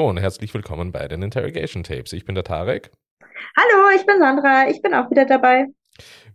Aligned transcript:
Hallo 0.00 0.08
und 0.08 0.16
herzlich 0.16 0.54
willkommen 0.54 0.92
bei 0.92 1.06
den 1.08 1.20
Interrogation 1.20 1.82
Tapes. 1.82 2.14
Ich 2.14 2.24
bin 2.24 2.34
der 2.34 2.42
Tarek. 2.42 2.90
Hallo, 3.54 3.94
ich 3.94 4.06
bin 4.06 4.18
Sandra. 4.18 4.66
Ich 4.70 4.80
bin 4.80 4.94
auch 4.94 5.10
wieder 5.10 5.26
dabei. 5.26 5.66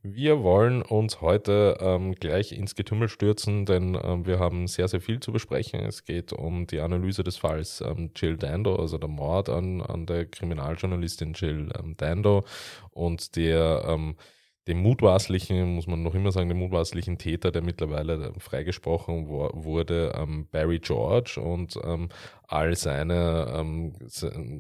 Wir 0.04 0.44
wollen 0.44 0.84
uns 0.84 1.20
heute 1.20 1.76
ähm, 1.80 2.14
gleich 2.14 2.52
ins 2.52 2.76
Getümmel 2.76 3.10
stürzen, 3.10 3.66
denn 3.66 3.98
ähm, 4.00 4.28
wir 4.28 4.38
haben 4.38 4.68
sehr, 4.68 4.88
sehr 4.88 5.02
viel 5.02 5.20
zu 5.20 5.32
besprechen. 5.32 5.80
Es 5.80 6.04
geht 6.04 6.32
um 6.32 6.68
die 6.68 6.80
Analyse 6.80 7.24
des 7.24 7.38
Falls 7.38 7.82
ähm, 7.82 8.12
Jill 8.16 8.38
Dando, 8.38 8.76
also 8.76 9.00
der 9.00 9.10
Mord 9.10 9.50
an, 9.50 9.82
an 9.82 10.06
der 10.06 10.28
Kriminaljournalistin 10.28 11.34
Jill 11.34 11.72
ähm, 11.76 11.98
Dando 11.98 12.46
und 12.92 13.36
der 13.36 13.84
ähm, 13.88 14.16
dem 14.68 14.80
mutmaßlichen, 14.80 15.76
muss 15.76 15.86
man 15.86 16.02
noch 16.02 16.16
immer 16.16 16.32
sagen, 16.32 16.50
dem 16.50 16.58
mutmaßlichen 16.58 17.18
Täter, 17.18 17.52
der 17.52 17.62
mittlerweile 17.62 18.34
freigesprochen 18.40 19.28
wurde, 19.28 20.14
ähm, 20.16 20.48
Barry 20.52 20.80
George 20.80 21.40
und 21.40 21.78
ähm, 21.84 22.10
all 22.48 22.76
seine, 22.76 23.54
ähm, 23.56 23.94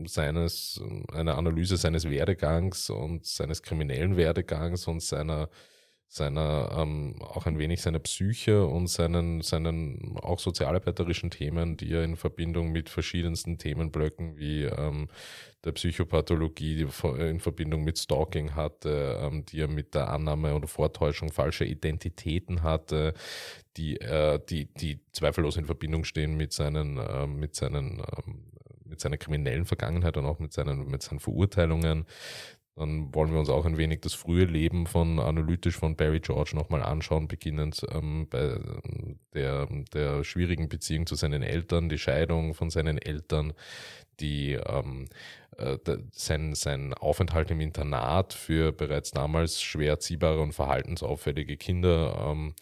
seines, 0.07 0.81
eine 1.11 1.35
Analyse 1.35 1.77
seines 1.77 2.09
Werdegangs 2.09 2.89
und 2.89 3.25
seines 3.25 3.63
kriminellen 3.63 4.15
Werdegangs 4.15 4.87
und 4.87 5.01
seiner 5.01 5.49
seiner 6.07 6.71
ähm, 6.77 7.15
auch 7.21 7.45
ein 7.45 7.57
wenig 7.57 7.81
seiner 7.81 7.99
Psyche 7.99 8.65
und 8.65 8.87
seinen, 8.87 9.41
seinen 9.41 10.17
auch 10.21 10.39
sozialarbeiterischen 10.39 11.31
Themen, 11.31 11.77
die 11.77 11.91
er 11.91 12.03
in 12.03 12.15
Verbindung 12.15 12.71
mit 12.71 12.89
verschiedensten 12.89 13.57
Themenblöcken 13.57 14.37
wie 14.37 14.63
ähm, 14.63 15.09
der 15.63 15.71
Psychopathologie 15.73 16.87
in 17.17 17.39
Verbindung 17.39 17.84
mit 17.84 17.97
Stalking 17.97 18.55
hatte, 18.55 19.20
ähm, 19.21 19.45
die 19.45 19.59
er 19.59 19.67
mit 19.67 19.95
der 19.95 20.09
Annahme 20.09 20.53
oder 20.55 20.67
Vortäuschung 20.67 21.31
falscher 21.31 21.65
Identitäten 21.65 22.63
hatte, 22.63 23.13
die, 23.77 23.99
äh, 23.99 24.40
die, 24.47 24.73
die 24.73 24.99
zweifellos 25.12 25.57
in 25.57 25.65
Verbindung 25.65 26.03
stehen 26.05 26.37
mit 26.37 26.53
seinen, 26.53 26.97
äh, 26.97 27.27
mit 27.27 27.55
seinen 27.55 27.99
ähm, 27.99 28.51
mit 28.87 28.99
seiner 28.99 29.17
kriminellen 29.17 29.65
Vergangenheit 29.65 30.15
und 30.15 30.25
auch 30.25 30.37
mit 30.37 30.53
seinen, 30.53 30.87
mit 30.87 31.01
seinen 31.01 31.19
Verurteilungen, 31.19 32.05
dann 32.76 33.13
wollen 33.15 33.31
wir 33.31 33.40
uns 33.40 33.49
auch 33.49 33.65
ein 33.65 33.77
wenig 33.77 34.01
das 34.01 34.13
frühe 34.13 34.43
Leben 34.43 34.85
von 34.85 35.20
analytisch 35.20 35.77
von 35.77 35.95
Barry 35.95 36.20
George 36.20 36.51
nochmal 36.55 36.84
anschauen, 36.84 37.27
beginnend 37.27 37.85
ähm, 37.91 38.27
bei 38.29 38.59
der, 39.34 39.68
der 39.93 40.23
schwierigen 40.26 40.68
Beziehung 40.68 41.05
zu 41.05 41.15
seinen 41.15 41.41
Eltern, 41.41 41.87
die 41.87 41.98
Scheidung 41.98 42.53
von 42.53 42.70
seinen 42.70 42.98
Eltern, 42.98 43.53
die 44.20 44.53
ähm, 44.53 45.07
äh, 45.57 45.77
sein, 46.12 46.53
sein 46.53 46.93
Aufenthalt 46.93 47.49
im 47.51 47.62
Internat 47.62 48.34
für 48.34 48.73
bereits 48.73 49.12
damals 49.12 49.62
schwer 49.62 49.91
erziehbare 49.91 50.41
und 50.41 50.51
verhaltensauffällige 50.51 51.55
Kinder 51.55 52.27
ähm, 52.27 52.55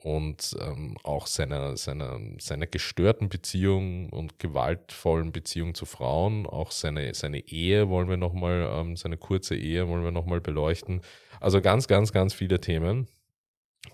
und 0.00 0.56
ähm, 0.60 0.96
auch 1.02 1.26
seiner, 1.26 1.76
seiner, 1.76 2.20
seiner 2.38 2.66
gestörten 2.66 3.28
Beziehung 3.28 4.10
und 4.10 4.38
gewaltvollen 4.38 5.32
Beziehung 5.32 5.74
zu 5.74 5.86
Frauen, 5.86 6.46
auch 6.46 6.70
seine, 6.70 7.12
seine 7.14 7.40
Ehe 7.48 7.88
wollen 7.88 8.08
wir 8.08 8.16
nochmal, 8.16 8.70
ähm, 8.72 8.96
seine 8.96 9.16
kurze 9.16 9.56
Ehe 9.56 9.88
wollen 9.88 10.04
wir 10.04 10.12
nochmal 10.12 10.40
beleuchten. 10.40 11.00
Also 11.40 11.60
ganz, 11.60 11.88
ganz, 11.88 12.12
ganz 12.12 12.32
viele 12.32 12.60
Themen. 12.60 13.08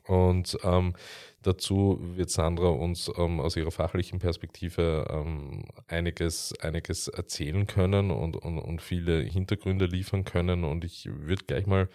Und 0.06 0.58
ähm, 0.62 0.94
dazu 1.42 1.98
wird 2.00 2.30
Sandra 2.30 2.68
uns 2.68 3.10
ähm, 3.16 3.40
aus 3.40 3.56
ihrer 3.56 3.70
fachlichen 3.70 4.18
Perspektive 4.18 5.06
ähm, 5.10 5.64
einiges, 5.86 6.54
einiges 6.60 7.08
erzählen 7.08 7.66
können 7.66 8.10
und, 8.10 8.36
und, 8.36 8.58
und 8.58 8.82
viele 8.82 9.20
Hintergründe 9.22 9.86
liefern 9.86 10.24
können. 10.24 10.64
Und 10.64 10.84
ich 10.84 11.06
würde 11.06 11.44
gleich 11.46 11.66
mal 11.66 11.88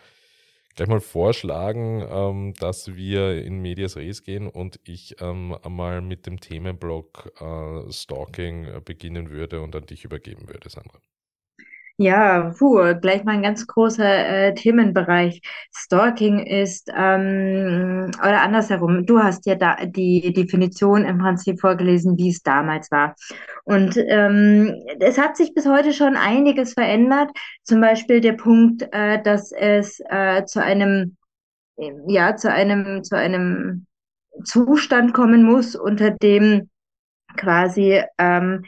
gleich 0.76 0.88
mal 0.88 1.00
vorschlagen, 1.02 2.06
ähm, 2.10 2.54
dass 2.56 2.96
wir 2.96 3.44
in 3.44 3.60
Medias 3.62 3.98
Res 3.98 4.24
gehen 4.24 4.48
und 4.48 4.80
ich 4.84 5.16
ähm, 5.22 5.58
einmal 5.64 6.02
mit 6.02 6.26
dem 6.26 6.40
Themenblock 6.40 7.34
äh, 7.42 7.92
Stalking 7.92 8.66
äh, 8.66 8.82
beginnen 8.84 9.30
würde 9.30 9.62
und 9.62 9.76
an 9.76 9.86
dich 9.86 10.06
übergeben 10.06 10.48
würde, 10.48 10.70
Sandra. 10.70 11.00
Ja, 12.02 12.54
puh, 12.58 12.96
gleich 13.02 13.26
mal 13.26 13.34
ein 13.34 13.42
ganz 13.42 13.68
großer 13.68 14.06
äh, 14.06 14.54
Themenbereich. 14.56 15.42
Stalking 15.76 16.40
ist, 16.40 16.90
ähm, 16.96 18.10
oder 18.22 18.42
andersherum, 18.42 19.06
du 19.06 19.20
hast 19.22 19.46
ja 19.46 19.56
da 19.56 19.76
die 19.86 20.32
Definition 20.32 21.04
im 21.04 21.18
Prinzip 21.18 21.60
vorgelesen, 21.60 22.18
wie 22.18 22.30
es 22.30 22.42
damals 22.42 22.90
war. 22.90 23.16
Und 23.66 23.98
ähm, 23.98 24.74
es 25.02 25.18
hat 25.18 25.36
sich 25.36 25.54
bis 25.54 25.68
heute 25.68 25.92
schon 25.92 26.16
einiges 26.16 26.72
verändert. 26.74 27.32
Zum 27.64 27.82
Beispiel 27.82 28.22
der 28.22 28.34
Punkt, 28.34 28.88
äh, 28.94 29.22
dass 29.22 29.52
es 29.52 30.00
äh, 30.10 30.46
zu 30.46 30.64
einem, 30.64 31.18
ja, 32.08 32.38
zu 32.38 32.50
einem, 32.50 33.04
zu 33.04 33.18
einem 33.18 33.88
Zustand 34.46 35.14
kommen 35.14 35.44
muss, 35.44 35.76
unter 35.76 36.12
dem 36.12 36.70
quasi 37.36 38.02
ähm, 38.18 38.64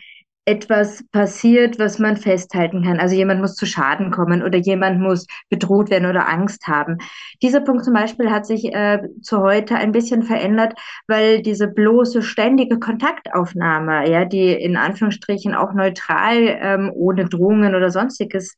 etwas 0.46 1.04
passiert, 1.12 1.78
was 1.78 2.00
man 2.00 2.18
festhalten 2.18 2.84
kann. 2.84 3.00
Also 3.00 3.16
jemand 3.16 3.42
muss 3.42 3.56
zu 3.56 3.66
Schaden 3.68 4.10
kommen 4.10 4.42
oder 4.42 4.58
jemand 4.58 5.00
muss 5.00 5.28
bedroht 5.50 5.92
werden 5.92 6.10
oder 6.10 6.28
Angst 6.28 6.68
haben. 6.68 6.98
Dieser 7.44 7.62
Punkt 7.62 7.86
zum 7.86 7.94
Beispiel 7.94 8.32
hat 8.32 8.48
sich 8.48 8.74
äh, 8.74 9.00
zu 9.22 9.42
heute 9.42 9.76
ein 9.76 9.92
bisschen 9.92 10.24
verändert, 10.24 10.74
weil 11.08 11.44
diese 11.44 11.68
bloße 11.68 12.24
ständige 12.24 12.80
Kontaktaufnahme, 12.80 14.10
ja, 14.10 14.26
die 14.26 14.52
in 14.52 14.78
Anführungsstrichen 14.78 15.54
auch 15.54 15.74
neutral 15.74 16.58
ähm, 16.60 16.92
ohne 16.94 17.26
Drohungen 17.26 17.76
oder 17.76 17.92
sonstiges 17.92 18.56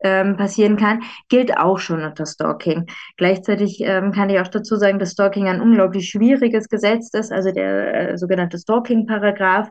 ähm, 0.00 0.36
passieren 0.36 0.76
kann, 0.76 1.02
gilt 1.28 1.56
auch 1.56 1.78
schon 1.78 2.02
unter 2.02 2.26
Stalking. 2.26 2.86
Gleichzeitig 3.16 3.80
ähm, 3.80 4.12
kann 4.12 4.30
ich 4.30 4.40
auch 4.40 4.48
dazu 4.48 4.76
sagen, 4.76 4.98
dass 4.98 5.12
Stalking 5.12 5.48
ein 5.48 5.60
unglaublich 5.60 6.08
schwieriges 6.08 6.68
Gesetz 6.68 7.10
ist, 7.14 7.32
also 7.32 7.50
der 7.52 8.12
äh, 8.12 8.18
sogenannte 8.18 8.58
Stalking-Paragraph, 8.58 9.68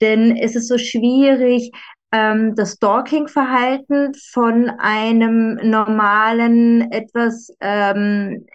denn 0.00 0.36
es 0.36 0.56
ist 0.56 0.68
so 0.68 0.78
schwierig, 0.78 1.70
ähm, 2.12 2.54
das 2.54 2.72
Stalking-Verhalten 2.74 4.12
von 4.32 4.70
einem 4.78 5.56
normalen, 5.62 6.90
etwas 6.92 7.50
ähm, 7.60 8.46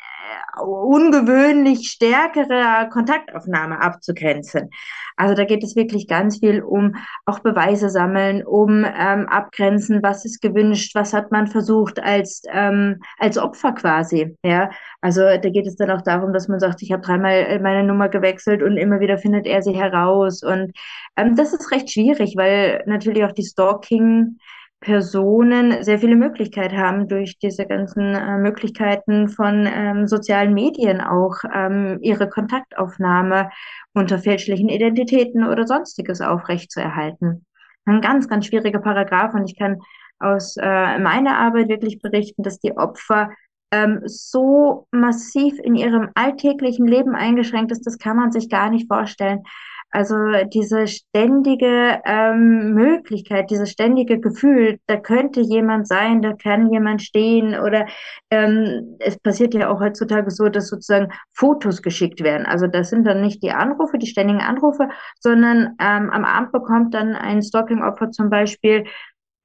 ungewöhnlich 0.61 1.89
stärkere 1.89 2.89
Kontaktaufnahme 2.89 3.81
abzugrenzen. 3.81 4.69
Also 5.17 5.35
da 5.35 5.45
geht 5.45 5.63
es 5.63 5.75
wirklich 5.75 6.07
ganz 6.07 6.39
viel 6.39 6.61
um 6.61 6.95
auch 7.25 7.39
Beweise 7.39 7.89
sammeln, 7.89 8.45
um 8.45 8.85
ähm, 8.85 9.27
abgrenzen, 9.27 10.01
was 10.01 10.25
ist 10.25 10.41
gewünscht, 10.41 10.95
was 10.95 11.13
hat 11.13 11.31
man 11.31 11.47
versucht 11.47 12.01
als 12.01 12.41
ähm, 12.51 13.01
als 13.19 13.37
Opfer 13.37 13.73
quasi. 13.73 14.37
Ja, 14.43 14.71
also 15.01 15.21
da 15.21 15.49
geht 15.49 15.67
es 15.67 15.75
dann 15.75 15.91
auch 15.91 16.01
darum, 16.01 16.33
dass 16.33 16.47
man 16.47 16.59
sagt, 16.59 16.81
ich 16.81 16.91
habe 16.91 17.03
dreimal 17.03 17.59
meine 17.59 17.83
Nummer 17.83 18.09
gewechselt 18.09 18.63
und 18.63 18.77
immer 18.77 18.99
wieder 18.99 19.17
findet 19.17 19.45
er 19.45 19.61
sie 19.61 19.73
heraus 19.73 20.43
und 20.43 20.71
ähm, 21.17 21.35
das 21.35 21.53
ist 21.53 21.71
recht 21.71 21.91
schwierig, 21.91 22.35
weil 22.35 22.83
natürlich 22.85 23.23
auch 23.23 23.33
die 23.33 23.45
Stalking 23.45 24.37
Personen 24.81 25.83
sehr 25.83 25.99
viele 25.99 26.15
Möglichkeiten 26.15 26.77
haben, 26.77 27.07
durch 27.07 27.37
diese 27.37 27.67
ganzen 27.67 28.15
äh, 28.15 28.37
Möglichkeiten 28.39 29.29
von 29.29 29.69
ähm, 29.71 30.07
sozialen 30.07 30.55
Medien 30.55 31.01
auch 31.01 31.35
ähm, 31.53 31.99
ihre 32.01 32.27
Kontaktaufnahme 32.27 33.51
unter 33.93 34.17
fälschlichen 34.17 34.69
Identitäten 34.69 35.45
oder 35.45 35.67
sonstiges 35.67 36.19
aufrechtzuerhalten. 36.19 37.45
Ein 37.85 38.01
ganz, 38.01 38.27
ganz 38.27 38.47
schwieriger 38.47 38.79
Paragraph 38.79 39.35
und 39.35 39.49
ich 39.49 39.57
kann 39.57 39.79
aus 40.19 40.57
äh, 40.57 40.97
meiner 40.99 41.37
Arbeit 41.37 41.69
wirklich 41.69 42.01
berichten, 42.01 42.41
dass 42.41 42.59
die 42.59 42.75
Opfer 42.75 43.29
ähm, 43.71 44.01
so 44.05 44.87
massiv 44.91 45.59
in 45.59 45.75
ihrem 45.75 46.09
alltäglichen 46.15 46.87
Leben 46.87 47.15
eingeschränkt 47.15 47.71
ist, 47.71 47.85
das 47.85 47.99
kann 47.99 48.17
man 48.17 48.31
sich 48.31 48.49
gar 48.49 48.71
nicht 48.71 48.87
vorstellen. 48.87 49.43
Also 49.91 50.15
diese 50.53 50.87
ständige 50.87 52.01
ähm, 52.05 52.73
Möglichkeit, 52.73 53.51
dieses 53.51 53.71
ständige 53.71 54.19
Gefühl, 54.19 54.79
da 54.87 54.95
könnte 54.95 55.41
jemand 55.41 55.87
sein, 55.87 56.21
da 56.21 56.33
kann 56.33 56.71
jemand 56.71 57.01
stehen 57.01 57.59
oder 57.59 57.85
ähm, 58.29 58.95
es 58.99 59.19
passiert 59.19 59.53
ja 59.53 59.69
auch 59.69 59.81
heutzutage 59.81 60.31
so, 60.31 60.47
dass 60.47 60.69
sozusagen 60.69 61.11
Fotos 61.33 61.81
geschickt 61.81 62.23
werden. 62.23 62.45
Also 62.45 62.67
das 62.67 62.89
sind 62.89 63.05
dann 63.05 63.21
nicht 63.21 63.43
die 63.43 63.51
Anrufe, 63.51 63.97
die 63.97 64.07
ständigen 64.07 64.39
Anrufe, 64.39 64.87
sondern 65.19 65.75
ähm, 65.79 66.09
am 66.09 66.23
Abend 66.23 66.53
bekommt 66.53 66.93
dann 66.93 67.13
ein 67.15 67.41
Stalking-Opfer 67.41 68.11
zum 68.11 68.29
Beispiel 68.29 68.85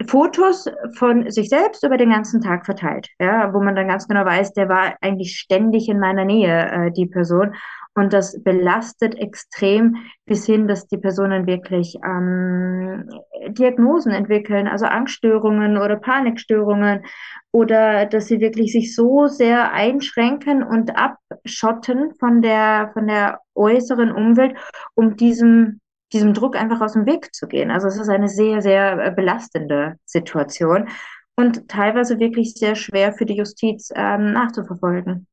Fotos 0.07 0.67
von 0.97 1.31
sich 1.31 1.49
selbst 1.49 1.83
über 1.83 1.97
den 1.97 2.11
ganzen 2.11 2.41
Tag 2.41 2.67
verteilt, 2.67 3.09
ja, 3.19 3.53
wo 3.55 3.61
man 3.63 3.75
dann 3.75 3.89
ganz 3.89 4.07
genau 4.07 4.25
weiß, 4.25 4.53
der 4.53 4.69
war 4.69 4.95
eigentlich 5.01 5.39
ständig 5.39 5.89
in 5.89 5.99
meiner 5.99 6.25
Nähe, 6.25 6.71
äh, 6.71 6.93
die 6.93 7.07
Person. 7.07 7.55
Und 7.97 8.13
das 8.13 8.43
belastet 8.43 9.15
extrem 9.15 9.97
bis 10.27 10.45
hin, 10.45 10.69
dass 10.69 10.87
die 10.87 10.99
Personen 10.99 11.47
wirklich 11.47 11.97
ähm, 12.05 13.09
Diagnosen 13.49 14.13
entwickeln, 14.13 14.69
also 14.69 14.85
Angststörungen 14.85 15.79
oder 15.79 15.97
Panikstörungen 15.97 17.07
oder 17.53 18.05
dass 18.05 18.27
sie 18.27 18.39
wirklich 18.41 18.73
sich 18.73 18.95
so 18.95 19.29
sehr 19.29 19.73
einschränken 19.73 20.63
und 20.63 20.93
abschotten 20.95 22.15
von 22.21 22.43
der, 22.43 22.91
von 22.93 23.07
der 23.07 23.41
äußeren 23.55 24.13
Umwelt, 24.13 24.55
um 24.95 25.17
diesem, 25.17 25.81
diesem 26.13 26.35
Druck 26.35 26.55
einfach 26.55 26.83
aus 26.83 26.93
dem 26.93 27.07
Weg 27.07 27.35
zu 27.35 27.49
gehen. 27.49 27.71
Also 27.71 27.89
es 27.89 27.97
ist 27.97 28.11
eine 28.11 28.29
sehr, 28.29 28.61
sehr 28.61 29.11
belastende 29.13 29.97
Situation 30.05 30.91
und 31.35 31.67
teilweise 31.69 32.19
wirklich 32.19 32.53
sehr 32.53 32.75
schwer 32.75 33.15
für 33.15 33.25
die 33.25 33.37
Justiz 33.37 33.91
ähm, 33.95 34.35
nachzuverfolgen. 34.35 35.27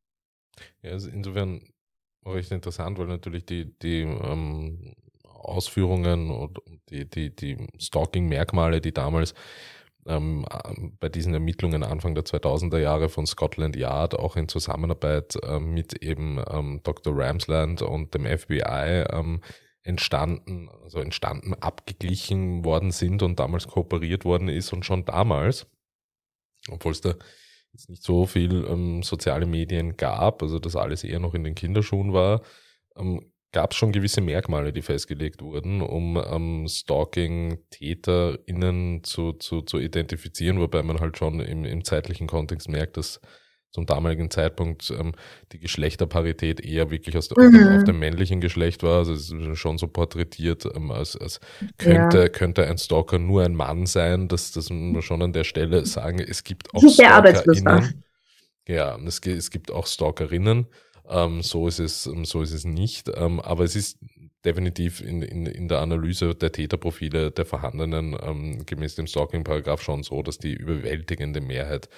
Ja, 0.81 0.92
also 0.92 1.09
insofern 1.09 1.59
recht 2.25 2.51
interessant, 2.51 2.97
weil 2.97 3.07
natürlich 3.07 3.45
die, 3.45 3.77
die 3.79 4.01
ähm, 4.01 4.95
Ausführungen 5.23 6.31
und 6.31 6.59
die, 6.89 7.09
die, 7.09 7.35
die 7.35 7.67
Stalking-Merkmale, 7.79 8.81
die 8.81 8.93
damals 8.93 9.33
ähm, 10.05 10.45
bei 10.99 11.09
diesen 11.09 11.33
Ermittlungen 11.33 11.83
Anfang 11.83 12.15
der 12.15 12.25
2000er 12.25 12.79
Jahre 12.79 13.09
von 13.09 13.25
Scotland 13.25 13.75
Yard 13.75 14.17
auch 14.17 14.35
in 14.35 14.47
Zusammenarbeit 14.47 15.37
ähm, 15.43 15.73
mit 15.73 16.01
eben 16.03 16.43
ähm, 16.49 16.81
Dr. 16.83 17.13
Ramsland 17.17 17.81
und 17.81 18.13
dem 18.13 18.25
FBI 18.25 19.05
ähm, 19.09 19.41
entstanden, 19.83 20.69
also 20.83 20.99
entstanden, 20.99 21.53
abgeglichen 21.55 22.63
worden 22.63 22.91
sind 22.91 23.21
und 23.21 23.39
damals 23.39 23.67
kooperiert 23.67 24.23
worden 24.25 24.47
ist 24.47 24.71
und 24.73 24.85
schon 24.85 25.05
damals, 25.05 25.67
obwohl 26.69 26.93
es 26.93 27.01
da 27.01 27.15
jetzt 27.73 27.89
nicht 27.89 28.03
so 28.03 28.25
viel 28.25 28.65
ähm, 28.69 29.03
soziale 29.03 29.45
Medien 29.45 29.97
gab, 29.97 30.41
also 30.41 30.59
das 30.59 30.75
alles 30.75 31.03
eher 31.03 31.19
noch 31.19 31.33
in 31.33 31.43
den 31.43 31.55
Kinderschuhen 31.55 32.13
war, 32.13 32.41
ähm, 32.95 33.29
gab 33.51 33.71
es 33.71 33.77
schon 33.77 33.91
gewisse 33.91 34.21
Merkmale, 34.21 34.71
die 34.73 34.81
festgelegt 34.81 35.41
wurden, 35.41 35.81
um 35.81 36.17
ähm, 36.17 36.67
Stalking-TäterInnen 36.67 39.03
zu, 39.03 39.33
zu, 39.33 39.61
zu 39.61 39.79
identifizieren, 39.79 40.59
wobei 40.59 40.81
man 40.83 40.99
halt 40.99 41.17
schon 41.17 41.39
im, 41.39 41.65
im 41.65 41.83
zeitlichen 41.83 42.27
Kontext 42.27 42.69
merkt, 42.69 42.97
dass 42.97 43.19
zum 43.73 43.87
damaligen 43.87 44.29
Zeitpunkt 44.29 44.93
ähm, 44.97 45.13
die 45.51 45.59
Geschlechterparität 45.59 46.61
eher 46.61 46.91
wirklich 46.91 47.17
aus 47.17 47.29
mhm. 47.35 47.77
auf 47.77 47.83
dem 47.83 47.99
männlichen 47.99 48.39
Geschlecht 48.39 48.83
war. 48.83 48.99
Also 48.99 49.13
es 49.13 49.31
ist 49.31 49.57
schon 49.57 49.79
so 49.79 49.87
porträtiert, 49.87 50.65
ähm, 50.75 50.91
als, 50.91 51.17
als 51.17 51.39
könnte, 51.77 52.19
ja. 52.19 52.29
könnte 52.29 52.67
ein 52.67 52.77
Stalker 52.77 53.17
nur 53.17 53.43
ein 53.43 53.55
Mann 53.55 53.87
sein. 53.87 54.27
Das, 54.27 54.51
das 54.51 54.69
muss 54.69 54.93
man 54.93 55.01
schon 55.01 55.21
an 55.23 55.33
der 55.33 55.43
Stelle 55.43 55.85
sagen. 55.87 56.19
Es 56.19 56.43
gibt 56.43 56.73
auch 56.73 56.87
StalkerInnen. 56.87 58.03
Ja, 58.67 58.97
es, 59.05 59.19
es 59.19 59.49
gibt 59.49 59.71
auch 59.71 59.87
Stalkerinnen. 59.87 60.67
Ähm, 61.09 61.41
so 61.41 61.67
ist 61.67 61.79
es, 61.79 62.05
ähm, 62.05 62.25
so 62.25 62.43
ist 62.43 62.53
es 62.53 62.65
nicht. 62.65 63.09
Ähm, 63.15 63.39
aber 63.39 63.63
es 63.63 63.75
ist 63.75 63.97
definitiv 64.45 65.01
in, 65.01 65.21
in, 65.23 65.47
in 65.47 65.67
der 65.67 65.79
Analyse 65.79 66.35
der 66.35 66.51
Täterprofile 66.51 67.31
der 67.31 67.45
vorhandenen 67.45 68.15
ähm, 68.21 68.65
gemäß 68.65 68.95
dem 68.95 69.07
Stalking-Paragraph 69.07 69.81
schon 69.81 70.03
so, 70.03 70.21
dass 70.21 70.37
die 70.37 70.53
überwältigende 70.53 71.41
Mehrheit 71.41 71.89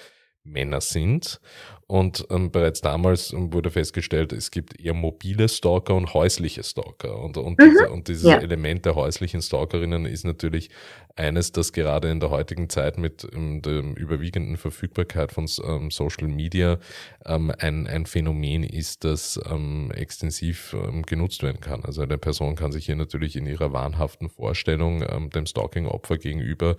Männer 0.46 0.82
sind. 0.82 1.40
Und 1.88 2.26
ähm, 2.32 2.52
bereits 2.52 2.82
damals 2.82 3.32
ähm, 3.32 3.54
wurde 3.54 3.70
festgestellt, 3.70 4.34
es 4.34 4.50
gibt 4.50 4.80
eher 4.80 4.94
mobile 4.94 5.48
Stalker 5.48 5.94
und 5.96 6.14
häusliche 6.14 6.64
Stalker. 6.64 7.20
Und, 7.20 7.38
und, 7.38 7.60
mhm. 7.60 7.70
diese, 7.70 7.90
und 7.90 8.08
dieses 8.08 8.24
ja. 8.24 8.38
Element 8.38 8.86
der 8.86 8.96
häuslichen 8.96 9.42
Stalkerinnen 9.42 10.06
ist 10.06 10.24
natürlich 10.24 10.70
eines, 11.16 11.52
das 11.52 11.72
gerade 11.72 12.12
in 12.12 12.20
der 12.20 12.30
heutigen 12.30 12.70
Zeit 12.70 12.98
mit 12.98 13.26
ähm, 13.34 13.62
der 13.62 13.84
überwiegenden 13.96 14.58
Verfügbarkeit 14.58 15.32
von 15.32 15.48
ähm, 15.64 15.90
Social 15.90 16.28
Media 16.28 16.78
ähm, 17.26 17.54
ein, 17.58 17.88
ein 17.88 18.06
Phänomen 18.06 18.64
ist, 18.64 19.06
das 19.06 19.40
ähm, 19.50 19.92
extensiv 19.92 20.76
genutzt 21.06 21.44
werden 21.44 21.62
kann. 21.62 21.84
Also 21.86 22.02
eine 22.02 22.18
Person 22.18 22.56
kann 22.56 22.72
sich 22.72 22.86
hier 22.86 22.96
natürlich 22.96 23.36
in 23.36 23.46
ihrer 23.46 23.72
wahnhaften 23.72 24.30
Vorstellung 24.30 25.30
dem 25.30 25.46
Stalking-Opfer 25.46 26.18
gegenüber 26.18 26.76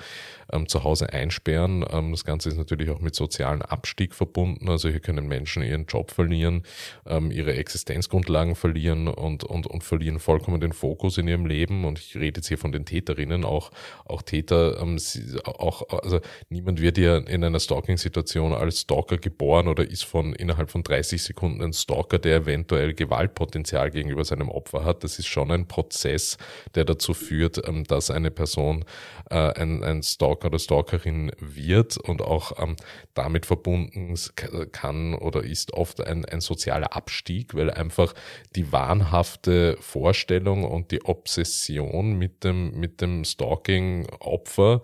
zu 0.67 0.85
Hause 0.85 1.12
einsperren. 1.12 1.81
Das 2.11 2.25
Ganze 2.25 2.49
ist 2.49 2.56
natürlich 2.56 2.91
auch 2.91 3.00
mit 3.00 3.15
sozialen 3.15 3.62
Abstieg 3.62 4.15
verbunden. 4.15 4.69
Also 4.69 4.89
hier 4.89 5.00
können 5.00 5.27
Menschen 5.29 5.62
ihren 5.62 5.87
Job 5.87 6.11
verlieren, 6.11 6.62
ihre 7.31 7.55
Existenzgrundlagen 7.55 8.55
verlieren 8.55 9.09
und, 9.09 9.44
und, 9.44 9.67
und 9.67 9.85
verlieren 9.85 10.19
vollkommen 10.19 10.61
den 10.61 10.73
Fokus 10.73 11.19
in 11.19 11.29
ihrem 11.29 11.47
Leben. 11.47 11.85
Und 11.85 11.99
ich 11.99 12.17
rede 12.17 12.39
jetzt 12.39 12.49
hier 12.49 12.59
von 12.59 12.73
den 12.73 12.85
Täterinnen, 12.85 13.44
auch, 13.44 13.71
auch 14.05 14.23
Täter, 14.26 14.78
ähm, 14.81 14.99
auch, 15.44 15.88
also 16.02 16.20
niemand 16.50 16.81
wird 16.81 16.99
ja 16.99 17.17
in 17.17 17.43
einer 17.43 17.61
Stalking-Situation 17.61 18.52
als 18.52 18.82
Stalker 18.82 19.17
geboren 19.17 19.69
oder 19.69 19.88
ist 19.88 20.05
von 20.05 20.34
innerhalb 20.34 20.70
von 20.70 20.82
30 20.82 21.23
Sekunden 21.23 21.62
ein 21.62 21.73
Stalker, 21.73 22.19
der 22.19 22.37
eventuell 22.37 22.93
Gewaltpotenzial 22.93 23.90
gegenüber 23.90 24.25
seinem 24.25 24.50
Opfer 24.50 24.84
hat. 24.84 25.05
Das 25.05 25.19
ist 25.19 25.26
schon 25.26 25.50
ein 25.50 25.67
Prozess, 25.67 26.37
der 26.75 26.84
dazu 26.84 27.14
führt, 27.14 27.67
ähm, 27.67 27.84
dass 27.84 28.11
eine 28.11 28.31
Person 28.31 28.84
äh, 29.31 29.37
ein, 29.37 29.82
ein 29.82 30.02
Stalker 30.02 30.49
oder 30.49 30.58
Stalkerin 30.58 31.32
wird 31.38 31.96
und 31.96 32.20
auch 32.20 32.62
ähm, 32.62 32.76
damit 33.14 33.46
verbunden 33.46 34.14
kann 34.72 35.14
oder 35.14 35.43
ist 35.43 35.72
oft 35.72 36.05
ein, 36.05 36.25
ein 36.25 36.40
sozialer 36.40 36.94
Abstieg, 36.94 37.55
weil 37.55 37.70
einfach 37.70 38.14
die 38.55 38.72
wahnhafte 38.72 39.76
Vorstellung 39.81 40.64
und 40.64 40.90
die 40.90 41.05
Obsession 41.05 42.19
mit 42.19 42.44
dem, 42.44 42.79
mit 42.79 43.00
dem 43.00 43.25
Stalking 43.25 44.06
Opfer 44.21 44.83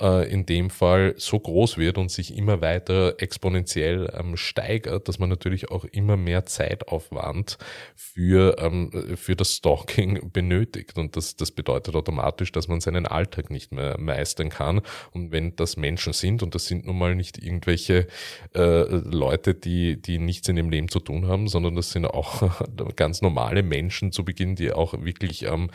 äh, 0.00 0.30
in 0.30 0.46
dem 0.46 0.70
Fall 0.70 1.14
so 1.16 1.38
groß 1.38 1.78
wird 1.78 1.98
und 1.98 2.10
sich 2.10 2.36
immer 2.36 2.60
weiter 2.60 3.14
exponentiell 3.18 4.12
ähm, 4.18 4.36
steigert, 4.36 5.08
dass 5.08 5.18
man 5.18 5.28
natürlich 5.28 5.70
auch 5.70 5.84
immer 5.84 6.16
mehr 6.16 6.46
Zeitaufwand 6.46 7.58
für, 7.94 8.56
ähm, 8.58 9.16
für 9.16 9.36
das 9.36 9.54
Stalking 9.54 10.30
benötigt. 10.32 10.98
Und 10.98 11.16
das, 11.16 11.36
das 11.36 11.50
bedeutet 11.50 11.94
automatisch, 11.94 12.52
dass 12.52 12.68
man 12.68 12.80
seinen 12.80 13.06
Alltag 13.06 13.50
nicht 13.50 13.72
mehr 13.72 13.98
meistern 13.98 14.48
kann. 14.48 14.82
Und 15.12 15.32
wenn 15.32 15.56
das 15.56 15.76
Menschen 15.76 16.12
sind, 16.12 16.42
und 16.42 16.54
das 16.54 16.66
sind 16.66 16.86
nun 16.86 16.98
mal 16.98 17.14
nicht 17.14 17.38
irgendwelche 17.38 18.06
äh, 18.54 18.84
Leute, 18.84 19.54
die, 19.54 20.00
die 20.00 20.18
nichts 20.18 20.48
in 20.48 20.56
dem 20.56 20.70
Leben 20.70 20.88
zu 20.88 21.00
tun 21.00 21.26
haben, 21.26 21.48
sondern 21.48 21.74
das 21.74 21.90
sind 21.92 22.06
auch 22.06 22.50
ganz 22.96 23.22
normale 23.22 23.62
Menschen 23.62 24.12
zu 24.12 24.24
Beginn, 24.24 24.56
die 24.56 24.72
auch 24.72 24.94
wirklich, 25.04 25.44
ähm, 25.44 25.70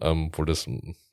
ähm, 0.00 0.28
obwohl 0.28 0.46
das 0.46 0.68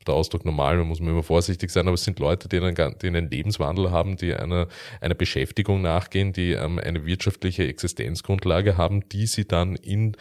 der 0.08 0.16
Ausdruck 0.16 0.46
normal, 0.46 0.78
da 0.78 0.84
muss 0.84 1.00
man 1.00 1.10
immer 1.10 1.24
vorsichtig 1.24 1.70
sein, 1.72 1.88
aber 1.88 1.96
es 1.96 2.04
sind 2.04 2.20
Leute, 2.20 2.48
die 2.48 2.58
einen, 2.58 2.76
die 3.02 3.08
einen 3.08 3.30
Lebenswandel 3.30 3.92
haben, 3.92 4.16
die 4.16 4.34
einer, 4.34 4.68
einer 5.02 5.16
Beschäftigung 5.16 5.82
nachgehen, 5.82 6.34
die 6.34 6.52
ähm, 6.54 6.80
eine 6.80 7.06
wirtschaftliche 7.06 7.68
Existenzgrundlage 7.68 8.78
haben, 8.78 9.08
die 9.10 9.28
sie 9.28 9.46
dann 9.46 9.76
in 9.76 10.16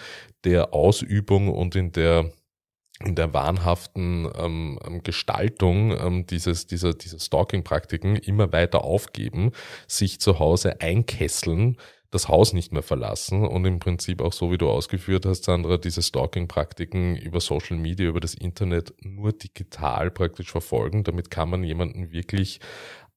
der 0.44 0.74
Ausübung 0.74 1.48
und 1.48 1.76
in 1.76 1.92
der 1.92 2.30
in 3.04 3.14
der 3.14 3.32
wahnhaften 3.32 4.28
ähm, 4.36 4.78
ähm 4.84 5.02
Gestaltung 5.04 5.96
ähm, 5.96 6.26
dieses, 6.26 6.66
dieser, 6.66 6.94
dieser 6.94 7.20
Stalking-Praktiken 7.20 8.16
immer 8.16 8.52
weiter 8.52 8.82
aufgeben, 8.82 9.52
sich 9.86 10.20
zu 10.20 10.40
Hause 10.40 10.80
einkesseln, 10.80 11.76
das 12.10 12.28
Haus 12.28 12.52
nicht 12.54 12.72
mehr 12.72 12.82
verlassen 12.82 13.46
und 13.46 13.64
im 13.66 13.80
Prinzip 13.80 14.22
auch 14.22 14.32
so, 14.32 14.50
wie 14.50 14.58
du 14.58 14.68
ausgeführt 14.68 15.26
hast, 15.26 15.44
Sandra, 15.44 15.76
diese 15.76 16.02
Stalking-Praktiken 16.02 17.16
über 17.16 17.40
Social 17.40 17.76
Media, 17.76 18.08
über 18.08 18.20
das 18.20 18.34
Internet 18.34 18.94
nur 19.02 19.32
digital 19.32 20.10
praktisch 20.10 20.50
verfolgen. 20.50 21.04
Damit 21.04 21.30
kann 21.30 21.50
man 21.50 21.64
jemanden 21.64 22.10
wirklich 22.10 22.60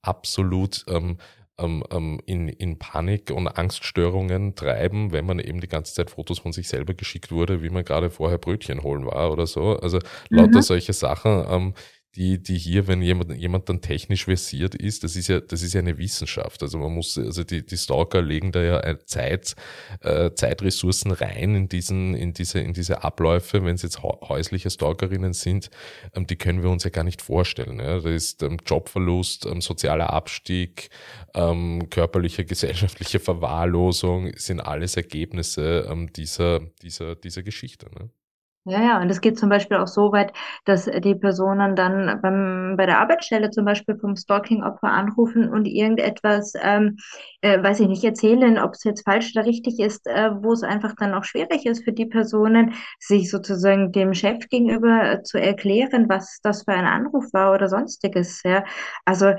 absolut 0.02 0.84
ähm, 0.90 1.18
ähm, 1.58 1.84
ähm 1.90 2.20
in, 2.26 2.50
in 2.50 2.80
Panik 2.80 3.32
und 3.32 3.48
Angststörungen 3.48 4.56
treiben, 4.56 5.14
wenn 5.14 5.26
man 5.26 5.40
eben 5.40 5.62
die 5.62 5.70
ganze 5.70 5.94
Zeit 5.94 6.10
Fotos 6.10 6.40
von 6.40 6.52
sich 6.52 6.68
selber 6.68 6.94
geschickt 6.94 7.32
wurde, 7.32 7.64
wie 7.64 7.70
man 7.70 7.86
gerade 7.86 8.10
vorher 8.10 8.40
Brötchen 8.40 8.84
holen 8.84 9.06
war 9.06 9.32
oder 9.32 9.48
so. 9.48 9.78
Also 9.80 10.00
lauter 10.30 10.58
mhm. 10.58 10.64
solche 10.64 10.94
Sachen. 10.94 11.74
Die, 12.16 12.44
die 12.44 12.58
hier, 12.58 12.88
wenn 12.88 13.02
jemand, 13.02 13.34
jemand 13.38 13.70
dann 13.70 13.80
technisch 13.80 14.26
versiert 14.26 14.76
ist, 14.76 15.06
das 15.06 15.16
ist 15.16 15.30
ja, 15.30 15.40
das 15.40 15.62
ist 15.62 15.74
ja 15.74 15.80
eine 15.80 15.98
Wissenschaft. 15.98 16.62
Also 16.62 16.78
man 16.78 16.94
muss, 16.94 17.18
also 17.18 17.46
die, 17.46 17.66
die 17.66 17.78
Stalker 17.78 18.22
legen 18.22 18.52
da 18.52 18.62
ja 18.62 19.00
Zeit, 19.06 19.56
äh, 20.02 20.32
Zeitressourcen 20.34 21.12
rein 21.12 21.56
in 21.56 21.70
diesen, 21.70 22.14
in 22.14 22.34
diese, 22.34 22.60
in 22.60 22.74
diese 22.74 23.06
Abläufe. 23.06 23.64
Wenn 23.64 23.76
es 23.76 23.84
jetzt 23.84 24.04
häusliche 24.04 24.70
Stalkerinnen 24.70 25.32
sind, 25.32 25.70
ähm, 26.14 26.28
die 26.28 26.36
können 26.36 26.64
wir 26.64 26.70
uns 26.70 26.84
ja 26.84 26.90
gar 26.90 27.06
nicht 27.06 27.22
vorstellen. 27.22 27.80
Ja. 27.80 28.00
Da 28.02 28.10
ist 28.10 28.44
ähm, 28.44 28.58
Jobverlust, 28.66 29.46
ähm, 29.46 29.62
sozialer 29.62 30.12
Abstieg, 30.12 30.90
ähm, 31.34 31.90
körperliche, 31.90 32.44
gesellschaftliche 32.44 33.20
Verwahrlosung, 33.20 34.32
sind 34.36 34.60
alles 34.60 34.98
Ergebnisse 34.98 35.88
ähm, 35.90 36.12
dieser, 36.12 36.60
dieser, 36.82 37.16
dieser 37.16 37.44
Geschichte. 37.44 37.88
Ne? 37.98 38.10
Ja, 38.66 38.80
ja, 38.80 39.02
und 39.02 39.10
es 39.10 39.22
geht 39.22 39.40
zum 39.40 39.50
Beispiel 39.50 39.78
auch 39.78 39.88
so 39.88 40.12
weit, 40.12 40.34
dass 40.66 40.86
die 40.86 41.16
Personen 41.16 41.76
dann 41.76 42.22
beim, 42.22 42.76
bei 42.78 42.86
der 42.86 43.00
Arbeitsstelle 43.00 43.50
zum 43.50 43.66
Beispiel 43.66 43.98
vom 43.98 44.16
Stalking-Opfer 44.16 44.88
anrufen 44.88 45.50
und 45.50 45.66
irgendetwas, 45.66 46.54
ähm, 46.62 46.98
äh, 47.42 47.62
weiß 47.62 47.80
ich 47.80 47.88
nicht, 47.88 48.04
erzählen, 48.04 48.60
ob 48.60 48.74
es 48.76 48.84
jetzt 48.84 49.04
falsch 49.04 49.32
oder 49.36 49.48
richtig 49.48 49.80
ist, 49.80 50.06
äh, 50.06 50.30
wo 50.44 50.54
es 50.54 50.62
einfach 50.62 50.94
dann 50.96 51.16
auch 51.16 51.24
schwierig 51.24 51.66
ist 51.66 51.84
für 51.84 51.92
die 51.92 52.06
Personen, 52.06 52.76
sich 53.00 53.32
sozusagen 53.32 53.92
dem 53.94 54.14
Chef 54.14 54.48
gegenüber 54.48 55.12
äh, 55.14 55.24
zu 55.24 55.40
erklären, 55.40 56.08
was 56.08 56.38
das 56.44 56.62
für 56.64 56.74
ein 56.74 56.86
Anruf 56.86 57.34
war 57.34 57.54
oder 57.54 57.68
sonstiges. 57.68 58.44
Ja, 58.44 58.64
also 59.06 59.34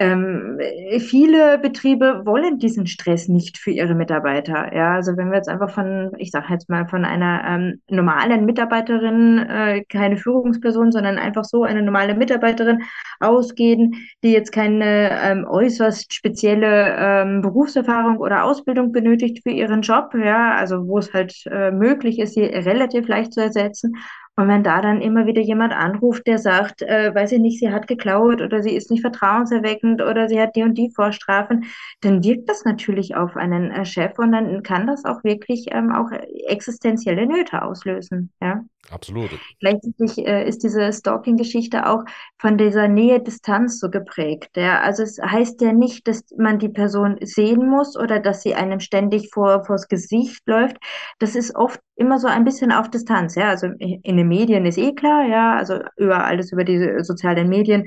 ähm, 0.00 0.58
viele 0.98 1.58
Betriebe 1.58 2.22
wollen 2.24 2.58
diesen 2.58 2.86
Stress 2.86 3.28
nicht 3.28 3.58
für 3.58 3.70
ihre 3.70 3.94
Mitarbeiter. 3.94 4.74
Ja, 4.74 4.94
also 4.94 5.14
wenn 5.18 5.28
wir 5.28 5.36
jetzt 5.36 5.50
einfach 5.50 5.68
von, 5.68 6.12
ich 6.16 6.30
sage 6.30 6.46
jetzt 6.48 6.70
mal 6.70 6.88
von 6.88 7.04
einer 7.04 7.44
ähm, 7.46 7.82
normalen 7.90 8.46
Mitarbeiterin, 8.46 9.38
äh, 9.38 9.84
keine 9.90 10.16
Führungsperson, 10.16 10.90
sondern 10.90 11.18
einfach 11.18 11.44
so 11.44 11.64
eine 11.64 11.82
normale 11.82 12.14
Mitarbeiterin 12.14 12.82
ausgehen, 13.20 13.94
die 14.22 14.32
jetzt 14.32 14.52
keine 14.52 15.10
ähm, 15.22 15.46
äußerst 15.46 16.14
spezielle 16.14 16.96
ähm, 16.98 17.42
Berufserfahrung 17.42 18.16
oder 18.16 18.44
Ausbildung 18.44 18.92
benötigt 18.92 19.42
für 19.42 19.50
ihren 19.50 19.82
Job, 19.82 20.14
ja, 20.14 20.54
also 20.54 20.88
wo 20.88 20.96
es 20.96 21.12
halt 21.12 21.44
äh, 21.50 21.70
möglich 21.72 22.20
ist, 22.20 22.34
sie 22.34 22.44
relativ 22.44 23.06
leicht 23.06 23.34
zu 23.34 23.42
ersetzen 23.42 23.94
und 24.40 24.48
wenn 24.48 24.62
da 24.62 24.80
dann 24.80 25.02
immer 25.02 25.26
wieder 25.26 25.42
jemand 25.42 25.74
anruft, 25.74 26.26
der 26.26 26.38
sagt, 26.38 26.80
äh, 26.80 27.14
weiß 27.14 27.32
ich 27.32 27.40
nicht, 27.40 27.58
sie 27.58 27.70
hat 27.70 27.86
geklaut 27.86 28.40
oder 28.40 28.62
sie 28.62 28.74
ist 28.74 28.90
nicht 28.90 29.02
vertrauenserweckend 29.02 30.00
oder 30.00 30.28
sie 30.30 30.40
hat 30.40 30.56
die 30.56 30.62
und 30.62 30.78
die 30.78 30.90
Vorstrafen, 30.90 31.66
dann 32.00 32.24
wirkt 32.24 32.48
das 32.48 32.64
natürlich 32.64 33.16
auf 33.16 33.36
einen 33.36 33.70
äh, 33.70 33.84
Chef 33.84 34.18
und 34.18 34.32
dann 34.32 34.62
kann 34.62 34.86
das 34.86 35.04
auch 35.04 35.22
wirklich 35.24 35.66
ähm, 35.72 35.92
auch 35.92 36.10
existenzielle 36.46 37.26
Nöte 37.26 37.62
auslösen. 37.62 38.32
Ja? 38.40 38.64
Absolut. 38.90 39.30
Gleichzeitig 39.60 40.26
äh, 40.26 40.48
ist 40.48 40.64
diese 40.64 40.92
Stalking-Geschichte 40.92 41.86
auch 41.86 42.04
von 42.38 42.58
dieser 42.58 42.88
Nähe-Distanz 42.88 43.78
so 43.78 43.88
geprägt. 43.90 44.56
Ja? 44.56 44.80
Also 44.80 45.02
es 45.02 45.20
heißt 45.22 45.60
ja 45.60 45.72
nicht, 45.72 46.08
dass 46.08 46.24
man 46.36 46.58
die 46.58 46.70
Person 46.70 47.16
sehen 47.20 47.68
muss 47.68 47.96
oder 47.96 48.18
dass 48.18 48.42
sie 48.42 48.54
einem 48.54 48.80
ständig 48.80 49.30
vor 49.32 49.64
vors 49.64 49.86
Gesicht 49.86 50.42
läuft. 50.46 50.78
Das 51.18 51.36
ist 51.36 51.54
oft 51.54 51.80
immer 51.94 52.18
so 52.18 52.26
ein 52.26 52.44
bisschen 52.44 52.72
auf 52.72 52.90
Distanz. 52.90 53.36
Ja? 53.36 53.50
Also 53.50 53.68
in 53.78 54.16
den 54.16 54.28
Medien 54.30 54.64
ist 54.66 54.78
eh 54.78 54.94
klar, 54.94 55.26
ja, 55.26 55.56
also 55.56 55.80
über 55.96 56.24
alles 56.24 56.52
über 56.52 56.64
die 56.64 57.04
sozialen 57.04 57.48
Medien 57.48 57.84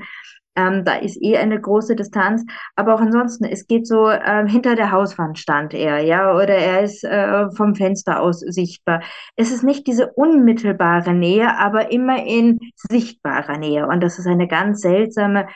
ähm, 0.56 0.84
da 0.84 0.94
ist 0.94 1.20
eh 1.20 1.36
eine 1.36 1.60
große 1.60 1.96
Distanz. 1.96 2.44
Aber 2.76 2.94
auch 2.94 3.00
ansonsten, 3.00 3.44
es 3.44 3.66
geht 3.66 3.86
so 3.86 4.08
ähm, 4.10 4.46
hinter 4.46 4.76
der 4.76 4.92
Hauswand 4.92 5.38
stand 5.38 5.74
er, 5.74 6.00
ja, 6.00 6.34
oder 6.34 6.54
er 6.54 6.82
ist 6.82 7.04
äh, 7.04 7.50
vom 7.52 7.74
Fenster 7.74 8.20
aus 8.20 8.40
sichtbar. 8.40 9.02
Es 9.36 9.50
ist 9.50 9.64
nicht 9.64 9.86
diese 9.86 10.12
unmittelbare 10.12 11.12
Nähe, 11.12 11.56
aber 11.58 11.90
immer 11.90 12.24
in 12.24 12.58
sichtbarer 12.76 13.58
Nähe. 13.58 13.86
Und 13.86 14.00
das 14.02 14.18
ist 14.18 14.26
eine 14.26 14.48
ganz 14.48 14.80
seltsame 14.80 15.48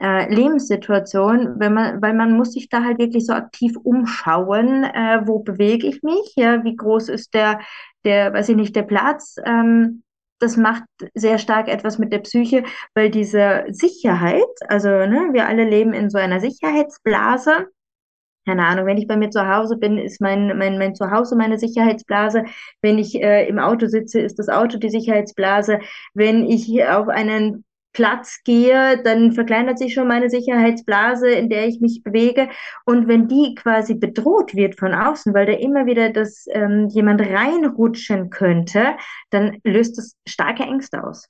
äh, 0.00 0.32
Lebenssituation, 0.32 1.58
wenn 1.58 1.74
man, 1.74 2.02
weil 2.02 2.14
man 2.14 2.36
muss 2.36 2.52
sich 2.52 2.68
da 2.68 2.84
halt 2.84 2.98
wirklich 2.98 3.26
so 3.26 3.32
aktiv 3.32 3.76
umschauen, 3.82 4.84
äh, 4.84 5.22
wo 5.24 5.40
bewege 5.40 5.86
ich 5.86 6.02
mich, 6.02 6.34
ja, 6.36 6.62
wie 6.64 6.76
groß 6.76 7.08
ist 7.08 7.34
der, 7.34 7.60
der, 8.04 8.32
weiß 8.32 8.50
ich 8.50 8.56
nicht, 8.56 8.76
der 8.76 8.82
Platz, 8.82 9.36
ähm, 9.44 10.03
das 10.38 10.56
macht 10.56 10.84
sehr 11.14 11.38
stark 11.38 11.68
etwas 11.68 11.98
mit 11.98 12.12
der 12.12 12.18
Psyche, 12.20 12.64
weil 12.94 13.10
diese 13.10 13.64
Sicherheit, 13.68 14.44
also 14.68 14.88
ne, 14.88 15.30
wir 15.32 15.46
alle 15.46 15.64
leben 15.64 15.92
in 15.92 16.10
so 16.10 16.18
einer 16.18 16.40
Sicherheitsblase. 16.40 17.68
Keine 18.46 18.66
Ahnung, 18.66 18.84
wenn 18.84 18.98
ich 18.98 19.06
bei 19.06 19.16
mir 19.16 19.30
zu 19.30 19.48
Hause 19.48 19.78
bin, 19.78 19.96
ist 19.96 20.20
mein, 20.20 20.58
mein, 20.58 20.76
mein 20.76 20.94
Zuhause 20.94 21.34
meine 21.34 21.58
Sicherheitsblase. 21.58 22.44
Wenn 22.82 22.98
ich 22.98 23.14
äh, 23.14 23.48
im 23.48 23.58
Auto 23.58 23.86
sitze, 23.86 24.20
ist 24.20 24.38
das 24.38 24.50
Auto 24.50 24.76
die 24.76 24.90
Sicherheitsblase. 24.90 25.78
Wenn 26.12 26.44
ich 26.44 26.84
auf 26.84 27.08
einen 27.08 27.63
Platz 27.94 28.42
gehe, 28.44 29.00
dann 29.02 29.32
verkleinert 29.32 29.78
sich 29.78 29.94
schon 29.94 30.08
meine 30.08 30.28
Sicherheitsblase, 30.28 31.30
in 31.30 31.48
der 31.48 31.66
ich 31.66 31.80
mich 31.80 32.02
bewege. 32.02 32.50
Und 32.84 33.08
wenn 33.08 33.28
die 33.28 33.54
quasi 33.54 33.94
bedroht 33.94 34.54
wird 34.54 34.78
von 34.78 34.92
außen, 34.92 35.32
weil 35.32 35.46
da 35.46 35.52
immer 35.52 35.86
wieder 35.86 36.10
das 36.10 36.44
ähm, 36.50 36.88
jemand 36.88 37.22
reinrutschen 37.22 38.28
könnte, 38.28 38.96
dann 39.30 39.58
löst 39.64 39.96
das 39.96 40.16
starke 40.26 40.64
Ängste 40.64 41.02
aus. 41.02 41.28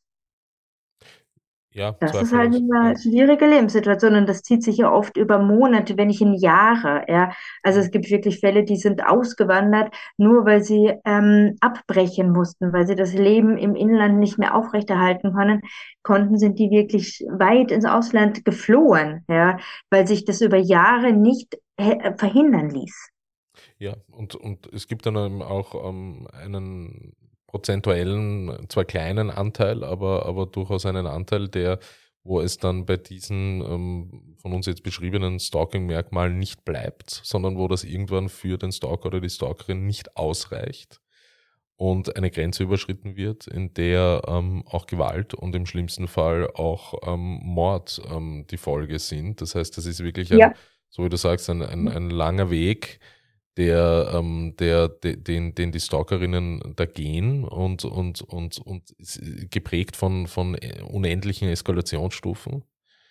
Ja, 1.74 1.90
das 1.98 2.14
ist 2.14 2.32
halt 2.32 2.54
eine 2.54 2.96
schwierige 2.96 3.46
Lebenssituation 3.46 4.14
und 4.14 4.28
das 4.28 4.42
zieht 4.42 4.62
sich 4.62 4.76
ja 4.76 4.92
oft 4.92 5.16
über 5.16 5.40
Monate, 5.40 5.96
wenn 5.96 6.06
nicht 6.06 6.20
in 6.20 6.34
Jahre. 6.34 7.04
Ja. 7.08 7.32
Also 7.64 7.80
es 7.80 7.90
gibt 7.90 8.08
wirklich 8.10 8.38
Fälle, 8.38 8.62
die 8.62 8.76
sind 8.76 9.04
ausgewandert, 9.04 9.92
nur 10.16 10.46
weil 10.46 10.62
sie 10.62 10.92
ähm, 11.04 11.56
abbrechen 11.58 12.30
mussten, 12.30 12.72
weil 12.72 12.86
sie 12.86 12.94
das 12.94 13.12
Leben 13.12 13.58
im 13.58 13.74
Inland 13.74 14.20
nicht 14.20 14.38
mehr 14.38 14.54
aufrechterhalten 14.54 15.34
können, 15.34 15.62
konnten, 16.04 16.38
sind 16.38 16.60
die 16.60 16.70
wirklich 16.70 17.26
weit 17.28 17.72
ins 17.72 17.86
Ausland 17.86 18.44
geflohen, 18.44 19.24
ja, 19.28 19.58
weil 19.90 20.06
sich 20.06 20.24
das 20.24 20.42
über 20.42 20.58
Jahre 20.58 21.12
nicht 21.12 21.58
äh, 21.76 22.16
verhindern 22.16 22.70
ließ. 22.70 23.10
Ja, 23.78 23.96
und, 24.12 24.36
und 24.36 24.72
es 24.72 24.86
gibt 24.86 25.06
dann 25.06 25.42
auch 25.42 25.74
ähm, 25.88 26.28
einen 26.32 27.16
prozentuellen, 27.54 28.66
zwar 28.68 28.84
kleinen 28.84 29.30
Anteil, 29.30 29.84
aber, 29.84 30.26
aber 30.26 30.46
durchaus 30.46 30.86
einen 30.86 31.06
Anteil, 31.06 31.46
der, 31.46 31.78
wo 32.24 32.40
es 32.40 32.58
dann 32.58 32.84
bei 32.84 32.96
diesen 32.96 33.60
ähm, 33.60 34.34
von 34.42 34.52
uns 34.52 34.66
jetzt 34.66 34.82
beschriebenen 34.82 35.38
Stalking-Merkmalen 35.38 36.36
nicht 36.36 36.64
bleibt, 36.64 37.20
sondern 37.22 37.56
wo 37.56 37.68
das 37.68 37.84
irgendwann 37.84 38.28
für 38.28 38.58
den 38.58 38.72
Stalker 38.72 39.06
oder 39.06 39.20
die 39.20 39.30
Stalkerin 39.30 39.86
nicht 39.86 40.16
ausreicht 40.16 41.00
und 41.76 42.16
eine 42.16 42.32
Grenze 42.32 42.64
überschritten 42.64 43.14
wird, 43.14 43.46
in 43.46 43.72
der 43.74 44.22
ähm, 44.26 44.64
auch 44.66 44.86
Gewalt 44.86 45.32
und 45.32 45.54
im 45.54 45.66
schlimmsten 45.66 46.08
Fall 46.08 46.50
auch 46.54 46.94
ähm, 47.06 47.38
Mord 47.40 48.02
ähm, 48.10 48.46
die 48.50 48.56
Folge 48.56 48.98
sind. 48.98 49.40
Das 49.40 49.54
heißt, 49.54 49.78
das 49.78 49.86
ist 49.86 50.02
wirklich 50.02 50.32
ein, 50.32 50.38
ja. 50.40 50.54
so 50.88 51.04
wie 51.04 51.08
du 51.08 51.16
sagst, 51.16 51.48
ein, 51.50 51.62
ein, 51.62 51.86
ein 51.86 52.10
langer 52.10 52.50
Weg, 52.50 52.98
der, 53.56 54.10
ähm, 54.14 54.54
der, 54.58 54.88
de, 54.88 55.16
den, 55.16 55.54
den 55.54 55.72
die 55.72 55.80
Stalkerinnen 55.80 56.74
da 56.76 56.86
gehen 56.86 57.44
und, 57.44 57.84
und, 57.84 58.22
und, 58.22 58.58
und 58.58 58.94
geprägt 59.50 59.96
von, 59.96 60.26
von 60.26 60.56
unendlichen 60.90 61.48
Eskalationsstufen, 61.48 62.64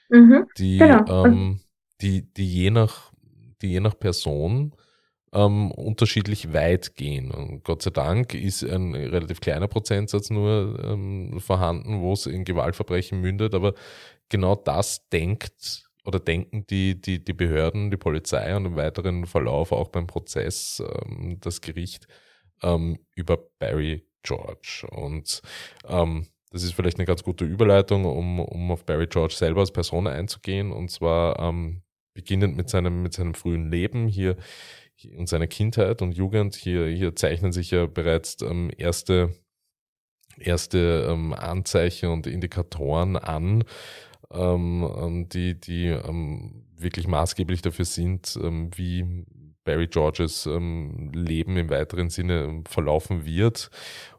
mhm, 0.10 0.46
die, 0.58 0.80
genau. 0.80 1.26
ähm, 1.26 1.62
die, 2.02 2.34
die, 2.34 2.48
je 2.48 2.72
nach, 2.72 3.14
die 3.62 3.70
je 3.72 3.80
nach 3.80 3.98
Person 3.98 4.76
ähm, 5.34 5.72
unterschiedlich 5.72 6.54
weit 6.54 6.96
gehen. 6.96 7.32
Und 7.32 7.64
Gott 7.64 7.82
sei 7.82 7.92
Dank 7.92 8.34
ist 8.34 8.64
ein 8.64 8.94
relativ 8.94 9.40
kleiner 9.40 9.68
Prozentsatz 9.68 10.30
nur 10.30 10.80
ähm, 10.84 11.40
vorhanden, 11.40 12.02
wo 12.02 12.14
es 12.14 12.26
in 12.26 12.44
Gewaltverbrechen 12.44 13.20
mündet, 13.20 13.56
aber 13.56 13.74
genau 14.30 14.56
das 14.56 15.08
denkt 15.10 15.90
oder 16.06 16.20
denken 16.20 16.66
die, 16.68 17.00
die, 17.00 17.24
die 17.24 17.34
Behörden, 17.34 17.92
die 17.92 17.98
Polizei 17.98 18.56
und 18.56 18.66
im 18.66 18.76
weiteren 18.76 19.26
Verlauf 19.26 19.72
auch 19.72 19.90
beim 19.90 20.08
Prozess 20.08 20.84
ähm, 20.86 21.38
das 21.40 21.62
Gericht 21.62 22.08
ähm, 22.62 23.00
über 23.16 23.38
Barry 23.60 24.06
George. 24.24 24.88
Und 24.90 25.42
ähm, 25.88 26.28
das 26.52 26.64
ist 26.64 26.74
vielleicht 26.74 26.98
eine 26.98 27.06
ganz 27.06 27.24
gute 27.24 27.46
Überleitung, 27.46 28.06
um, 28.06 28.40
um 28.40 28.72
auf 28.72 28.86
Barry 28.86 29.08
George 29.08 29.34
selber 29.36 29.62
als 29.62 29.72
Person 29.72 30.08
einzugehen. 30.08 30.72
Und 30.72 30.90
zwar 30.90 31.40
ähm, 31.40 31.84
beginnend 32.14 32.56
mit 32.56 32.70
seinem, 32.70 33.02
mit 33.02 33.14
seinem 33.14 33.34
frühen 33.34 33.72
Leben 33.72 34.08
hier, 34.08 34.38
hier 34.96 35.18
und 35.18 35.28
seiner 35.28 35.48
Kindheit 35.48 36.02
und 36.02 36.14
Jugend. 36.14 36.56
Hier, 36.56 36.88
hier 36.88 37.16
zeichnen 37.16 37.52
sich 37.52 37.72
ja 37.72 37.86
bereits 37.88 38.38
ähm, 38.42 38.72
erste, 38.78 39.34
erste 40.38 41.08
ähm, 41.10 41.34
Anzeichen 41.34 42.10
und 42.10 42.28
Indikatoren 42.28 43.18
an, 43.18 43.64
ähm, 44.34 44.90
ähm, 44.98 45.30
die, 45.30 45.60
die 45.60 45.88
ähm, 45.88 46.66
wirklich 46.76 47.08
maßgeblich 47.08 47.62
dafür 47.62 47.86
sind, 47.86 48.38
ähm, 48.42 48.72
wie 48.76 49.26
Barry 49.64 49.88
Georges 49.88 50.46
ähm, 50.46 51.12
Leben 51.14 51.56
im 51.56 51.70
weiteren 51.70 52.10
Sinne 52.10 52.44
ähm, 52.44 52.66
verlaufen 52.66 53.26
wird 53.26 53.70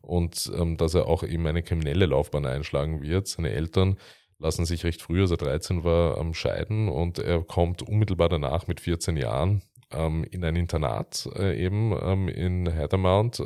und 0.01 0.53
dass 0.77 0.95
er 0.95 1.07
auch 1.07 1.23
eben 1.23 1.47
eine 1.47 1.63
kriminelle 1.63 2.05
Laufbahn 2.05 2.45
einschlagen 2.45 3.01
wird. 3.01 3.27
Seine 3.27 3.51
Eltern 3.51 3.97
lassen 4.39 4.67
sich 4.67 4.85
recht 4.85 5.01
früh, 5.01 5.23
als 5.23 5.31
er 5.31 5.39
13 5.39 5.83
war, 5.83 6.35
scheiden 6.35 6.91
und 6.91 7.19
er 7.19 7.43
kommt 7.43 7.81
unmittelbar 7.81 8.29
danach 8.29 8.67
mit 8.67 8.81
14 8.81 9.17
Jahren 9.17 9.63
in 9.91 10.45
ein 10.45 10.57
Internat 10.57 11.27
äh, 11.37 11.59
eben 11.59 12.29
in 12.29 12.71
Haddamount 12.71 13.41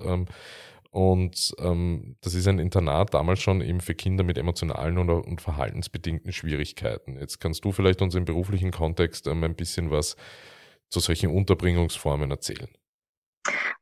und 0.90 1.54
ähm, 1.59 2.16
das 2.23 2.35
ist 2.35 2.49
ein 2.49 2.59
Internat 2.59 3.12
damals 3.12 3.40
schon 3.40 3.61
eben 3.61 3.80
für 3.80 3.95
Kinder 3.95 4.25
mit 4.25 4.38
emotionalen 4.38 4.99
und, 4.99 5.11
und 5.11 5.40
verhaltensbedingten 5.40 6.33
Schwierigkeiten. 6.33 7.18
Jetzt 7.18 7.40
kannst 7.40 7.64
du 7.64 7.73
vielleicht 7.73 8.00
uns 8.00 8.14
im 8.14 8.25
beruflichen 8.25 8.71
Kontext 8.71 9.26
ähm, 9.26 9.45
ein 9.45 9.54
bisschen 9.54 9.90
was 9.90 10.16
zu 10.88 11.00
solchen 11.00 11.30
Unterbringungsformen 11.30 12.30
erzählen. 12.30 12.68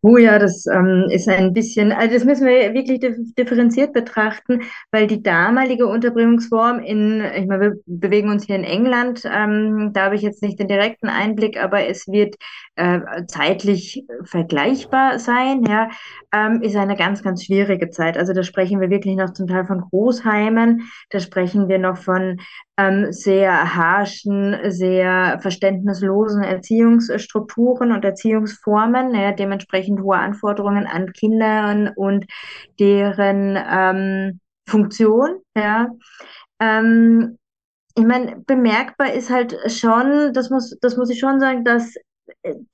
Oh 0.09 0.19
ja, 0.19 0.39
das 0.39 0.67
ähm, 0.67 1.07
ist 1.11 1.29
ein 1.29 1.53
bisschen, 1.53 1.91
also 1.91 2.15
das 2.15 2.25
müssen 2.25 2.47
wir 2.47 2.73
wirklich 2.75 3.01
differenziert 3.37 3.93
betrachten, 3.93 4.63
weil 4.93 5.09
die 5.09 5.21
damalige 5.21 5.89
Unterbringungsform 5.89 6.79
in, 6.79 7.25
ich 7.35 7.49
meine, 7.49 7.61
wir 7.61 7.81
bewegen 7.87 8.31
uns 8.31 8.47
hier 8.47 8.55
in 8.55 8.63
England, 8.63 9.25
ähm, 9.25 9.91
da 9.93 10.05
habe 10.05 10.15
ich 10.15 10.23
jetzt 10.23 10.43
nicht 10.43 10.61
den 10.61 10.69
direkten 10.69 11.09
Einblick, 11.09 11.61
aber 11.61 11.89
es 11.89 12.07
wird 12.07 12.37
äh, 12.77 13.01
zeitlich 13.27 14.05
vergleichbar 14.23 15.19
sein, 15.19 15.65
ja, 15.65 15.89
ähm, 16.33 16.63
ist 16.63 16.77
eine 16.77 16.95
ganz, 16.95 17.25
ganz 17.25 17.45
schwierige 17.45 17.91
Zeit. 17.91 18.17
Also 18.17 18.33
da 18.33 18.45
sprechen 18.45 18.81
wir 18.81 18.91
wirklich 18.91 19.17
noch 19.17 19.33
zum 19.33 19.49
Teil 19.49 19.67
von 19.67 19.81
Großheimen, 19.81 20.89
da 21.11 21.19
sprechen 21.19 21.67
wir 21.67 21.81
noch 21.81 21.97
von 21.97 22.39
ähm, 22.77 23.13
sehr 23.13 23.75
harschen, 23.75 24.57
sehr 24.71 25.39
verständnislosen 25.41 26.43
Erziehungsstrukturen 26.43 27.93
und 27.93 28.05
Erziehungsformen, 28.05 29.15
ja, 29.15 29.33
dementsprechend 29.33 30.01
hohe 30.03 30.19
Anforderungen 30.19 30.87
an 30.87 31.13
Kindern 31.13 31.89
und 31.97 32.27
deren 32.79 33.57
ähm, 33.57 34.41
Funktion. 34.69 35.41
Ja. 35.57 35.89
Ähm, 36.61 37.39
ich 37.97 38.05
meine, 38.05 38.37
bemerkbar 38.47 39.13
ist 39.15 39.31
halt 39.31 39.57
schon, 39.73 40.35
das 40.35 40.51
muss, 40.51 40.77
das 40.81 40.97
muss 40.99 41.09
ich 41.09 41.19
schon 41.19 41.41
sagen, 41.41 41.65
dass 41.65 41.95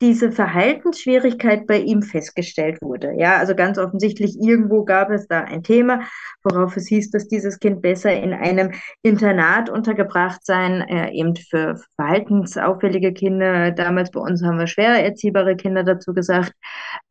diese 0.00 0.32
Verhaltensschwierigkeit 0.32 1.66
bei 1.66 1.78
ihm 1.78 2.02
festgestellt 2.02 2.80
wurde. 2.80 3.12
Ja, 3.16 3.36
also 3.36 3.54
ganz 3.54 3.78
offensichtlich 3.78 4.36
irgendwo 4.40 4.84
gab 4.84 5.10
es 5.10 5.26
da 5.26 5.40
ein 5.42 5.62
Thema, 5.62 6.00
worauf 6.42 6.76
es 6.76 6.88
hieß, 6.88 7.10
dass 7.10 7.28
dieses 7.28 7.58
Kind 7.58 7.82
besser 7.82 8.12
in 8.12 8.32
einem 8.32 8.72
Internat 9.02 9.68
untergebracht 9.68 10.44
sein, 10.44 10.82
äh, 10.82 11.10
eben 11.12 11.36
für 11.36 11.80
verhaltensauffällige 11.96 13.12
Kinder. 13.12 13.70
Damals 13.72 14.10
bei 14.10 14.20
uns 14.20 14.42
haben 14.42 14.58
wir 14.58 14.66
schwer 14.66 15.04
erziehbare 15.04 15.56
Kinder 15.56 15.84
dazu 15.84 16.14
gesagt. 16.14 16.52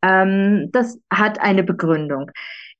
Ähm, 0.02 0.68
das 0.72 0.98
hat 1.12 1.40
eine 1.40 1.62
Begründung. 1.62 2.30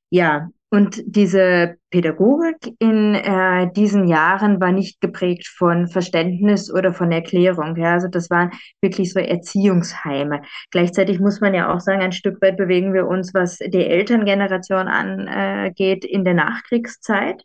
Ja, 0.09 0.49
Und 0.73 1.03
diese 1.05 1.75
Pädagogik 1.91 2.73
in 2.79 3.13
äh, 3.13 3.71
diesen 3.73 4.07
Jahren 4.07 4.59
war 4.59 4.71
nicht 4.71 5.01
geprägt 5.01 5.45
von 5.45 5.87
Verständnis 5.87 6.73
oder 6.73 6.95
von 6.95 7.11
Erklärung. 7.11 7.75
Ja? 7.75 7.93
Also 7.93 8.07
das 8.07 8.31
waren 8.31 8.49
wirklich 8.81 9.13
so 9.13 9.19
Erziehungsheime. 9.19 10.41
Gleichzeitig 10.71 11.19
muss 11.19 11.41
man 11.41 11.53
ja 11.53 11.71
auch 11.71 11.79
sagen, 11.79 12.01
ein 12.01 12.11
Stück 12.11 12.41
weit 12.41 12.57
bewegen 12.57 12.91
wir 12.91 13.05
uns, 13.05 13.35
was 13.35 13.59
die 13.59 13.85
Elterngeneration 13.85 14.87
angeht, 14.87 16.05
in 16.05 16.23
der 16.23 16.33
Nachkriegszeit. 16.33 17.43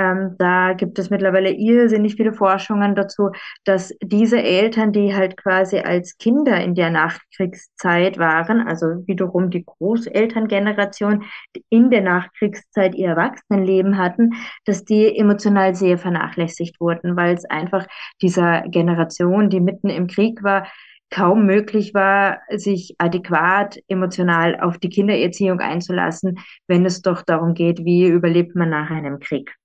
Ähm, 0.00 0.36
da 0.38 0.74
gibt 0.74 0.98
es 1.00 1.10
mittlerweile 1.10 1.50
irrsinnig 1.50 2.14
viele 2.14 2.32
Forschungen 2.32 2.94
dazu, 2.94 3.30
dass 3.64 3.92
diese 4.00 4.40
Eltern, 4.40 4.92
die 4.92 5.12
halt 5.14 5.36
quasi 5.36 5.78
als 5.80 6.16
Kinder 6.18 6.62
in 6.62 6.76
der 6.76 6.90
Nachkriegszeit 6.90 8.16
waren, 8.16 8.60
also 8.68 8.86
wiederum 9.06 9.50
die 9.50 9.64
Großelterngeneration 9.64 11.24
in 11.68 11.90
der 11.90 12.02
Nachkriegszeit 12.02 12.94
ihr 12.94 13.08
Erwachsenenleben 13.08 13.98
hatten, 13.98 14.34
dass 14.64 14.84
die 14.84 15.16
emotional 15.18 15.74
sehr 15.74 15.98
vernachlässigt 15.98 16.80
wurden, 16.80 17.16
weil 17.16 17.34
es 17.34 17.44
einfach 17.44 17.84
dieser 18.22 18.62
Generation, 18.68 19.50
die 19.50 19.60
mitten 19.60 19.88
im 19.88 20.06
Krieg 20.06 20.44
war, 20.44 20.68
kaum 21.10 21.44
möglich 21.44 21.92
war, 21.94 22.40
sich 22.50 22.94
adäquat 22.98 23.78
emotional 23.88 24.60
auf 24.60 24.78
die 24.78 24.90
Kindererziehung 24.90 25.58
einzulassen, 25.58 26.38
wenn 26.68 26.86
es 26.86 27.02
doch 27.02 27.22
darum 27.22 27.54
geht, 27.54 27.84
wie 27.84 28.06
überlebt 28.06 28.54
man 28.54 28.70
nach 28.70 28.90
einem 28.90 29.18
Krieg. 29.18 29.56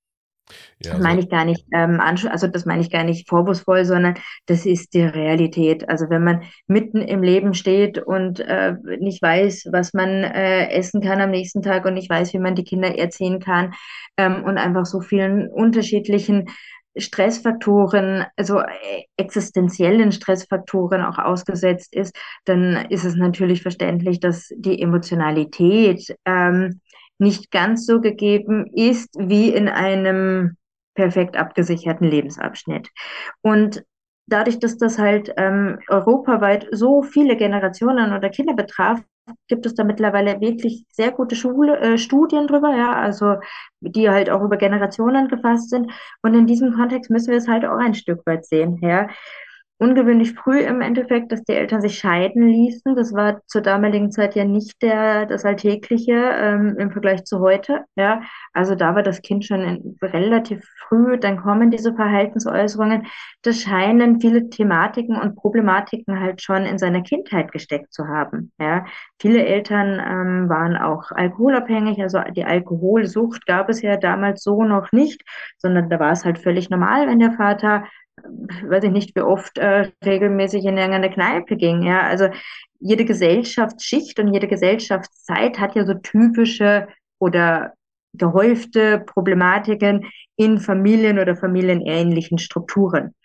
Ja, 0.80 0.94
das 0.94 1.02
meine 1.02 1.22
ich 1.22 1.30
gar 1.30 1.46
nicht, 1.46 1.66
ähm, 1.74 2.00
also 2.02 2.48
das 2.48 2.66
meine 2.66 2.82
ich 2.82 2.92
gar 2.92 3.04
nicht 3.04 3.30
vorwurfsvoll, 3.30 3.86
sondern 3.86 4.16
das 4.46 4.66
ist 4.66 4.94
die 4.94 5.04
Realität. 5.04 5.88
Also 5.88 6.10
wenn 6.10 6.24
man 6.24 6.44
mitten 6.68 7.02
im 7.02 7.24
Leben 7.24 7.54
steht 7.54 7.98
und 7.98 8.40
äh, 8.42 8.76
nicht 9.00 9.22
weiß, 9.22 9.70
was 9.72 9.94
man 9.94 10.10
äh, 10.10 10.70
essen 10.70 11.02
kann 11.02 11.22
am 11.22 11.32
nächsten 11.32 11.62
Tag 11.62 11.86
und 11.86 11.94
nicht 11.94 12.10
weiß, 12.10 12.34
wie 12.34 12.40
man 12.40 12.56
die 12.56 12.66
Kinder 12.66 12.98
erziehen 12.98 13.40
kann 13.40 13.74
ähm, 14.18 14.44
und 14.44 14.58
einfach 14.58 14.86
so 14.86 15.00
vielen 15.00 15.50
unterschiedlichen 15.50 16.50
Stressfaktoren, 16.96 18.26
also 18.36 18.60
äh, 18.60 18.68
existenziellen 19.18 20.12
Stressfaktoren 20.12 21.02
auch 21.02 21.18
ausgesetzt 21.18 21.96
ist, 21.96 22.16
dann 22.46 22.86
ist 22.90 23.04
es 23.04 23.16
natürlich 23.16 23.62
verständlich, 23.62 24.20
dass 24.20 24.50
die 24.56 24.82
Emotionalität 24.82 26.16
ähm, 26.26 26.82
nicht 27.24 27.52
ganz 27.52 27.86
so 27.86 28.02
gegeben 28.02 28.68
ist 28.74 29.16
wie 29.18 29.50
in 29.50 29.68
einem 29.68 30.58
perfekt 30.96 31.36
abgesicherten 31.38 32.08
Lebensabschnitt. 32.08 32.90
Und 33.42 33.84
dadurch, 34.28 34.60
dass 34.60 34.78
das 34.78 35.00
halt 35.00 35.34
ähm, 35.38 35.80
europaweit 35.90 36.68
so 36.72 37.02
viele 37.02 37.36
Generationen 37.36 38.14
oder 38.14 38.30
Kinder 38.30 38.54
betraf, 38.54 39.02
gibt 39.48 39.66
es 39.66 39.74
da 39.74 39.84
mittlerweile 39.86 40.42
wirklich 40.42 40.86
sehr 40.90 41.12
gute 41.12 41.36
Schule, 41.36 41.80
äh, 41.80 41.98
Studien 41.98 42.46
drüber, 42.46 42.76
ja, 42.76 42.94
also 42.94 43.38
die 43.80 44.10
halt 44.10 44.30
auch 44.30 44.42
über 44.42 44.58
Generationen 44.58 45.30
gefasst 45.30 45.70
sind. 45.70 45.92
Und 46.22 46.36
in 46.36 46.46
diesem 46.46 46.74
Kontext 46.74 47.10
müssen 47.10 47.32
wir 47.32 47.38
es 47.38 47.48
halt 47.48 47.66
auch 47.66 47.78
ein 47.78 47.96
Stück 47.96 48.26
weit 48.26 48.46
sehen, 48.46 48.80
ja 48.82 49.08
ungewöhnlich 49.84 50.34
früh 50.34 50.60
im 50.60 50.80
Endeffekt, 50.80 51.32
dass 51.32 51.44
die 51.44 51.54
Eltern 51.54 51.82
sich 51.82 51.98
scheiden 51.98 52.48
ließen. 52.48 52.96
Das 52.96 53.14
war 53.14 53.42
zur 53.48 53.62
damaligen 53.62 54.12
Zeit 54.12 54.34
ja 54.34 54.46
nicht 54.46 54.82
der, 54.82 55.26
das 55.26 55.44
Alltägliche 55.44 56.14
ähm, 56.14 56.78
im 56.80 56.92
Vergleich 56.92 57.26
zu 57.26 57.40
heute. 57.40 57.84
Ja, 57.96 58.22
also 58.54 58.76
da 58.76 58.96
war 58.96 59.04
das 59.04 59.22
Kind 59.22 59.46
schon 59.46 59.62
in, 59.62 59.98
relativ 60.02 60.64
früh. 60.88 61.18
Dann 61.18 61.38
kommen 61.38 61.70
diese 61.70 61.94
Verhaltensäußerungen. 61.94 63.08
Das 63.42 63.62
scheinen 63.62 64.22
viele 64.22 64.50
Thematiken 64.50 65.18
und 65.20 65.36
Problematiken 65.36 66.20
halt 66.22 66.42
schon 66.42 66.64
in 66.64 66.78
seiner 66.78 67.02
Kindheit 67.02 67.52
gesteckt 67.52 67.94
zu 67.94 68.08
haben. 68.08 68.54
Ja, 68.60 68.86
viele 69.20 69.46
Eltern 69.46 70.00
ähm, 70.00 70.50
waren 70.50 70.78
auch 70.78 71.12
alkoholabhängig. 71.12 72.02
Also 72.02 72.22
die 72.36 72.46
Alkoholsucht 72.46 73.46
gab 73.46 73.68
es 73.70 73.82
ja 73.82 73.98
damals 73.98 74.44
so 74.44 74.64
noch 74.64 74.94
nicht, 74.94 75.24
sondern 75.58 75.90
da 75.90 76.00
war 76.00 76.14
es 76.14 76.24
halt 76.24 76.40
völlig 76.40 76.70
normal, 76.70 77.08
wenn 77.08 77.20
der 77.20 77.34
Vater 77.34 77.84
weiß 78.24 78.84
ich 78.86 78.92
nicht, 78.92 79.16
wie 79.16 79.22
oft 79.22 79.58
äh, 79.58 79.92
regelmäßig 80.04 80.66
in 80.66 80.78
irgendeine 80.78 81.12
Kneipe 81.12 81.56
ging. 81.56 81.84
Ja, 81.84 82.02
also 82.02 82.30
jede 82.80 83.06
Gesellschaftsschicht 83.06 84.20
und 84.20 84.34
jede 84.34 84.48
Gesellschaftszeit 84.48 85.60
hat 85.60 85.76
ja 85.76 85.86
so 85.86 85.94
typische 85.96 86.88
oder 87.20 87.74
gehäufte 88.14 89.00
Problematiken 89.00 90.06
in 90.36 90.60
Familien 90.60 91.20
oder 91.20 91.36
familienähnlichen 91.36 92.38
Strukturen. 92.38 93.16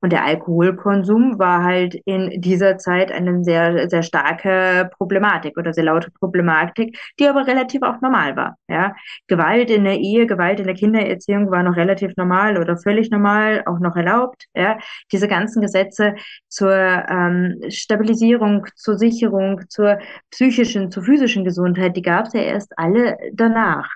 Und 0.00 0.12
der 0.12 0.24
Alkoholkonsum 0.24 1.38
war 1.38 1.64
halt 1.64 1.96
in 2.04 2.40
dieser 2.40 2.78
Zeit 2.78 3.10
eine 3.10 3.42
sehr, 3.42 3.88
sehr 3.90 4.02
starke 4.02 4.90
Problematik 4.96 5.56
oder 5.58 5.74
sehr 5.74 5.84
laute 5.84 6.10
Problematik, 6.12 6.98
die 7.18 7.26
aber 7.26 7.46
relativ 7.46 7.82
auch 7.82 8.00
normal 8.00 8.36
war. 8.36 8.56
Ja. 8.68 8.94
Gewalt 9.26 9.70
in 9.70 9.84
der 9.84 9.98
Ehe, 9.98 10.26
Gewalt 10.26 10.60
in 10.60 10.66
der 10.66 10.76
Kindererziehung 10.76 11.50
war 11.50 11.62
noch 11.64 11.76
relativ 11.76 12.12
normal 12.16 12.58
oder 12.58 12.76
völlig 12.76 13.10
normal, 13.10 13.64
auch 13.66 13.80
noch 13.80 13.96
erlaubt. 13.96 14.44
Ja. 14.54 14.78
Diese 15.10 15.26
ganzen 15.26 15.62
Gesetze 15.62 16.14
zur 16.48 16.72
ähm, 16.72 17.60
Stabilisierung, 17.68 18.66
zur 18.76 18.98
Sicherung, 18.98 19.62
zur 19.68 19.98
psychischen, 20.30 20.92
zur 20.92 21.02
physischen 21.02 21.44
Gesundheit, 21.44 21.96
die 21.96 22.02
gab 22.02 22.26
es 22.26 22.34
ja 22.34 22.42
erst 22.42 22.72
alle 22.78 23.16
danach. 23.32 23.90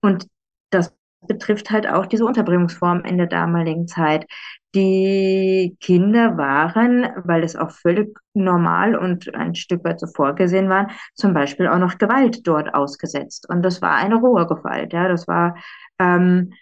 Und 0.00 0.26
das 0.70 0.92
betrifft 1.26 1.70
halt 1.70 1.86
auch 1.86 2.06
diese 2.06 2.24
Unterbringungsform 2.24 3.04
in 3.04 3.18
der 3.18 3.26
damaligen 3.26 3.86
Zeit. 3.86 4.26
Die 4.74 5.76
Kinder 5.80 6.36
waren, 6.36 7.08
weil 7.24 7.44
es 7.44 7.54
auch 7.54 7.70
völlig 7.70 8.16
normal 8.34 8.96
und 8.96 9.32
ein 9.34 9.54
Stück 9.54 9.84
weit 9.84 10.00
so 10.00 10.08
vorgesehen 10.08 10.68
war, 10.68 10.88
zum 11.14 11.32
Beispiel 11.32 11.68
auch 11.68 11.78
noch 11.78 11.98
Gewalt 11.98 12.46
dort 12.46 12.74
ausgesetzt. 12.74 13.48
Und 13.48 13.62
das 13.62 13.80
war 13.82 13.92
eine 13.96 14.16
rohe 14.16 14.46
Gewalt. 14.46 14.92
Ja, 14.92 15.08
das 15.08 15.28
war 15.28 15.56
ähm, 16.00 16.52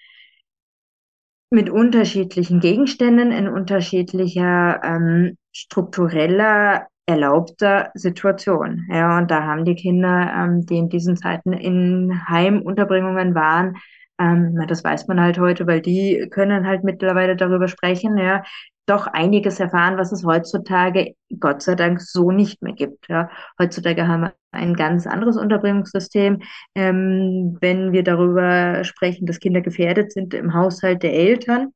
mit 1.50 1.70
unterschiedlichen 1.70 2.60
Gegenständen 2.60 3.32
in 3.32 3.48
unterschiedlicher 3.48 4.80
ähm, 4.82 5.36
struktureller 5.52 6.86
erlaubter 7.06 7.90
Situation. 7.94 8.86
Ja, 8.90 9.18
und 9.18 9.30
da 9.30 9.42
haben 9.44 9.64
die 9.64 9.74
Kinder, 9.74 10.32
ähm, 10.34 10.64
die 10.66 10.78
in 10.78 10.88
diesen 10.88 11.16
Zeiten 11.16 11.52
in 11.52 12.26
Heimunterbringungen 12.28 13.34
waren, 13.34 13.76
ähm, 14.22 14.64
das 14.68 14.84
weiß 14.84 15.08
man 15.08 15.20
halt 15.20 15.38
heute, 15.38 15.66
weil 15.66 15.80
die 15.80 16.28
können 16.30 16.66
halt 16.66 16.84
mittlerweile 16.84 17.36
darüber 17.36 17.66
sprechen, 17.68 18.16
ja, 18.18 18.42
doch 18.86 19.06
einiges 19.06 19.60
erfahren, 19.60 19.96
was 19.96 20.12
es 20.12 20.24
heutzutage 20.24 21.14
Gott 21.38 21.62
sei 21.62 21.74
Dank 21.74 22.00
so 22.00 22.30
nicht 22.30 22.62
mehr 22.62 22.72
gibt. 22.72 23.08
Ja. 23.08 23.30
Heutzutage 23.58 24.06
haben 24.08 24.22
wir 24.22 24.34
ein 24.52 24.74
ganz 24.74 25.06
anderes 25.06 25.36
Unterbringungssystem. 25.36 26.42
Ähm, 26.74 27.56
wenn 27.60 27.92
wir 27.92 28.02
darüber 28.02 28.84
sprechen, 28.84 29.26
dass 29.26 29.40
Kinder 29.40 29.60
gefährdet 29.60 30.12
sind 30.12 30.34
im 30.34 30.54
Haushalt 30.54 31.02
der 31.02 31.14
Eltern, 31.14 31.72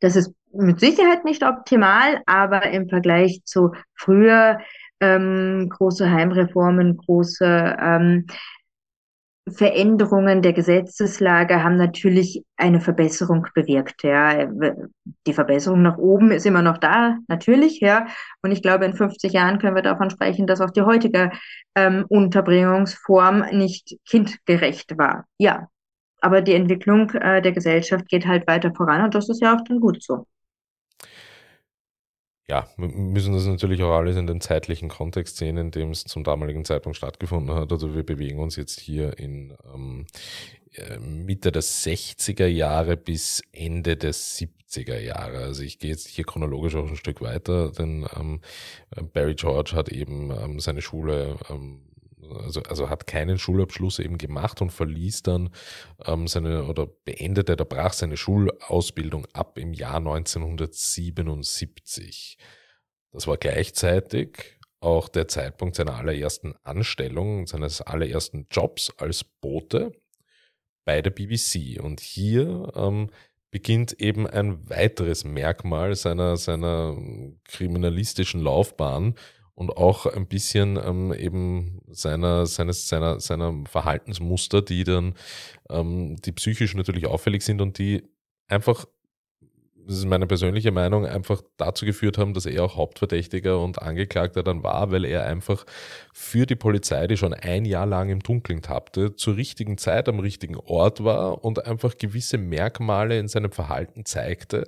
das 0.00 0.16
ist 0.16 0.34
mit 0.52 0.80
Sicherheit 0.80 1.24
nicht 1.24 1.42
optimal, 1.42 2.22
aber 2.26 2.64
im 2.70 2.88
Vergleich 2.88 3.40
zu 3.44 3.72
früher 3.94 4.58
ähm, 5.00 5.68
große 5.70 6.10
Heimreformen, 6.10 6.96
große 6.96 7.76
ähm, 7.80 8.26
Veränderungen 9.48 10.42
der 10.42 10.52
Gesetzeslage 10.52 11.62
haben 11.62 11.76
natürlich 11.76 12.44
eine 12.56 12.80
Verbesserung 12.80 13.46
bewirkt. 13.54 14.02
Ja. 14.02 14.48
Die 15.26 15.32
Verbesserung 15.32 15.82
nach 15.82 15.98
oben 15.98 16.32
ist 16.32 16.46
immer 16.46 16.62
noch 16.62 16.78
da, 16.78 17.18
natürlich. 17.28 17.80
Ja. 17.80 18.06
Und 18.42 18.50
ich 18.50 18.60
glaube, 18.60 18.86
in 18.86 18.94
50 18.94 19.32
Jahren 19.32 19.58
können 19.58 19.76
wir 19.76 19.82
davon 19.82 20.10
sprechen, 20.10 20.46
dass 20.46 20.60
auch 20.60 20.70
die 20.70 20.82
heutige 20.82 21.30
ähm, 21.76 22.04
Unterbringungsform 22.08 23.44
nicht 23.52 23.96
kindgerecht 24.08 24.98
war. 24.98 25.26
Ja. 25.38 25.68
Aber 26.20 26.40
die 26.40 26.54
Entwicklung 26.54 27.10
äh, 27.10 27.40
der 27.40 27.52
Gesellschaft 27.52 28.08
geht 28.08 28.26
halt 28.26 28.48
weiter 28.48 28.72
voran 28.74 29.04
und 29.04 29.14
das 29.14 29.28
ist 29.28 29.40
ja 29.42 29.54
auch 29.54 29.60
dann 29.62 29.80
gut 29.80 30.02
so 30.02 30.26
ja, 32.48 32.68
wir 32.76 32.88
müssen 32.88 33.34
das 33.34 33.46
natürlich 33.46 33.82
auch 33.82 33.92
alles 33.92 34.16
in 34.16 34.26
den 34.26 34.40
zeitlichen 34.40 34.88
Kontext 34.88 35.36
sehen, 35.36 35.56
in 35.56 35.72
dem 35.72 35.90
es 35.90 36.04
zum 36.04 36.22
damaligen 36.22 36.64
Zeitpunkt 36.64 36.96
stattgefunden 36.96 37.54
hat. 37.56 37.72
Also 37.72 37.94
wir 37.94 38.04
bewegen 38.04 38.38
uns 38.38 38.54
jetzt 38.54 38.78
hier 38.78 39.18
in 39.18 39.56
ähm, 39.74 40.06
äh, 40.74 40.98
Mitte 40.98 41.50
der 41.50 41.62
60er 41.62 42.46
Jahre 42.46 42.96
bis 42.96 43.42
Ende 43.52 43.96
der 43.96 44.14
70er 44.14 44.98
Jahre. 44.98 45.38
Also 45.38 45.62
ich 45.62 45.80
gehe 45.80 45.90
jetzt 45.90 46.06
hier 46.06 46.24
chronologisch 46.24 46.76
auch 46.76 46.88
ein 46.88 46.96
Stück 46.96 47.20
weiter, 47.20 47.72
denn 47.72 48.06
ähm, 48.16 48.40
Barry 49.12 49.34
George 49.34 49.72
hat 49.74 49.88
eben 49.88 50.30
ähm, 50.30 50.60
seine 50.60 50.82
Schule 50.82 51.36
ähm, 51.50 51.85
also, 52.30 52.62
also 52.62 52.90
hat 52.90 53.06
keinen 53.06 53.38
Schulabschluss 53.38 53.98
eben 53.98 54.18
gemacht 54.18 54.60
und 54.62 54.70
verließ 54.70 55.22
dann 55.22 55.50
ähm, 56.04 56.28
seine 56.28 56.64
oder 56.64 56.86
beendete 56.86 57.52
oder 57.52 57.64
brach 57.64 57.92
seine 57.92 58.16
Schulausbildung 58.16 59.26
ab 59.32 59.58
im 59.58 59.72
Jahr 59.72 59.96
1977. 59.96 62.38
Das 63.12 63.26
war 63.26 63.36
gleichzeitig 63.36 64.56
auch 64.80 65.08
der 65.08 65.28
Zeitpunkt 65.28 65.76
seiner 65.76 65.96
allerersten 65.96 66.54
Anstellung, 66.62 67.46
seines 67.46 67.80
allerersten 67.80 68.46
Jobs 68.50 68.92
als 68.98 69.24
Bote 69.24 69.92
bei 70.84 71.02
der 71.02 71.10
BBC. 71.10 71.80
Und 71.82 72.00
hier 72.00 72.72
ähm, 72.76 73.10
beginnt 73.50 74.00
eben 74.00 74.26
ein 74.26 74.68
weiteres 74.68 75.24
Merkmal 75.24 75.94
seiner, 75.94 76.36
seiner 76.36 76.96
kriminalistischen 77.44 78.42
Laufbahn, 78.42 79.14
und 79.56 79.70
auch 79.70 80.04
ein 80.04 80.26
bisschen 80.26 80.76
ähm, 80.76 81.12
eben 81.14 81.80
seiner, 81.88 82.46
seines, 82.46 82.88
seiner, 82.88 83.20
seiner 83.20 83.64
Verhaltensmuster, 83.66 84.60
die 84.60 84.84
dann, 84.84 85.14
ähm, 85.70 86.16
die 86.16 86.32
psychisch 86.32 86.74
natürlich 86.74 87.06
auffällig 87.06 87.42
sind 87.42 87.62
und 87.62 87.78
die 87.78 88.04
einfach, 88.48 88.84
das 89.86 89.96
ist 89.96 90.04
meine 90.04 90.26
persönliche 90.26 90.72
Meinung, 90.72 91.06
einfach 91.06 91.40
dazu 91.56 91.86
geführt 91.86 92.18
haben, 92.18 92.34
dass 92.34 92.44
er 92.44 92.64
auch 92.64 92.76
Hauptverdächtiger 92.76 93.58
und 93.58 93.80
Angeklagter 93.80 94.42
dann 94.42 94.62
war, 94.62 94.90
weil 94.90 95.06
er 95.06 95.24
einfach 95.24 95.64
für 96.12 96.44
die 96.44 96.56
Polizei, 96.56 97.06
die 97.06 97.16
schon 97.16 97.32
ein 97.32 97.64
Jahr 97.64 97.86
lang 97.86 98.10
im 98.10 98.20
Dunkeln 98.20 98.60
tappte, 98.60 99.16
zur 99.16 99.36
richtigen 99.36 99.78
Zeit 99.78 100.06
am 100.10 100.20
richtigen 100.20 100.56
Ort 100.56 101.02
war 101.02 101.42
und 101.42 101.64
einfach 101.64 101.96
gewisse 101.96 102.36
Merkmale 102.36 103.18
in 103.18 103.28
seinem 103.28 103.52
Verhalten 103.52 104.04
zeigte, 104.04 104.64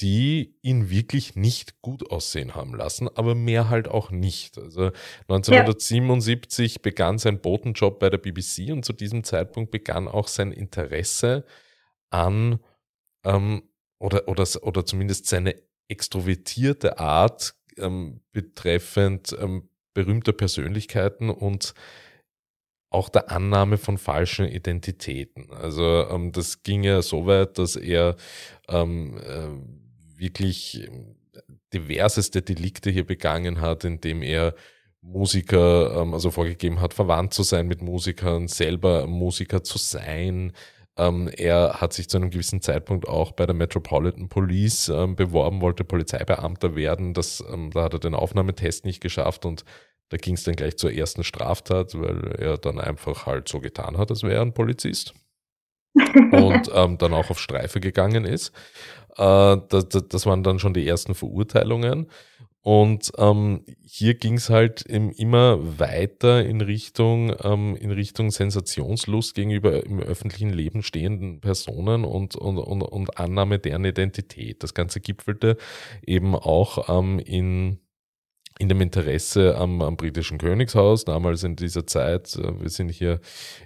die 0.00 0.56
ihn 0.62 0.90
wirklich 0.90 1.34
nicht 1.34 1.82
gut 1.82 2.10
aussehen 2.10 2.54
haben 2.54 2.74
lassen, 2.74 3.08
aber 3.08 3.34
mehr 3.34 3.68
halt 3.68 3.88
auch 3.88 4.10
nicht. 4.10 4.56
Also 4.56 4.92
1977 5.28 6.74
ja. 6.74 6.80
begann 6.82 7.18
sein 7.18 7.40
Botenjob 7.40 7.98
bei 7.98 8.08
der 8.08 8.18
BBC 8.18 8.70
und 8.70 8.84
zu 8.84 8.92
diesem 8.92 9.24
Zeitpunkt 9.24 9.70
begann 9.70 10.06
auch 10.06 10.28
sein 10.28 10.52
Interesse 10.52 11.44
an 12.10 12.60
ähm, 13.24 13.62
oder, 13.98 14.28
oder, 14.28 14.44
oder 14.62 14.86
zumindest 14.86 15.26
seine 15.26 15.56
extrovertierte 15.88 16.98
Art 16.98 17.56
ähm, 17.76 18.20
betreffend 18.32 19.36
ähm, 19.40 19.68
berühmter 19.94 20.32
Persönlichkeiten 20.32 21.30
und 21.30 21.74
auch 22.90 23.08
der 23.08 23.30
Annahme 23.30 23.76
von 23.76 23.98
falschen 23.98 24.46
Identitäten. 24.46 25.50
Also 25.52 26.08
ähm, 26.08 26.32
das 26.32 26.62
ging 26.62 26.84
ja 26.84 27.02
so 27.02 27.26
weit, 27.26 27.58
dass 27.58 27.76
er 27.76 28.16
ähm, 28.68 29.18
äh, 29.18 29.87
wirklich 30.18 30.86
ähm, 30.86 31.16
diverseste 31.72 32.42
Delikte 32.42 32.90
hier 32.90 33.06
begangen 33.06 33.60
hat, 33.60 33.84
indem 33.84 34.22
er 34.22 34.54
Musiker, 35.00 36.02
ähm, 36.02 36.14
also 36.14 36.30
vorgegeben 36.30 36.80
hat, 36.80 36.94
verwandt 36.94 37.34
zu 37.34 37.42
sein 37.42 37.68
mit 37.68 37.82
Musikern, 37.82 38.48
selber 38.48 39.06
Musiker 39.06 39.62
zu 39.62 39.78
sein. 39.78 40.52
Ähm, 40.96 41.30
er 41.36 41.80
hat 41.80 41.92
sich 41.92 42.08
zu 42.08 42.16
einem 42.16 42.30
gewissen 42.30 42.60
Zeitpunkt 42.60 43.08
auch 43.08 43.32
bei 43.32 43.46
der 43.46 43.54
Metropolitan 43.54 44.28
Police 44.28 44.86
beworben, 44.86 45.60
wollte 45.60 45.84
Polizeibeamter 45.84 46.74
werden. 46.74 47.14
Das, 47.14 47.44
da 47.72 47.82
hat 47.84 47.92
er 47.94 48.00
den 48.00 48.14
Aufnahmetest 48.14 48.84
nicht 48.84 49.00
geschafft 49.00 49.44
und 49.44 49.64
da 50.08 50.16
ging 50.16 50.34
es 50.34 50.42
dann 50.42 50.56
gleich 50.56 50.76
zur 50.76 50.92
ersten 50.92 51.22
Straftat, 51.22 51.94
weil 51.94 52.32
er 52.38 52.58
dann 52.58 52.80
einfach 52.80 53.26
halt 53.26 53.48
so 53.48 53.60
getan 53.60 53.98
hat, 53.98 54.10
als 54.10 54.22
wäre 54.22 54.34
er 54.34 54.42
ein 54.42 54.54
Polizist 54.54 55.14
und 56.32 56.70
ähm, 56.74 56.98
dann 56.98 57.12
auch 57.12 57.30
auf 57.30 57.38
Streife 57.38 57.80
gegangen 57.80 58.24
ist. 58.24 58.52
Äh, 59.16 59.56
das, 59.68 59.88
das, 59.88 60.26
waren 60.26 60.42
dann 60.42 60.58
schon 60.58 60.74
die 60.74 60.86
ersten 60.86 61.14
Verurteilungen. 61.14 62.06
Und 62.60 63.12
ähm, 63.16 63.64
hier 63.80 64.14
ging 64.14 64.34
es 64.34 64.50
halt 64.50 64.82
immer 64.82 65.78
weiter 65.78 66.44
in 66.44 66.60
Richtung, 66.60 67.34
ähm, 67.42 67.76
in 67.76 67.90
Richtung 67.92 68.30
Sensationslust 68.30 69.34
gegenüber 69.34 69.86
im 69.86 70.00
öffentlichen 70.00 70.50
Leben 70.50 70.82
stehenden 70.82 71.40
Personen 71.40 72.04
und, 72.04 72.36
und, 72.36 72.58
und, 72.58 72.82
und 72.82 73.18
Annahme 73.18 73.58
deren 73.58 73.84
Identität. 73.86 74.62
Das 74.62 74.74
Ganze 74.74 75.00
gipfelte 75.00 75.56
eben 76.04 76.34
auch 76.34 76.88
ähm, 76.90 77.20
in 77.20 77.78
in 78.58 78.68
dem 78.68 78.80
Interesse 78.80 79.56
am, 79.56 79.80
am, 79.82 79.96
britischen 79.96 80.38
Königshaus, 80.38 81.04
damals 81.04 81.44
in 81.44 81.56
dieser 81.56 81.86
Zeit, 81.86 82.36
äh, 82.36 82.60
wir 82.60 82.68
sind 82.68 82.90
hier 82.90 83.20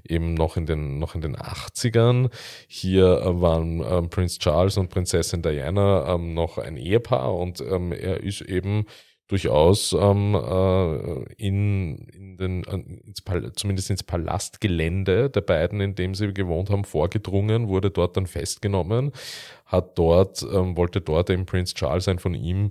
eben 0.07 0.35
noch 0.35 0.57
in 0.57 0.67
den, 0.67 0.99
noch 0.99 1.15
in 1.15 1.23
den 1.23 1.37
80ern, 1.37 2.31
hier 2.69 3.23
äh, 3.23 3.41
waren 3.41 3.81
ähm, 3.81 4.11
Prinz 4.11 4.39
Charles 4.39 4.77
und 4.77 4.91
Prinzessin 4.91 5.43
Diana 5.43 6.15
ähm, 6.15 6.35
noch 6.35 6.59
ein 6.59 6.77
Ehepaar 6.77 7.35
und 7.35 7.61
ähm, 7.61 7.93
er 7.93 8.23
ist 8.23 8.43
eben 8.43 8.87
durchaus 9.33 9.97
ähm, 9.99 10.35
äh, 10.35 11.33
in, 11.39 11.97
in 12.09 12.37
den, 12.37 12.65
äh, 12.65 12.83
ins 13.07 13.23
zumindest 13.57 13.89
ins 13.89 14.03
Palastgelände 14.03 15.31
der 15.31 15.41
beiden, 15.41 15.81
in 15.81 15.95
dem 15.95 16.15
sie 16.15 16.35
gewohnt 16.35 16.69
haben, 16.69 16.85
vorgedrungen, 16.85 17.69
wurde 17.69 17.91
dort 17.91 18.19
dann 18.19 18.27
festgenommen, 18.27 19.11
hat 19.65 19.99
dort, 19.99 20.43
ähm, 20.43 20.77
wollte 20.77 21.01
dort 21.01 21.31
eben 21.31 21.47
Prinz 21.47 21.73
Charles 21.73 22.09
ein 22.09 22.19
von 22.19 22.35
ihm 22.35 22.69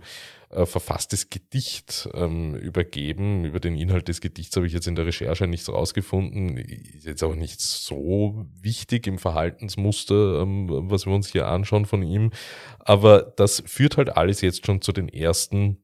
äh, 0.51 0.67
verfasstes 0.67 1.31
Gedicht 1.31 2.07
ähm, 2.13 2.53
übergeben. 2.53 3.43
Über 3.43 3.59
den 3.59 3.75
Inhalt 3.75 4.07
des 4.07 4.21
Gedichts 4.21 4.55
habe 4.55 4.67
ich 4.67 4.73
jetzt 4.73 4.87
in 4.87 4.95
der 4.95 5.07
Recherche 5.07 5.47
nichts 5.47 5.67
rausgefunden. 5.67 6.57
Ist 6.57 7.07
jetzt 7.07 7.23
auch 7.23 7.33
nicht 7.33 7.59
so 7.59 8.45
wichtig 8.61 9.07
im 9.07 9.17
Verhaltensmuster, 9.17 10.43
ähm, 10.43 10.67
was 10.91 11.07
wir 11.07 11.13
uns 11.15 11.31
hier 11.31 11.47
anschauen 11.47 11.87
von 11.87 12.03
ihm. 12.03 12.29
Aber 12.77 13.33
das 13.35 13.63
führt 13.65 13.97
halt 13.97 14.15
alles 14.15 14.41
jetzt 14.41 14.67
schon 14.67 14.81
zu 14.81 14.91
den 14.91 15.09
ersten 15.09 15.81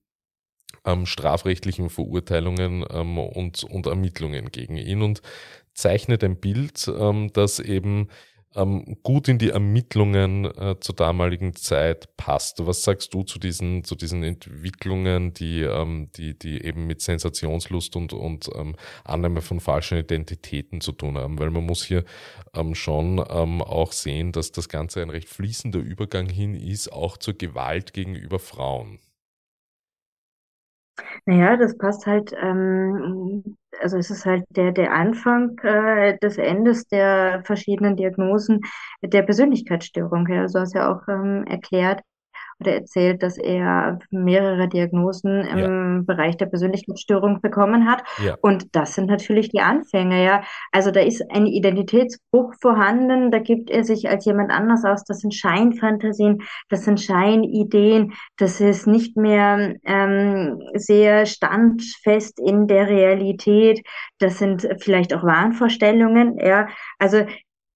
ähm, 0.88 1.06
strafrechtlichen 1.06 1.90
Verurteilungen 1.90 2.86
ähm, 2.90 3.20
und, 3.20 3.64
und 3.64 3.86
Ermittlungen 3.86 4.52
gegen 4.52 4.78
ihn 4.78 5.02
und 5.04 5.22
zeichnet 5.74 6.24
ein 6.24 6.38
Bild, 6.38 6.92
ähm, 7.00 7.30
das 7.34 7.60
eben 7.60 8.08
ähm, 8.56 8.98
gut 9.04 9.28
in 9.28 9.38
die 9.38 9.50
Ermittlungen 9.50 10.46
äh, 10.46 10.80
zur 10.80 10.96
damaligen 10.96 11.54
Zeit 11.56 12.16
passt. 12.18 12.66
Was 12.66 12.84
sagst 12.84 13.14
du 13.14 13.24
zu 13.24 13.38
diesen, 13.38 13.84
zu 13.84 13.96
diesen 13.96 14.24
Entwicklungen, 14.24 15.34
die, 15.34 15.62
ähm, 15.62 16.10
die, 16.16 16.38
die 16.38 16.64
eben 16.64 16.88
mit 16.88 17.02
Sensationslust 17.02 17.96
und, 17.96 18.14
und 18.14 18.50
ähm, 18.56 18.76
Annahme 19.04 19.42
von 19.42 19.60
falschen 19.60 20.00
Identitäten 20.00 20.82
zu 20.82 20.94
tun 20.94 21.18
haben? 21.18 21.38
Weil 21.38 21.52
man 21.52 21.66
muss 21.66 21.86
hier 21.86 22.04
schon 22.74 23.20
auch 23.20 23.92
sehen, 23.92 24.32
dass 24.32 24.52
das 24.52 24.68
Ganze 24.68 25.04
ein 25.04 25.12
recht 25.12 25.30
fließender 25.30 25.78
Übergang 25.78 26.28
hin 26.28 26.56
ist, 26.56 26.92
auch 26.92 27.18
zur 27.18 27.36
Gewalt 27.36 27.94
gegenüber 27.94 28.40
Frauen. 28.40 28.98
Naja, 31.28 31.58
das 31.58 31.78
passt 31.78 32.06
halt, 32.08 32.34
ähm, 32.42 33.58
also 33.82 33.98
es 33.98 34.10
ist 34.10 34.26
halt 34.26 34.46
der, 34.50 34.72
der 34.72 34.94
Anfang 34.94 35.58
äh, 35.60 36.18
des 36.20 36.38
Endes 36.38 36.88
der 36.88 37.44
verschiedenen 37.46 37.98
Diagnosen 37.98 38.62
der 39.04 39.24
Persönlichkeitsstörung. 39.24 40.26
Ja. 40.30 40.48
So 40.48 40.60
hast 40.62 40.74
du 40.74 40.80
ja 40.80 40.90
auch 40.96 41.06
ähm, 41.10 41.44
erklärt, 41.48 42.02
oder 42.60 42.74
erzählt, 42.74 43.22
dass 43.22 43.38
er 43.38 44.00
mehrere 44.10 44.68
Diagnosen 44.68 45.42
im 45.42 45.58
ja. 45.58 46.02
Bereich 46.06 46.38
der 46.38 46.48
Persönlichkeitsstörung 46.48 47.42
bekommen 47.42 47.90
hat. 47.90 48.04
Ja. 48.24 48.36
Und 48.42 48.76
das 48.76 48.96
sind 48.96 49.08
natürlich 49.08 49.50
die 49.50 49.60
Anfänge, 49.60 50.24
ja. 50.24 50.42
Also 50.72 50.92
da 50.92 51.02
ist 51.02 51.24
ein 51.32 51.46
Identitätsbruch 51.46 52.54
vorhanden, 52.60 53.32
da 53.32 53.40
gibt 53.40 53.70
er 53.70 53.84
sich 53.84 54.10
als 54.10 54.26
jemand 54.26 54.52
anders 54.52 54.84
aus. 54.86 55.04
Das 55.04 55.20
sind 55.20 55.36
Scheinfantasien, 55.36 56.42
das 56.70 56.84
sind 56.84 57.00
Scheinideen, 57.00 58.14
das 58.38 58.60
ist 58.60 58.88
nicht 58.88 59.18
mehr 59.18 59.76
ähm, 59.86 60.60
sehr 60.74 61.26
standfest 61.26 62.40
in 62.40 62.68
der 62.68 62.88
Realität. 62.88 63.86
Das 64.20 64.40
sind 64.40 64.68
vielleicht 64.80 65.14
auch 65.14 65.24
Wahnvorstellungen, 65.24 66.40
ja. 66.40 66.68
Also 66.98 67.26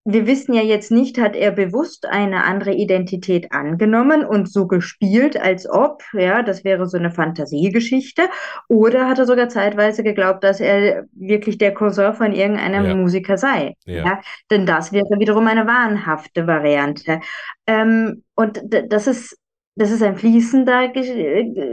wir 0.04 0.26
wissen 0.26 0.54
ja 0.54 0.64
jetzt 0.64 0.92
nicht, 0.92 1.20
hat 1.20 1.36
er 1.36 1.52
bewusst 1.52 2.08
eine 2.08 2.44
andere 2.44 2.74
Identität 2.74 3.52
angenommen 3.52 4.26
und 4.26 4.52
so 4.52 4.66
gespielt, 4.66 5.40
als 5.40 5.70
ob, 5.70 6.02
ja, 6.14 6.42
das 6.42 6.64
wäre 6.64 6.88
so 6.88 6.98
eine 6.98 7.12
Fantasiegeschichte, 7.12 8.24
oder 8.68 9.08
hat 9.08 9.20
er 9.20 9.28
sogar 9.28 9.50
zeitweise 9.50 10.02
geglaubt, 10.02 10.44
dass 10.44 10.60
er 10.60 11.06
wirklich 11.14 11.60
der 11.60 11.74
Cousin 11.74 12.14
von 12.14 12.34
irgendeinem 12.34 12.86
ja. 12.86 12.96
Musiker 12.96 13.38
sei. 13.38 13.76
Ja. 13.86 14.06
ja. 14.06 14.22
Denn 14.50 14.66
das 14.66 14.92
wäre 14.92 15.20
wiederum 15.20 15.46
eine 15.46 15.68
wahnhafte 15.68 16.48
Variante. 16.48 17.20
Ähm, 17.68 18.24
und 18.36 18.60
das 18.90 19.06
ist, 19.06 19.38
das 19.76 19.92
ist 19.92 20.02
ein 20.02 20.18
fließender, 20.18 20.94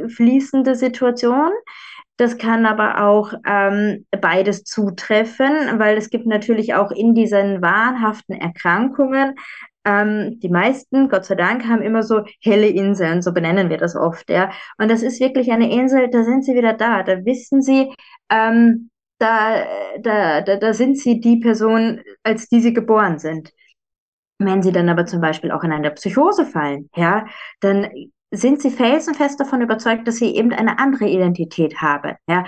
fließende 0.09 0.75
Situation. 0.75 1.51
Das 2.19 2.37
kann 2.37 2.67
aber 2.67 3.05
auch 3.07 3.33
ähm, 3.47 4.05
beides 4.21 4.65
zutreffen, 4.65 5.79
weil 5.79 5.97
es 5.97 6.11
gibt 6.11 6.27
natürlich 6.27 6.75
auch 6.75 6.91
in 6.91 7.15
diesen 7.15 7.63
wahnhaften 7.63 8.35
Erkrankungen, 8.35 9.37
ähm, 9.85 10.39
die 10.41 10.49
meisten, 10.49 11.09
Gott 11.09 11.25
sei 11.25 11.37
Dank, 11.37 11.65
haben 11.67 11.81
immer 11.81 12.03
so 12.03 12.25
helle 12.43 12.67
Inseln, 12.67 13.23
so 13.23 13.33
benennen 13.33 13.71
wir 13.71 13.79
das 13.79 13.95
oft, 13.95 14.29
ja. 14.31 14.51
Und 14.79 14.91
das 14.91 15.03
ist 15.03 15.21
wirklich 15.21 15.53
eine 15.53 15.71
Insel, 15.71 16.11
da 16.11 16.25
sind 16.25 16.45
sie 16.45 16.55
wieder 16.55 16.73
da, 16.73 17.05
da 17.05 17.25
wissen 17.25 17.63
sie, 17.63 17.95
ähm, 18.31 18.91
da, 19.19 19.65
da, 20.01 20.41
da, 20.43 20.57
da 20.57 20.75
sind 20.75 20.99
sie 20.99 21.21
die 21.21 21.39
Person, 21.39 22.01
als 22.25 22.49
die 22.49 22.61
sie 22.61 22.73
geboren 22.73 23.19
sind. 23.19 23.53
Wenn 24.39 24.63
sie 24.63 24.73
dann 24.73 24.89
aber 24.89 25.07
zum 25.07 25.21
Beispiel 25.21 25.53
auch 25.53 25.63
in 25.63 25.73
eine 25.73 25.93
Psychose 25.93 26.47
fallen, 26.47 26.91
ja, 26.97 27.27
dann 27.61 27.89
sind 28.31 28.61
sie 28.61 28.71
felsenfest 28.71 29.41
davon 29.41 29.63
überzeugt, 29.63 30.07
dass 30.07 30.17
sie 30.17 30.35
eben 30.35 30.53
eine 30.53 30.79
andere 30.79 31.07
Identität 31.09 31.81
haben. 31.81 32.17
Ja, 32.29 32.45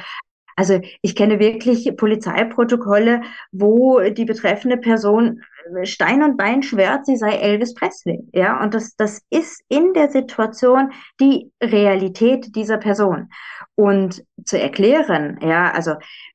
also 0.56 0.78
ich 1.00 1.16
kenne 1.16 1.38
wirklich 1.38 1.90
Polizeiprotokolle, 1.96 3.22
wo 3.50 4.00
die 4.00 4.26
betreffende 4.26 4.76
Person 4.76 5.42
Stein 5.84 6.22
und 6.22 6.36
Bein 6.36 6.62
schwört, 6.62 7.06
sie 7.06 7.16
sei 7.16 7.36
Elvis 7.36 7.72
Presley. 7.74 8.20
Ja, 8.32 8.62
und 8.62 8.74
das, 8.74 8.94
das 8.96 9.22
ist 9.30 9.62
in 9.68 9.94
der 9.94 10.10
Situation 10.10 10.92
die 11.20 11.50
Realität 11.62 12.54
dieser 12.54 12.76
Person. 12.76 13.30
Und 13.74 14.22
zu 14.44 14.60
erklären, 14.60 15.38
ja, 15.42 15.70
also 15.70 15.94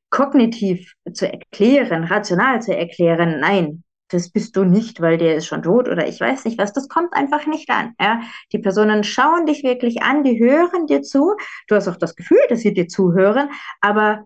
kognitiv 0.09 0.93
zu 1.13 1.31
erklären, 1.31 2.05
rational 2.05 2.61
zu 2.61 2.75
erklären, 2.75 3.39
nein, 3.39 3.83
das 4.09 4.29
bist 4.29 4.55
du 4.55 4.63
nicht, 4.63 5.01
weil 5.01 5.17
der 5.17 5.35
ist 5.35 5.47
schon 5.47 5.63
tot 5.63 5.89
oder 5.89 6.07
ich 6.07 6.19
weiß 6.19 6.45
nicht 6.45 6.57
was. 6.57 6.73
Das 6.73 6.87
kommt 6.87 7.13
einfach 7.13 7.47
nicht 7.47 7.69
an. 7.69 7.95
Ja? 7.99 8.21
Die 8.51 8.59
Personen 8.59 9.03
schauen 9.03 9.45
dich 9.45 9.63
wirklich 9.63 10.03
an, 10.03 10.23
die 10.23 10.39
hören 10.39 10.87
dir 10.87 11.01
zu. 11.01 11.35
Du 11.67 11.75
hast 11.75 11.87
auch 11.87 11.95
das 11.95 12.15
Gefühl, 12.15 12.41
dass 12.49 12.59
sie 12.59 12.73
dir 12.73 12.87
zuhören, 12.87 13.49
aber 13.81 14.25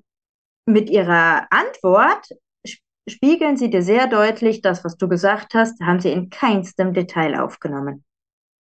mit 0.66 0.90
ihrer 0.90 1.48
Antwort 1.50 2.28
spiegeln 3.08 3.58
sie 3.58 3.70
dir 3.70 3.82
sehr 3.82 4.08
deutlich, 4.08 4.62
das, 4.62 4.84
was 4.84 4.98
du 4.98 5.08
gesagt 5.08 5.54
hast, 5.54 5.82
haben 5.82 6.00
sie 6.00 6.12
in 6.12 6.30
keinstem 6.30 6.94
Detail 6.94 7.40
aufgenommen. 7.40 8.04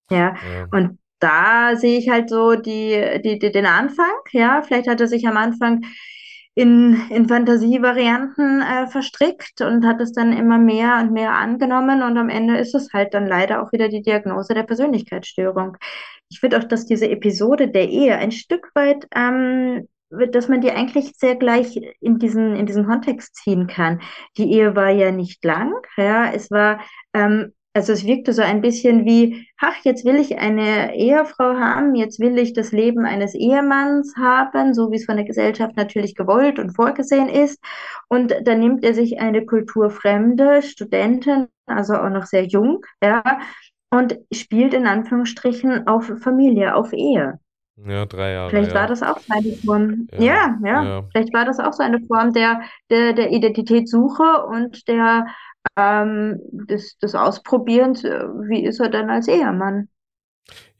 Ja, 0.10 0.36
ja. 0.36 0.68
und 0.72 0.98
da 1.20 1.76
sehe 1.76 2.00
ich 2.00 2.10
halt 2.10 2.30
so 2.30 2.56
die, 2.56 3.20
die, 3.24 3.38
die, 3.38 3.52
den 3.52 3.66
Anfang. 3.66 4.12
Ja, 4.32 4.62
vielleicht 4.64 4.88
hat 4.88 5.02
er 5.02 5.08
sich 5.08 5.28
am 5.28 5.38
Anfang 5.38 5.84
in, 6.56 7.00
in 7.10 7.28
Fantasievarianten 7.28 8.62
äh, 8.62 8.88
verstrickt 8.88 9.62
und 9.62 9.86
hat 9.86 10.02
es 10.02 10.12
dann 10.12 10.34
immer 10.34 10.58
mehr 10.58 11.00
und 11.02 11.12
mehr 11.12 11.34
angenommen 11.34 12.02
und 12.02 12.18
am 12.18 12.30
Ende 12.30 12.58
ist 12.58 12.76
es 12.76 12.92
halt 12.94 13.14
dann 13.14 13.28
leider 13.28 13.64
auch 13.64 13.72
wieder 13.72 13.88
die 13.88 14.02
Diagnose 14.02 14.54
der 14.54 14.64
Persönlichkeitsstörung. 14.64 15.78
Ich 16.30 16.40
finde 16.40 16.60
auch, 16.60 16.64
dass 16.64 16.86
diese 16.86 17.10
Episode 17.10 17.70
der 17.70 17.90
Ehe 17.90 18.18
ein 18.18 18.32
Stück 18.32 18.72
weit, 18.76 19.08
ähm, 19.16 19.88
dass 20.10 20.48
man 20.48 20.62
die 20.62 20.72
eigentlich 20.72 21.14
sehr 21.18 21.36
gleich 21.36 21.80
in 22.02 22.18
diesen, 22.18 22.56
in 22.56 22.66
diesen 22.66 22.86
Kontext 22.86 23.36
ziehen 23.36 23.68
kann. 23.68 24.02
Die 24.38 24.52
Ehe 24.52 24.76
war 24.76 24.90
ja 24.90 25.12
nicht 25.12 25.44
lang, 25.46 25.74
ja, 25.98 26.32
es 26.32 26.50
war 26.52 26.82
ähm, 27.14 27.54
also 27.74 27.94
es 27.94 28.06
wirkte 28.06 28.34
so 28.34 28.42
ein 28.42 28.62
bisschen 28.62 29.06
wie, 29.06 29.48
ach, 29.60 29.76
jetzt 29.84 30.04
will 30.04 30.16
ich 30.16 30.40
eine 30.40 30.96
Ehefrau 30.96 31.56
haben, 31.56 31.94
jetzt 31.96 32.20
will 32.20 32.38
ich 32.38 32.54
das 32.54 32.72
Leben 32.72 33.06
eines 33.06 33.36
Ehemanns 33.36 34.16
haben, 34.18 34.74
so 34.74 34.92
wie 34.92 34.96
es 34.96 35.06
von 35.06 35.18
der 35.18 35.26
Gesellschaft 35.26 35.78
natürlich 35.78 36.16
gewollt 36.16 36.58
und 36.58 36.76
vorgesehen 36.76 37.30
ist. 37.30 37.60
Und 38.08 38.34
dann 38.44 38.60
nimmt 38.60 38.84
er 38.84 38.94
sich 38.94 39.20
eine 39.20 39.46
kulturfremde 39.46 40.64
Studentin, 40.64 41.48
also 41.68 41.94
auch 41.94 42.10
noch 42.10 42.26
sehr 42.26 42.46
jung, 42.46 42.86
ja, 43.04 43.24
und 43.92 44.18
spielt 44.34 44.74
in 44.74 44.88
Anführungsstrichen 44.88 45.88
auf 45.88 46.12
Familie, 46.22 46.76
auf 46.76 46.92
Ehe. 46.94 47.40
Ja, 47.88 48.06
drei 48.06 48.34
Jahre. 48.34 48.50
Vielleicht 48.50 48.72
ja. 48.72 48.76
war 48.76 48.88
das 48.88 49.02
auch 49.02 49.20
so 49.20 49.34
eine 49.34 49.52
Form. 49.54 50.08
Ja, 50.18 50.20
ja, 50.20 50.60
ja, 50.64 50.84
ja. 50.84 51.04
Vielleicht 51.12 51.34
war 51.34 51.46
das 51.46 51.60
auch 51.60 51.74
so 51.74 51.82
eine 51.82 52.00
Form 52.02 52.34
der, 52.34 52.62
der, 52.90 53.14
der 53.14 53.32
Identitätssuche 53.32 54.46
und 54.48 54.88
der 54.88 55.28
ähm, 55.78 56.40
des, 56.52 56.98
des 57.00 57.16
Ausprobierens, 57.16 58.04
äh, 58.04 58.10
wie 58.50 58.64
ist 58.66 58.80
er 58.80 58.90
denn 58.90 59.10
als 59.10 59.28
Ehemann? 59.28 59.90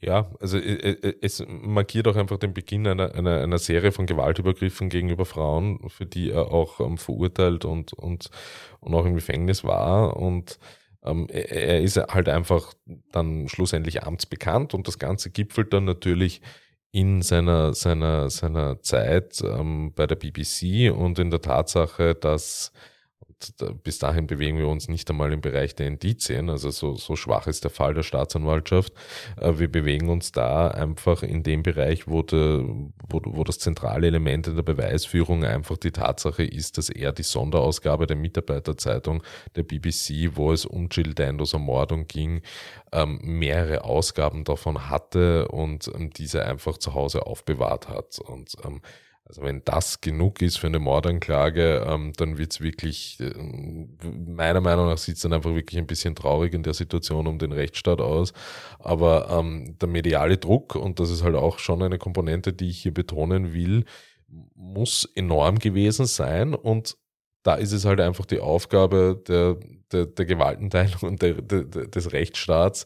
Ja, 0.00 0.30
also 0.40 0.58
äh, 0.58 0.92
äh, 0.92 1.14
es 1.20 1.44
markiert 1.46 2.08
auch 2.08 2.16
einfach 2.16 2.38
den 2.38 2.54
Beginn 2.54 2.86
einer, 2.86 3.14
einer, 3.14 3.40
einer 3.42 3.58
Serie 3.58 3.92
von 3.92 4.06
Gewaltübergriffen 4.06 4.88
gegenüber 4.88 5.26
Frauen, 5.26 5.88
für 5.90 6.06
die 6.06 6.30
er 6.30 6.50
auch 6.52 6.80
ähm, 6.80 6.96
verurteilt 6.98 7.64
und, 7.64 7.92
und, 7.92 8.30
und 8.80 8.94
auch 8.94 9.04
im 9.04 9.14
Gefängnis 9.14 9.62
war. 9.64 10.16
Und 10.16 10.58
ähm, 11.04 11.26
er 11.30 11.80
ist 11.80 11.96
halt 11.98 12.28
einfach 12.28 12.72
dann 13.12 13.48
schlussendlich 13.48 14.02
amtsbekannt 14.02 14.74
und 14.74 14.88
das 14.88 14.98
Ganze 14.98 15.30
gipfelt 15.30 15.72
dann 15.72 15.84
natürlich 15.84 16.40
in 16.92 17.22
seiner, 17.22 17.74
seiner, 17.74 18.30
seiner 18.30 18.80
Zeit 18.82 19.40
ähm, 19.44 19.92
bei 19.94 20.06
der 20.06 20.16
BBC 20.16 20.90
und 20.92 21.18
in 21.18 21.30
der 21.30 21.40
Tatsache, 21.40 22.14
dass 22.14 22.72
bis 23.82 23.98
dahin 23.98 24.26
bewegen 24.26 24.58
wir 24.58 24.68
uns 24.68 24.88
nicht 24.88 25.08
einmal 25.10 25.32
im 25.32 25.40
Bereich 25.40 25.74
der 25.74 25.86
Indizien, 25.86 26.50
also 26.50 26.70
so, 26.70 26.96
so 26.96 27.16
schwach 27.16 27.46
ist 27.46 27.64
der 27.64 27.70
Fall 27.70 27.94
der 27.94 28.02
Staatsanwaltschaft. 28.02 28.92
Äh, 29.40 29.58
wir 29.58 29.70
bewegen 29.70 30.08
uns 30.08 30.32
da 30.32 30.68
einfach 30.68 31.22
in 31.22 31.42
dem 31.42 31.62
Bereich, 31.62 32.06
wo, 32.08 32.22
de, 32.22 32.64
wo, 33.08 33.20
wo 33.24 33.44
das 33.44 33.58
zentrale 33.58 34.06
Element 34.06 34.46
in 34.46 34.56
der 34.56 34.62
Beweisführung 34.62 35.44
einfach 35.44 35.76
die 35.76 35.92
Tatsache 35.92 36.44
ist, 36.44 36.78
dass 36.78 36.90
er 36.90 37.12
die 37.12 37.22
Sonderausgabe 37.22 38.06
der 38.06 38.16
Mitarbeiterzeitung 38.16 39.22
der 39.56 39.62
BBC, 39.62 40.36
wo 40.36 40.52
es 40.52 40.64
um 40.64 40.88
Jill 40.90 41.14
Dandos 41.14 41.52
Ermordung 41.52 42.06
ging, 42.06 42.42
ähm, 42.92 43.20
mehrere 43.22 43.84
Ausgaben 43.84 44.44
davon 44.44 44.88
hatte 44.88 45.48
und 45.48 45.90
ähm, 45.94 46.10
diese 46.10 46.44
einfach 46.44 46.78
zu 46.78 46.94
Hause 46.94 47.26
aufbewahrt 47.26 47.88
hat. 47.88 48.18
Und 48.18 48.56
ähm, 48.64 48.80
also 49.30 49.42
wenn 49.42 49.62
das 49.64 50.00
genug 50.00 50.42
ist 50.42 50.58
für 50.58 50.66
eine 50.66 50.80
Mordanklage, 50.80 51.86
ähm, 51.86 52.12
dann 52.16 52.36
wird's 52.36 52.60
wirklich, 52.60 53.20
äh, 53.20 53.32
meiner 54.04 54.60
Meinung 54.60 54.88
nach 54.88 54.98
sieht's 54.98 55.20
dann 55.20 55.32
einfach 55.32 55.54
wirklich 55.54 55.78
ein 55.78 55.86
bisschen 55.86 56.16
traurig 56.16 56.52
in 56.52 56.64
der 56.64 56.74
Situation 56.74 57.28
um 57.28 57.38
den 57.38 57.52
Rechtsstaat 57.52 58.00
aus. 58.00 58.32
Aber 58.80 59.30
ähm, 59.30 59.76
der 59.80 59.88
mediale 59.88 60.36
Druck, 60.36 60.74
und 60.74 60.98
das 60.98 61.10
ist 61.10 61.22
halt 61.22 61.36
auch 61.36 61.60
schon 61.60 61.80
eine 61.80 61.98
Komponente, 61.98 62.52
die 62.52 62.70
ich 62.70 62.82
hier 62.82 62.92
betonen 62.92 63.54
will, 63.54 63.84
muss 64.56 65.08
enorm 65.14 65.60
gewesen 65.60 66.06
sein. 66.06 66.52
Und 66.52 66.96
da 67.44 67.54
ist 67.54 67.72
es 67.72 67.84
halt 67.84 68.00
einfach 68.00 68.26
die 68.26 68.40
Aufgabe 68.40 69.22
der, 69.28 69.58
der, 69.92 70.06
der 70.06 70.24
Gewaltenteilung 70.26 71.02
und 71.02 71.22
der, 71.22 71.34
der, 71.34 71.62
des 71.64 72.12
Rechtsstaats, 72.12 72.84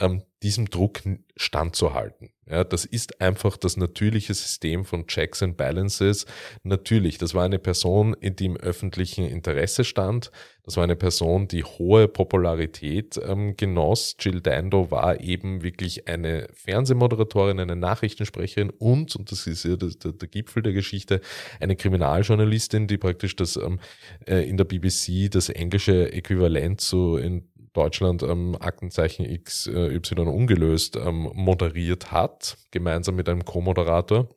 ähm, 0.00 0.24
diesem 0.42 0.68
Druck 0.70 1.02
standzuhalten. 1.36 2.33
Ja, 2.48 2.62
das 2.62 2.84
ist 2.84 3.20
einfach 3.20 3.56
das 3.56 3.76
natürliche 3.76 4.34
System 4.34 4.84
von 4.84 5.06
Checks 5.06 5.42
and 5.42 5.56
Balances. 5.56 6.26
Natürlich, 6.62 7.16
das 7.18 7.34
war 7.34 7.44
eine 7.44 7.58
Person, 7.58 8.14
die 8.20 8.44
im 8.44 8.56
öffentlichen 8.56 9.24
Interesse 9.26 9.84
stand. 9.84 10.30
Das 10.64 10.76
war 10.76 10.84
eine 10.84 10.96
Person, 10.96 11.46
die 11.46 11.62
hohe 11.62 12.08
Popularität 12.08 13.20
ähm, 13.22 13.54
genoss. 13.56 14.16
Jill 14.18 14.40
Dando 14.40 14.90
war 14.90 15.20
eben 15.20 15.62
wirklich 15.62 16.08
eine 16.08 16.48
Fernsehmoderatorin, 16.54 17.60
eine 17.60 17.76
Nachrichtensprecherin 17.76 18.70
und, 18.70 19.14
und 19.14 19.30
das 19.30 19.46
ist 19.46 19.64
ja 19.64 19.76
der, 19.76 19.90
der, 19.90 20.12
der 20.12 20.28
Gipfel 20.28 20.62
der 20.62 20.72
Geschichte, 20.72 21.20
eine 21.60 21.76
Kriminaljournalistin, 21.76 22.86
die 22.86 22.96
praktisch 22.96 23.36
das 23.36 23.56
ähm, 23.56 23.78
äh, 24.26 24.48
in 24.48 24.56
der 24.56 24.64
BBC 24.64 25.30
das 25.30 25.50
englische 25.50 26.12
Äquivalent 26.12 26.80
zu 26.80 27.16
in 27.16 27.46
Deutschland 27.74 28.22
ähm, 28.22 28.56
Aktenzeichen 28.58 29.26
XY 29.26 30.00
ungelöst 30.20 30.96
ähm, 30.96 31.30
moderiert 31.34 32.10
hat, 32.10 32.56
gemeinsam 32.70 33.16
mit 33.16 33.28
einem 33.28 33.44
Co-Moderator. 33.44 34.28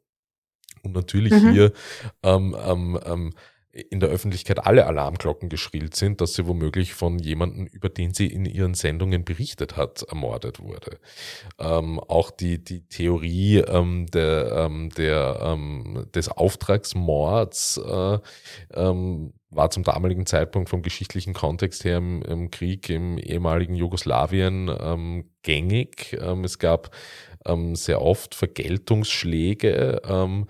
Und 0.84 0.94
natürlich 0.94 1.34
mhm. 1.34 1.52
hier 1.52 1.72
ähm, 2.24 2.56
ähm, 2.66 3.00
ähm, 3.06 3.34
in 3.78 4.00
der 4.00 4.10
Öffentlichkeit 4.10 4.66
alle 4.66 4.88
Alarmglocken 4.88 5.50
geschrillt 5.50 5.96
sind, 5.96 6.20
dass 6.20 6.34
sie 6.34 6.48
womöglich 6.48 6.94
von 6.94 7.20
jemandem, 7.20 7.68
über 7.68 7.90
den 7.90 8.14
sie 8.14 8.28
in 8.28 8.46
ihren 8.46 8.74
Sendungen 8.74 9.24
berichtet 9.24 9.78
hat, 9.78 10.04
ermordet 10.04 10.60
wurde. 10.60 11.00
Ähm, 11.60 12.00
auch 12.00 12.32
die, 12.32 12.64
die 12.64 12.88
Theorie 12.88 13.58
ähm, 13.58 14.08
der, 14.08 14.52
ähm, 14.52 14.90
der, 14.98 15.40
ähm, 15.44 16.08
des 16.14 16.30
Auftragsmords 16.30 17.78
äh, 17.78 18.20
ähm, 18.74 19.34
war 19.50 19.70
zum 19.70 19.84
damaligen 19.84 20.26
Zeitpunkt 20.26 20.70
vom 20.70 20.82
geschichtlichen 20.82 21.34
Kontext 21.34 21.86
her 21.86 21.98
im, 21.98 22.22
im 22.22 22.52
Krieg 22.52 22.90
im 22.90 23.18
ehemaligen 23.18 23.76
Jugoslawien 23.76 24.70
ähm, 24.80 25.30
gängig. 25.44 26.18
Ähm, 26.22 26.44
es 26.44 26.60
gab 26.60 26.92
ähm, 27.46 27.76
sehr 27.76 28.02
oft 28.02 28.36
Vergeltungsschläge 28.36 30.02
ähm, 30.06 30.48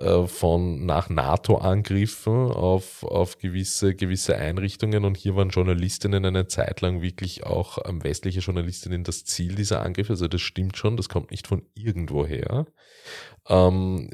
äh, 0.00 0.26
von 0.26 0.86
nach 0.86 1.10
NATO-Angriffen 1.10 2.50
auf, 2.50 3.04
auf 3.04 3.38
gewisse, 3.38 3.94
gewisse 3.94 4.34
Einrichtungen 4.34 5.04
und 5.04 5.18
hier 5.18 5.36
waren 5.36 5.50
Journalistinnen 5.50 6.24
eine 6.24 6.48
Zeit 6.48 6.80
lang 6.80 7.02
wirklich 7.02 7.44
auch 7.44 7.78
ähm, 7.86 8.02
westliche 8.02 8.40
Journalistinnen 8.40 9.04
das 9.04 9.26
Ziel 9.26 9.54
dieser 9.54 9.82
Angriffe. 9.82 10.14
Also 10.14 10.26
das 10.26 10.40
stimmt 10.40 10.78
schon, 10.78 10.96
das 10.96 11.10
kommt 11.10 11.30
nicht 11.30 11.46
von 11.46 11.66
irgendwoher. 11.74 12.64
Ähm, 13.48 14.08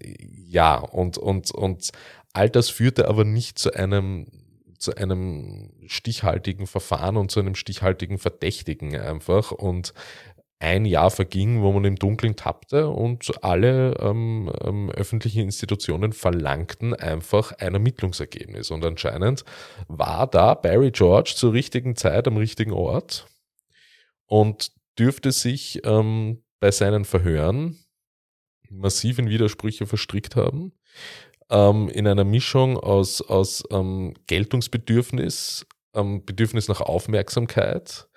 ja, 0.47 0.77
und, 0.77 1.19
und, 1.19 1.53
und 1.53 1.91
All 2.37 2.51
das 2.51 2.69
führte 2.69 3.09
aber 3.09 3.25
nicht 3.25 3.59
zu 3.59 3.73
einem 3.73 4.27
zu 4.79 4.95
einem 4.95 5.71
stichhaltigen 5.87 6.67
Verfahren 6.67 7.17
und 7.17 7.31
zu 7.31 7.41
einem 7.41 7.55
stichhaltigen 7.55 8.19
Verdächtigen 8.19 8.95
einfach. 8.95 9.53
Und 9.53 9.95
ein 10.59 10.85
Jahr 10.85 11.11
verging, 11.11 11.63
wo 11.63 11.73
man 11.73 11.87
im 11.87 11.97
Dunkeln 11.97 12.37
tappte 12.37 12.89
und 12.89 13.43
alle 13.43 13.95
ähm, 14.01 14.53
ähm, 14.63 14.91
öffentlichen 14.91 15.41
Institutionen 15.45 16.13
verlangten 16.13 16.93
einfach 16.93 17.53
ein 17.53 17.73
Ermittlungsergebnis. 17.73 18.71
Und 18.71 18.85
anscheinend 18.85 19.47
war 19.89 20.27
da 20.27 20.53
Barry 20.53 20.91
George 20.91 21.33
zur 21.35 21.55
richtigen 21.55 21.97
Zeit 21.97 22.29
am 22.29 22.37
richtigen 22.37 22.73
Ort 22.73 23.29
und 24.27 24.73
dürfte 24.99 25.33
sich 25.33 25.81
ähm, 25.85 26.43
bei 26.61 26.71
seinen 26.71 27.07
Verhören 27.07 27.79
massiv 28.69 29.19
in 29.19 29.31
Widersprüche 29.31 29.87
verstrickt 29.87 30.37
haben 30.37 30.75
ähm, 31.51 31.89
in 31.89 32.07
einer 32.07 32.25
Mischung 32.25 32.79
aus, 32.79 33.21
aus 33.23 33.65
ähm, 33.71 34.15
Geltungsbedürfnis, 34.27 35.67
ähm, 35.95 36.25
Bedürfnis 36.25 36.69
nach 36.69 36.81
Aufmerksamkeit, 36.81 38.09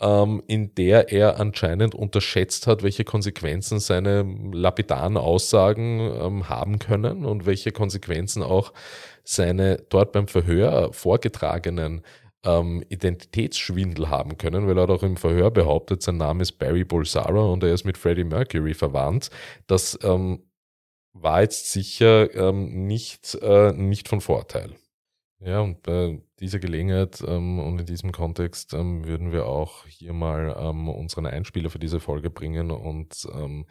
ähm, 0.00 0.42
in 0.46 0.74
der 0.74 1.12
er 1.12 1.40
anscheinend 1.40 1.94
unterschätzt 1.94 2.66
hat, 2.66 2.82
welche 2.82 3.04
Konsequenzen 3.04 3.80
seine 3.80 4.22
lapidaren 4.52 5.16
Aussagen 5.16 6.00
ähm, 6.00 6.48
haben 6.48 6.78
können 6.78 7.24
und 7.24 7.46
welche 7.46 7.72
Konsequenzen 7.72 8.42
auch 8.42 8.72
seine 9.24 9.76
dort 9.88 10.12
beim 10.12 10.28
Verhör 10.28 10.92
vorgetragenen 10.92 12.02
ähm, 12.44 12.84
Identitätsschwindel 12.88 14.08
haben 14.08 14.38
können, 14.38 14.66
weil 14.66 14.78
er 14.78 14.82
hat 14.84 14.90
auch 14.90 15.02
im 15.02 15.16
Verhör 15.16 15.50
behauptet, 15.50 16.02
sein 16.02 16.16
Name 16.16 16.42
ist 16.42 16.52
Barry 16.52 16.84
Bolsara 16.84 17.40
und 17.40 17.62
er 17.64 17.74
ist 17.74 17.84
mit 17.84 17.98
Freddie 17.98 18.24
Mercury 18.24 18.74
verwandt. 18.74 19.30
Das 19.66 19.98
ähm, 20.02 20.47
war 21.22 21.42
jetzt 21.42 21.72
sicher 21.72 22.34
ähm, 22.34 22.86
nicht, 22.86 23.34
äh, 23.42 23.72
nicht 23.72 24.08
von 24.08 24.20
Vorteil. 24.20 24.74
Ja, 25.40 25.60
und 25.60 25.82
bei 25.82 26.20
dieser 26.40 26.58
Gelegenheit 26.58 27.22
ähm, 27.26 27.60
und 27.60 27.78
in 27.78 27.86
diesem 27.86 28.10
Kontext 28.10 28.74
ähm, 28.74 29.04
würden 29.04 29.30
wir 29.30 29.46
auch 29.46 29.86
hier 29.86 30.12
mal 30.12 30.56
ähm, 30.58 30.88
unseren 30.88 31.26
Einspieler 31.26 31.70
für 31.70 31.78
diese 31.78 32.00
Folge 32.00 32.28
bringen 32.28 32.72
und 32.72 33.26
ähm, 33.32 33.66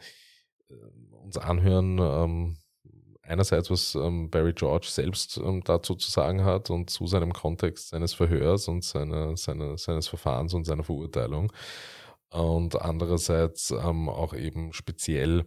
äh, 0.70 0.74
uns 1.16 1.36
anhören, 1.36 1.98
ähm, 1.98 2.56
einerseits, 3.22 3.70
was 3.70 3.92
Barry 4.30 4.54
George 4.54 4.86
selbst 4.88 5.38
dazu 5.64 5.94
zu 5.94 6.10
sagen 6.10 6.44
hat 6.46 6.70
und 6.70 6.88
zu 6.88 7.06
seinem 7.06 7.34
Kontext 7.34 7.90
seines 7.90 8.14
Verhörs 8.14 8.68
und 8.68 8.82
seine, 8.82 9.36
seine, 9.36 9.76
seines 9.76 10.08
Verfahrens 10.08 10.54
und 10.54 10.64
seiner 10.64 10.82
Verurteilung. 10.82 11.52
Und 12.30 12.80
andererseits 12.80 13.70
auch 13.70 14.32
eben 14.32 14.72
speziell 14.72 15.44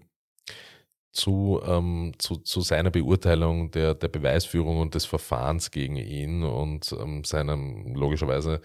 zu, 1.12 1.62
ähm, 1.66 2.14
zu, 2.18 2.38
zu 2.38 2.62
seiner 2.62 2.90
Beurteilung 2.90 3.72
der, 3.72 3.96
der 3.96 4.08
Beweisführung 4.08 4.80
und 4.80 4.96
des 4.96 5.06
Verfahrens 5.06 5.72
gegen 5.72 5.98
ihn 5.98 6.44
und 6.44 6.94
ähm, 6.94 7.24
seinem 7.24 7.96
logischerweise 7.96 8.62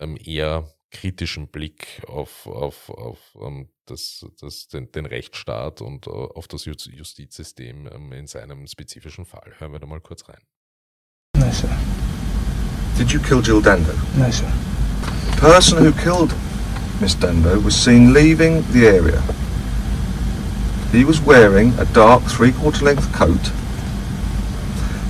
ähm, 0.00 0.18
eher 0.22 0.68
kritischen 0.90 1.48
Blick 1.48 2.02
auf, 2.06 2.46
auf, 2.46 2.88
auf 2.90 3.18
ähm, 3.40 3.68
das, 3.86 4.24
das, 4.40 4.68
den, 4.68 4.90
den 4.92 5.06
Rechtsstaat 5.06 5.82
und 5.82 6.06
uh, 6.06 6.28
auf 6.34 6.48
das 6.48 6.64
Justizsystem 6.64 7.88
ähm, 7.92 8.12
in 8.12 8.26
seinem 8.26 8.66
spezifischen 8.66 9.26
Fall. 9.26 9.52
Hören 9.58 9.72
wir 9.72 9.80
da 9.80 9.86
mal 9.86 10.00
kurz 10.00 10.28
rein. 10.28 10.40
No, 11.36 11.50
sir. 11.50 11.68
Did 12.96 13.10
you 13.10 13.20
kill 13.20 13.42
Jill 13.42 13.60
Dando? 13.60 13.92
No, 14.16 14.30
sir. 14.30 14.50
The 15.32 15.40
person 15.40 15.84
who 15.84 15.92
killed 15.92 16.32
Miss 17.00 17.18
Dando 17.18 17.62
was 17.62 17.74
seen 17.74 18.14
leaving 18.14 18.64
the 18.72 18.86
area 18.86 19.22
He 20.94 21.04
was 21.04 21.20
wearing 21.20 21.76
a 21.76 21.84
dark 21.86 22.22
three-quarter 22.22 22.84
length 22.84 23.12
coat. 23.12 23.50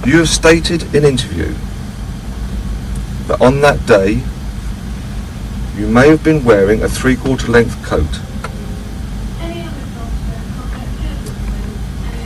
You 0.07 0.18
have 0.20 0.31
stated 0.31 0.94
in 0.94 1.05
interview 1.05 1.55
that 3.27 3.38
on 3.42 3.61
that 3.61 3.85
day 3.87 4.23
you 5.77 5.87
may 5.87 6.09
have 6.09 6.25
been 6.25 6.42
wearing 6.42 6.83
a 6.83 6.88
three-quarter 6.88 7.49
length 7.49 7.85
coat. 7.85 8.01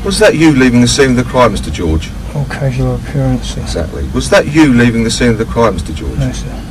Was 0.05 0.21
that 0.21 0.37
you 0.37 0.53
leaving 0.53 0.81
the 0.81 0.87
scene 0.87 1.11
of 1.11 1.16
the 1.16 1.25
crime, 1.25 1.53
Mr. 1.53 1.73
George? 1.73 2.11
All 2.37 2.44
casual 2.44 2.94
appearance. 2.94 3.57
Exactly. 3.57 4.09
Was 4.14 4.31
that 4.31 4.47
you 4.47 4.73
leaving 4.73 5.03
the 5.03 5.11
scene 5.11 5.31
of 5.31 5.38
the 5.38 5.44
crime, 5.44 5.77
Mr. 5.77 5.92
George? 5.92 6.16
No, 6.18 6.31
sir. 6.31 6.64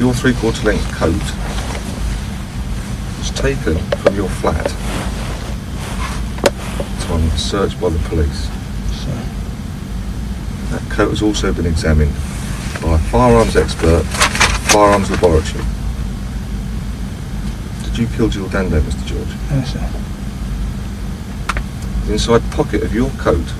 Your 0.00 0.12
three-quarter 0.12 0.64
length 0.64 0.90
coat 0.92 1.61
was 3.22 3.30
taken 3.30 3.78
from 4.02 4.16
your 4.16 4.28
flat 4.28 4.66
It's 6.96 7.08
on 7.08 7.30
search 7.38 7.80
by 7.80 7.88
the 7.90 7.98
police. 8.08 8.48
So. 8.98 9.10
That 10.70 10.82
coat 10.90 11.10
has 11.10 11.22
also 11.22 11.52
been 11.52 11.66
examined 11.66 12.12
by 12.82 12.96
a 12.96 12.98
firearms 12.98 13.54
expert, 13.54 14.02
firearms 14.72 15.08
laboratory. 15.08 15.64
Did 17.84 17.98
you 17.98 18.08
kill 18.16 18.28
Jill 18.28 18.48
Dando, 18.48 18.80
Mr. 18.80 19.06
George? 19.06 19.28
Yes, 19.52 19.72
sir. 19.72 19.88
The 22.06 22.14
inside 22.14 22.42
pocket 22.50 22.82
of 22.82 22.92
your 22.92 23.10
coat 23.10 23.50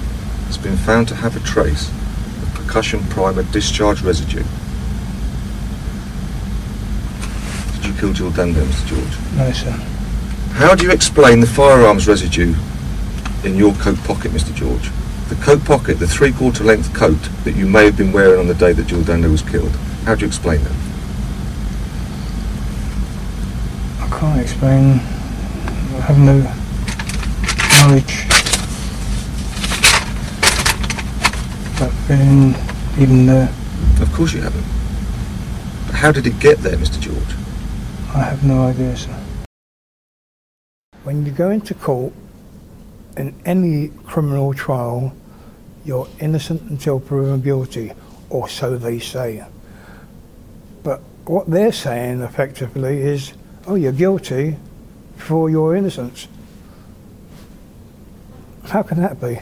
has 0.47 0.59
been 0.59 0.77
found 0.77 1.07
to 1.09 1.15
have 1.15 1.37
a 1.37 1.41
trace 1.41 1.89
of 2.43 2.53
percussion 2.55 3.05
primer 3.05 3.45
discharge 3.53 4.03
residue. 4.03 4.43
Did 8.03 8.09
you 8.09 8.15
kill 8.15 8.31
Jill 8.31 8.37
Dando, 8.37 8.65
Mr. 8.65 8.87
George? 8.89 9.37
No, 9.37 9.53
sir. 9.53 9.71
How 10.55 10.75
do 10.75 10.85
you 10.85 10.91
explain 10.91 11.39
the 11.39 11.47
firearms 11.47 12.09
residue 12.09 12.53
in 13.45 13.55
your 13.55 13.73
coat 13.75 13.97
pocket, 13.99 14.33
Mr. 14.33 14.53
George? 14.53 14.91
The 15.29 15.37
coat 15.37 15.65
pocket, 15.65 16.01
the 16.01 16.09
three-quarter 16.09 16.65
length 16.65 16.93
coat 16.95 17.21
that 17.45 17.55
you 17.55 17.69
may 17.69 17.85
have 17.85 17.97
been 17.97 18.11
wearing 18.11 18.41
on 18.41 18.49
the 18.49 18.55
day 18.55 18.73
that 18.73 18.89
Jill 18.89 19.05
Dando 19.05 19.31
was 19.31 19.43
killed. 19.43 19.71
How 20.05 20.17
do 20.17 20.23
you 20.23 20.27
explain 20.27 20.65
that? 20.65 20.73
I 24.01 24.19
can't 24.19 24.41
explain. 24.41 24.95
I 25.95 26.01
have 26.01 26.19
no 26.19 26.39
knowledge 27.87 28.27
about 31.77 31.93
being 32.09 32.57
even 33.01 33.27
there. 33.27 33.49
Of 34.01 34.13
course 34.13 34.33
you 34.33 34.41
haven't. 34.41 34.67
But 35.87 35.95
how 35.95 36.11
did 36.11 36.27
it 36.27 36.41
get 36.41 36.59
there, 36.59 36.77
Mr. 36.77 36.99
George? 36.99 37.42
I 38.15 38.25
have 38.25 38.45
no 38.45 38.65
idea, 38.65 38.95
sir. 38.95 39.19
When 41.03 41.25
you 41.25 41.33
go 41.33 41.49
into 41.49 41.73
court, 41.73 42.13
in 43.17 43.35
any 43.47 43.89
criminal 44.05 44.53
trial, 44.53 45.15
you're 45.87 46.07
innocent 46.21 46.61
until 46.69 47.01
proven 47.01 47.41
guilty, 47.41 47.93
or 48.29 48.51
so 48.51 48.77
they 48.77 48.99
say. 48.99 49.43
But 50.83 51.01
what 51.25 51.51
they're 51.51 51.73
saying 51.73 52.21
effectively 52.21 53.01
is, 53.01 53.33
oh, 53.67 53.77
you're 53.77 53.93
guilty 53.93 54.59
for 55.17 55.49
your 55.49 55.75
innocence. 55.75 56.29
How 58.65 58.83
can 58.83 59.01
that 59.01 59.21
be? 59.21 59.39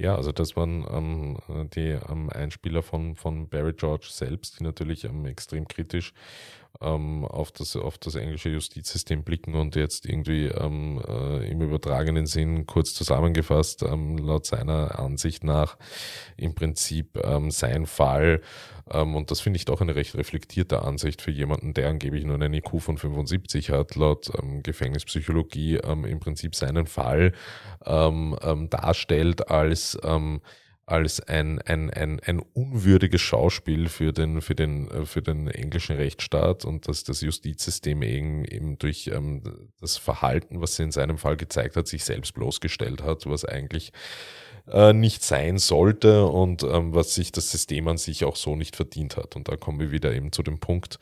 Ja, 0.00 0.16
also 0.16 0.32
das 0.32 0.56
waren 0.56 0.86
ähm, 0.90 1.68
die 1.74 1.90
ähm, 2.08 2.30
Einspieler 2.30 2.82
von, 2.82 3.16
von 3.16 3.50
Barry 3.50 3.74
George 3.74 4.06
selbst, 4.08 4.58
die 4.58 4.64
natürlich 4.64 5.04
ähm, 5.04 5.26
extrem 5.26 5.68
kritisch 5.68 6.14
ähm, 6.80 7.24
auf, 7.24 7.52
das, 7.52 7.76
auf 7.76 7.98
das 7.98 8.14
englische 8.14 8.48
Justizsystem 8.48 9.22
blicken 9.22 9.54
und 9.54 9.76
jetzt 9.76 10.06
irgendwie 10.06 10.46
ähm, 10.46 11.02
äh, 11.06 11.50
im 11.50 11.60
übertragenen 11.60 12.26
Sinn 12.26 12.66
kurz 12.66 12.94
zusammengefasst, 12.94 13.82
ähm, 13.82 14.18
laut 14.18 14.46
seiner 14.46 14.98
Ansicht 14.98 15.44
nach 15.44 15.76
im 16.36 16.54
Prinzip 16.54 17.18
ähm, 17.22 17.50
sein 17.50 17.86
Fall, 17.86 18.40
ähm, 18.90 19.14
und 19.14 19.30
das 19.30 19.40
finde 19.40 19.58
ich 19.58 19.64
doch 19.64 19.80
eine 19.80 19.94
recht 19.94 20.14
reflektierte 20.16 20.82
Ansicht 20.82 21.22
für 21.22 21.30
jemanden, 21.30 21.74
der 21.74 21.88
angeblich 21.88 22.24
nur 22.24 22.34
einen 22.34 22.54
IQ 22.54 22.80
von 22.80 22.98
75 22.98 23.70
hat, 23.70 23.94
laut 23.94 24.30
ähm, 24.40 24.62
Gefängnispsychologie 24.62 25.76
im 25.76 26.20
Prinzip 26.20 26.54
seinen 26.54 26.86
Fall 26.86 27.32
darstellt 27.82 29.48
als 29.50 29.98
als 30.90 31.20
ein, 31.20 31.60
ein, 31.62 31.90
ein, 31.90 32.20
ein 32.20 32.40
unwürdiges 32.40 33.20
Schauspiel 33.20 33.88
für 33.88 34.12
den, 34.12 34.40
für, 34.40 34.54
den, 34.54 34.90
äh, 34.90 35.06
für 35.06 35.22
den 35.22 35.48
englischen 35.48 35.96
Rechtsstaat 35.96 36.64
und 36.64 36.88
dass 36.88 37.04
das 37.04 37.20
Justizsystem 37.20 38.02
eben, 38.02 38.44
eben 38.44 38.78
durch 38.78 39.08
ähm, 39.08 39.42
das 39.80 39.96
Verhalten, 39.96 40.60
was 40.60 40.76
sie 40.76 40.82
in 40.82 40.92
seinem 40.92 41.18
Fall 41.18 41.36
gezeigt 41.36 41.76
hat, 41.76 41.86
sich 41.86 42.04
selbst 42.04 42.34
bloßgestellt 42.34 43.02
hat, 43.02 43.26
was 43.26 43.44
eigentlich 43.44 43.92
äh, 44.68 44.92
nicht 44.92 45.22
sein 45.22 45.58
sollte 45.58 46.26
und 46.26 46.62
ähm, 46.62 46.94
was 46.94 47.14
sich 47.14 47.32
das 47.32 47.50
System 47.50 47.88
an 47.88 47.98
sich 47.98 48.24
auch 48.24 48.36
so 48.36 48.56
nicht 48.56 48.76
verdient 48.76 49.16
hat. 49.16 49.36
Und 49.36 49.48
da 49.48 49.56
kommen 49.56 49.80
wir 49.80 49.92
wieder 49.92 50.12
eben 50.12 50.32
zu 50.32 50.42
dem 50.42 50.58
Punkt 50.58 50.98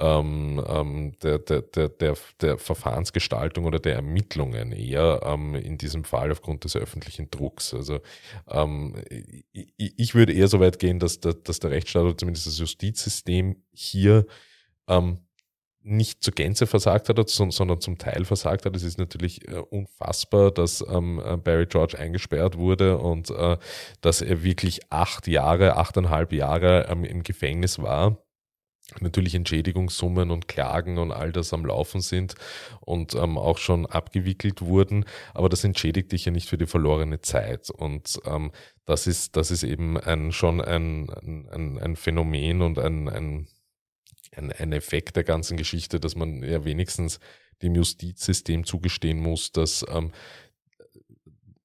ähm, 0.00 0.64
ähm, 0.66 1.12
der, 1.22 1.38
der, 1.38 1.62
der, 1.62 1.88
der, 1.88 2.16
der 2.40 2.58
Verfahrensgestaltung 2.58 3.66
oder 3.66 3.78
der 3.78 3.94
Ermittlungen 3.94 4.72
eher 4.72 5.20
ähm, 5.24 5.54
in 5.54 5.78
diesem 5.78 6.04
Fall 6.04 6.32
aufgrund 6.32 6.64
des 6.64 6.76
öffentlichen 6.76 7.30
Drucks. 7.30 7.74
Also 7.74 8.00
ähm, 8.48 8.94
ich, 9.52 9.94
ich 9.96 10.14
würde 10.14 10.32
eher 10.32 10.48
so 10.48 10.58
weit 10.60 10.78
gehen, 10.78 10.98
dass, 10.98 11.20
dass 11.20 11.60
der 11.60 11.70
Rechtsstaat 11.70 12.04
oder 12.04 12.16
zumindest 12.16 12.46
das 12.46 12.58
Justizsystem 12.58 13.62
hier 13.72 14.26
ähm, 14.88 15.18
nicht 15.82 16.22
zur 16.22 16.34
Gänze 16.34 16.66
versagt 16.66 17.08
hat, 17.08 17.28
sondern 17.30 17.80
zum 17.80 17.96
Teil 17.96 18.24
versagt 18.24 18.66
hat. 18.66 18.76
Es 18.76 18.82
ist 18.82 18.98
natürlich 18.98 19.48
äh, 19.48 19.54
unfassbar, 19.56 20.50
dass 20.50 20.84
ähm, 20.88 21.22
äh, 21.24 21.36
Barry 21.36 21.66
George 21.66 21.98
eingesperrt 21.98 22.56
wurde 22.58 22.98
und 22.98 23.30
äh, 23.30 23.56
dass 24.00 24.20
er 24.20 24.42
wirklich 24.42 24.80
acht 24.90 25.26
Jahre, 25.26 25.76
achteinhalb 25.76 26.32
Jahre 26.32 26.86
ähm, 26.90 27.04
im 27.04 27.22
Gefängnis 27.22 27.78
war 27.78 28.18
natürlich 29.00 29.34
Entschädigungssummen 29.34 30.30
und 30.30 30.48
Klagen 30.48 30.98
und 30.98 31.12
all 31.12 31.32
das 31.32 31.52
am 31.52 31.64
Laufen 31.64 32.00
sind 32.00 32.34
und 32.80 33.14
ähm, 33.14 33.38
auch 33.38 33.58
schon 33.58 33.86
abgewickelt 33.86 34.62
wurden, 34.62 35.04
aber 35.34 35.48
das 35.48 35.64
entschädigt 35.64 36.12
dich 36.12 36.24
ja 36.24 36.32
nicht 36.32 36.48
für 36.48 36.58
die 36.58 36.66
verlorene 36.66 37.20
Zeit. 37.20 37.70
Und 37.70 38.20
ähm, 38.26 38.50
das 38.86 39.06
ist 39.06 39.36
das 39.36 39.50
ist 39.50 39.62
eben 39.62 39.98
ein 39.98 40.32
schon 40.32 40.60
ein, 40.60 41.08
ein, 41.52 41.78
ein 41.78 41.96
Phänomen 41.96 42.62
und 42.62 42.78
ein, 42.78 43.08
ein 43.08 43.46
ein, 44.32 44.52
ein 44.52 44.72
Effekt 44.72 45.16
der 45.16 45.24
ganzen 45.24 45.56
Geschichte, 45.56 46.00
dass 46.00 46.14
man 46.14 46.42
ja 46.42 46.64
wenigstens 46.64 47.20
dem 47.62 47.74
Justizsystem 47.74 48.64
zugestehen 48.64 49.18
muss, 49.18 49.52
dass 49.52 49.84
ähm, 49.88 50.12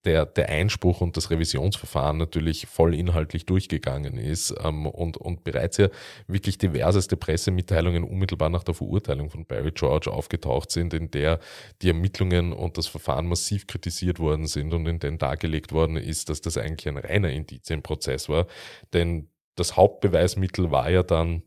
der, 0.06 0.26
der 0.26 0.50
Einspruch 0.50 1.02
und 1.02 1.18
das 1.18 1.32
Revisionsverfahren 1.32 2.18
natürlich 2.18 2.68
voll 2.68 2.94
inhaltlich 2.94 3.46
durchgegangen 3.46 4.18
ist 4.18 4.54
ähm, 4.64 4.86
und, 4.86 5.18
und 5.18 5.44
bereits 5.44 5.78
ja 5.78 5.90
wirklich 6.28 6.58
diverseste 6.58 7.18
Pressemitteilungen 7.18 8.04
unmittelbar 8.04 8.50
nach 8.50 8.64
der 8.64 8.76
Verurteilung 8.76 9.30
von 9.30 9.46
Barry 9.46 9.72
George 9.72 10.12
aufgetaucht 10.12 10.72
sind, 10.72 10.94
in 10.94 11.12
der 11.12 11.40
die 11.82 11.90
Ermittlungen 11.90 12.54
und 12.54 12.78
das 12.78 12.88
Verfahren 12.88 13.28
massiv 13.28 13.68
kritisiert 13.68 14.20
worden 14.20 14.48
sind 14.48 14.74
und 14.74 14.86
in 14.88 15.00
denen 15.00 15.18
dargelegt 15.18 15.72
worden 15.72 15.98
ist, 15.98 16.30
dass 16.30 16.42
das 16.42 16.58
eigentlich 16.58 16.88
ein 16.88 16.98
reiner 16.98 17.32
Indizienprozess 17.32 18.30
war. 18.30 18.48
Denn 18.94 19.30
das 19.56 19.76
Hauptbeweismittel 19.76 20.72
war 20.72 20.90
ja 20.90 21.04
dann 21.04 21.44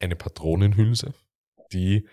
eine 0.00 0.16
Patronenhülse, 0.16 1.14
die 1.72 2.06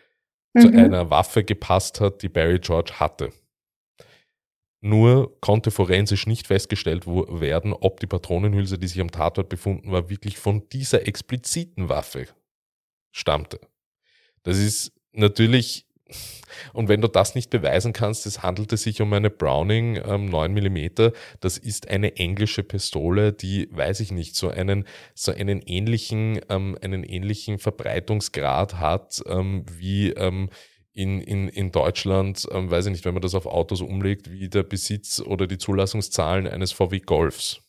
mhm. 0.53 0.61
zu 0.61 0.67
einer 0.69 1.09
Waffe 1.09 1.43
gepasst 1.43 1.99
hat, 1.99 2.21
die 2.21 2.30
Barry 2.30 2.59
George 2.59 2.93
hatte. 2.99 3.32
Nur 4.86 5.39
konnte 5.39 5.71
forensisch 5.71 6.27
nicht 6.27 6.47
festgestellt 6.47 7.07
werden, 7.07 7.71
ob 7.71 8.01
die 8.01 8.05
Patronenhülse, 8.05 8.77
die 8.77 8.89
sich 8.89 8.99
am 8.99 9.11
Tatort 9.11 9.47
befunden 9.47 9.93
war, 9.93 10.09
wirklich 10.09 10.38
von 10.38 10.67
dieser 10.73 11.07
expliziten 11.07 11.88
Waffe 11.88 12.27
stammte. 13.09 13.61
Das 14.43 14.57
ist 14.57 14.91
natürlich, 15.13 15.88
und 16.73 16.89
wenn 16.89 16.99
du 16.99 17.07
das 17.07 17.34
nicht 17.34 17.49
beweisen 17.49 17.93
kannst, 17.93 18.25
es 18.25 18.43
handelte 18.43 18.75
sich 18.75 19.01
um 19.01 19.13
eine 19.13 19.29
Browning 19.29 20.01
ähm, 20.03 20.25
9 20.25 20.53
mm, 20.53 21.13
das 21.39 21.57
ist 21.57 21.88
eine 21.88 22.17
englische 22.17 22.63
Pistole, 22.63 23.31
die, 23.31 23.69
weiß 23.71 24.01
ich 24.01 24.11
nicht, 24.11 24.36
so 24.36 24.49
einen, 24.49 24.86
so 25.15 25.31
einen 25.31 25.61
ähnlichen, 25.61 26.41
ähm, 26.49 26.77
einen 26.81 27.05
ähnlichen 27.05 27.57
Verbreitungsgrad 27.57 28.81
hat, 28.81 29.23
ähm, 29.27 29.63
wie, 29.71 30.09
ähm, 30.09 30.49
in, 30.93 31.21
in, 31.21 31.47
in 31.47 31.71
Deutschland, 31.71 32.47
ähm, 32.51 32.69
weiß 32.69 32.85
ich 32.85 32.91
nicht, 32.91 33.05
wenn 33.05 33.13
man 33.13 33.21
das 33.21 33.35
auf 33.35 33.45
Autos 33.45 33.81
umlegt, 33.81 34.31
wie 34.31 34.47
der 34.47 34.63
Besitz 34.63 35.19
oder 35.19 35.47
die 35.47 35.57
Zulassungszahlen 35.57 36.47
eines 36.47 36.71
VW 36.71 36.99
Golfs. 36.99 37.61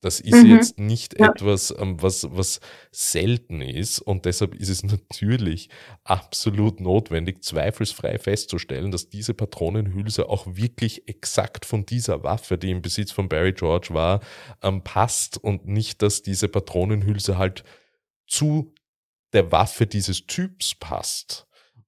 Das 0.00 0.20
ist 0.20 0.44
mhm. 0.44 0.50
jetzt 0.50 0.78
nicht 0.78 1.18
ja. 1.18 1.30
etwas, 1.30 1.74
ähm, 1.76 2.00
was, 2.00 2.28
was 2.30 2.60
selten 2.92 3.60
ist 3.60 3.98
und 3.98 4.24
deshalb 4.24 4.54
ist 4.54 4.68
es 4.68 4.82
natürlich 4.84 5.68
absolut 6.04 6.80
notwendig, 6.80 7.42
zweifelsfrei 7.42 8.18
festzustellen, 8.18 8.92
dass 8.92 9.08
diese 9.08 9.34
Patronenhülse 9.34 10.28
auch 10.28 10.46
wirklich 10.46 11.08
exakt 11.08 11.64
von 11.64 11.86
dieser 11.86 12.22
Waffe, 12.22 12.58
die 12.58 12.70
im 12.70 12.82
Besitz 12.82 13.10
von 13.10 13.28
Barry 13.28 13.52
George 13.52 13.88
war, 13.90 14.20
ähm, 14.62 14.82
passt 14.82 15.42
und 15.42 15.66
nicht, 15.66 16.02
dass 16.02 16.22
diese 16.22 16.48
Patronenhülse 16.48 17.38
halt 17.38 17.64
zu 18.28 18.72
der 19.32 19.50
Waffe 19.50 19.86
dieses 19.86 20.26
Typs 20.26 20.74
passt. 20.74 21.46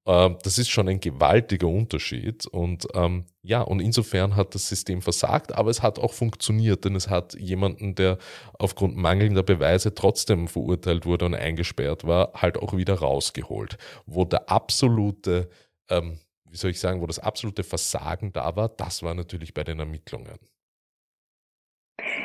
Ähm, 0.09 0.39
das 0.43 0.59
ist 0.59 0.71
schon 0.71 0.89
ein 0.89 1.01
gewaltiger 1.01 1.69
Unterschied. 1.69 2.47
Und 2.47 2.89
ähm, 2.95 3.27
ja, 3.43 3.61
und 3.61 3.81
insofern 3.81 4.37
hat 4.37 4.55
das 4.55 4.69
System 4.69 5.03
versagt, 5.03 5.55
aber 5.55 5.71
es 5.71 5.83
hat 5.83 5.99
auch 5.99 6.15
funktioniert, 6.15 6.85
denn 6.87 6.97
es 6.97 7.11
hat 7.11 7.35
jemanden, 7.35 7.95
der 7.95 8.19
aufgrund 8.59 8.97
mangelnder 8.97 9.43
Beweise 9.43 9.95
trotzdem 9.95 10.49
verurteilt 10.49 11.05
wurde 11.07 11.27
und 11.27 11.35
eingesperrt 11.35 12.07
war, 12.07 12.33
halt 12.35 12.57
auch 12.59 12.75
wieder 12.75 12.95
rausgeholt. 12.95 13.77
Wo 14.07 14.25
der 14.25 14.51
absolute, 14.51 15.51
ähm, 15.91 16.19
wie 16.51 16.57
soll 16.57 16.71
ich 16.71 16.81
sagen, 16.81 17.03
wo 17.03 17.07
das 17.07 17.19
absolute 17.19 17.63
Versagen 17.63 18.33
da 18.33 18.57
war, 18.57 18.71
das 18.71 19.03
war 19.03 19.15
natürlich 19.15 19.53
bei 19.53 19.65
den 19.65 19.79
Ermittlungen. 19.79 20.39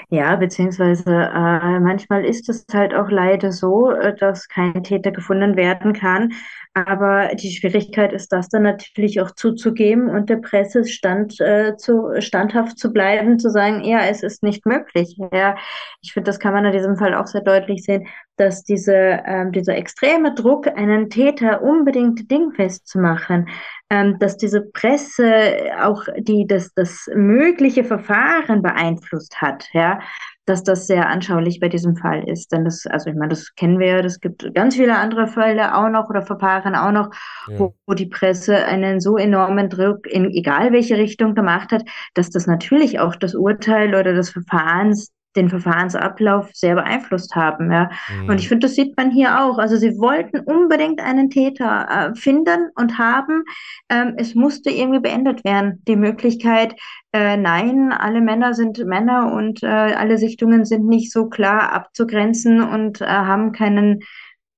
Ja, 0.10 0.36
beziehungsweise 0.36 1.10
äh, 1.12 1.80
manchmal 1.80 2.26
ist 2.26 2.48
es 2.50 2.66
halt 2.72 2.94
auch 2.94 3.10
leider 3.10 3.52
so, 3.52 3.92
äh, 3.92 4.16
dass 4.16 4.48
kein 4.48 4.84
Täter 4.84 5.12
gefunden 5.12 5.56
werden 5.56 5.94
kann. 5.94 6.34
Aber 6.76 7.36
die 7.36 7.52
Schwierigkeit 7.52 8.14
ist, 8.14 8.32
das 8.32 8.50
dann 8.50 8.64
natürlich 8.64 9.22
auch 9.22 9.30
zuzugeben 9.32 10.10
und 10.10 10.30
der 10.30 10.38
Presse 10.38 10.86
stand, 10.86 11.40
äh, 11.40 11.76
zu, 11.78 12.10
standhaft 12.20 12.80
zu 12.80 12.92
bleiben, 12.92 13.38
zu 13.38 13.52
sagen, 13.52 13.84
ja, 13.84 14.00
es 14.08 14.24
ist 14.24 14.42
nicht 14.42 14.66
möglich. 14.66 15.16
Ja, 15.32 15.56
ich 16.02 16.14
finde, 16.14 16.30
das 16.32 16.40
kann 16.40 16.54
man 16.54 16.66
in 16.66 16.72
diesem 16.72 16.98
Fall 16.98 17.14
auch 17.14 17.28
sehr 17.28 17.42
deutlich 17.42 17.84
sehen, 17.84 18.08
dass 18.38 18.64
diese, 18.64 18.96
ähm, 18.96 19.52
dieser 19.52 19.76
extreme 19.76 20.34
Druck, 20.34 20.68
einen 20.68 21.12
Täter 21.12 21.62
unbedingt 21.62 22.32
dingfest 22.32 22.88
zu 22.88 22.98
machen, 22.98 23.50
ähm, 23.92 24.18
dass 24.18 24.38
diese 24.38 24.62
Presse 24.62 25.56
auch 25.80 26.06
die 26.18 26.48
das, 26.48 26.74
das 26.74 27.08
mögliche 27.14 27.84
Verfahren 27.84 28.64
beeinflusst 28.64 29.40
hat, 29.42 29.68
ja, 29.74 30.00
dass 30.46 30.64
das 30.64 30.88
sehr 30.88 31.10
anschaulich 31.10 31.60
bei 31.60 31.70
diesem 31.70 31.96
Fall 31.96 32.28
ist. 32.28 32.52
Denn 32.52 32.66
das, 32.66 32.86
also 32.86 33.10
ich 33.10 33.16
meine, 33.16 33.30
das 33.30 33.56
kennen 33.56 33.80
wir 33.80 33.88
ja, 33.88 34.02
das 34.02 34.20
gibt 34.20 34.54
ganz 34.54 34.76
viele 34.76 34.96
andere 34.96 35.28
Fälle 35.28 35.76
auch 35.76 35.90
noch 35.90 36.10
oder 36.10 36.22
Verfahren 36.22 36.76
auch 36.76 36.92
noch, 36.92 37.10
ja. 37.48 37.60
wo, 37.60 37.76
wo 37.86 37.94
die 37.94 38.08
Presse 38.08 38.66
einen 38.66 39.00
so 39.00 39.18
enormen 39.18 39.70
Druck 39.70 40.08
in 40.08 40.30
egal 40.30 40.72
welche 40.72 40.98
Richtung 40.98 41.36
gemacht 41.36 41.72
hat, 41.72 41.84
dass 42.14 42.30
das 42.30 42.48
natürlich 42.48 43.00
auch 43.00 43.16
das 43.16 43.36
Urteil 43.36 43.96
oder 43.96 44.14
das 44.14 44.30
Verfahrens 44.30 45.12
den 45.36 45.50
Verfahrensablauf 45.50 46.50
sehr 46.54 46.76
beeinflusst 46.76 47.36
haben. 47.36 47.72
Ja. 47.72 47.90
Mhm. 48.10 48.30
Und 48.30 48.40
ich 48.40 48.48
finde, 48.48 48.68
das 48.68 48.76
sieht 48.76 48.96
man 48.98 49.12
hier 49.12 49.44
auch. 49.44 49.58
Also 49.58 49.78
sie 49.78 49.98
wollten 49.98 50.40
unbedingt 50.40 51.02
einen 51.02 51.30
Täter 51.30 51.88
äh, 51.90 52.16
finden 52.16 52.70
und 52.76 52.98
haben. 52.98 53.44
Ähm, 53.90 54.14
es 54.18 54.36
musste 54.36 54.70
irgendwie 54.70 55.00
beendet 55.00 55.44
werden. 55.44 55.82
Die 55.88 55.96
Möglichkeit, 55.96 56.76
äh, 57.12 57.38
nein, 57.38 57.92
alle 57.92 58.22
Männer 58.22 58.54
sind 58.54 58.84
Männer 58.86 59.32
und 59.34 59.64
äh, 59.64 59.68
alle 59.68 60.18
Sichtungen 60.18 60.66
sind 60.66 60.88
nicht 60.88 61.12
so 61.12 61.30
klar 61.30 61.72
abzugrenzen 61.72 62.62
und 62.62 63.02
äh, 63.02 63.06
haben 63.06 63.52
keinen 63.52 64.02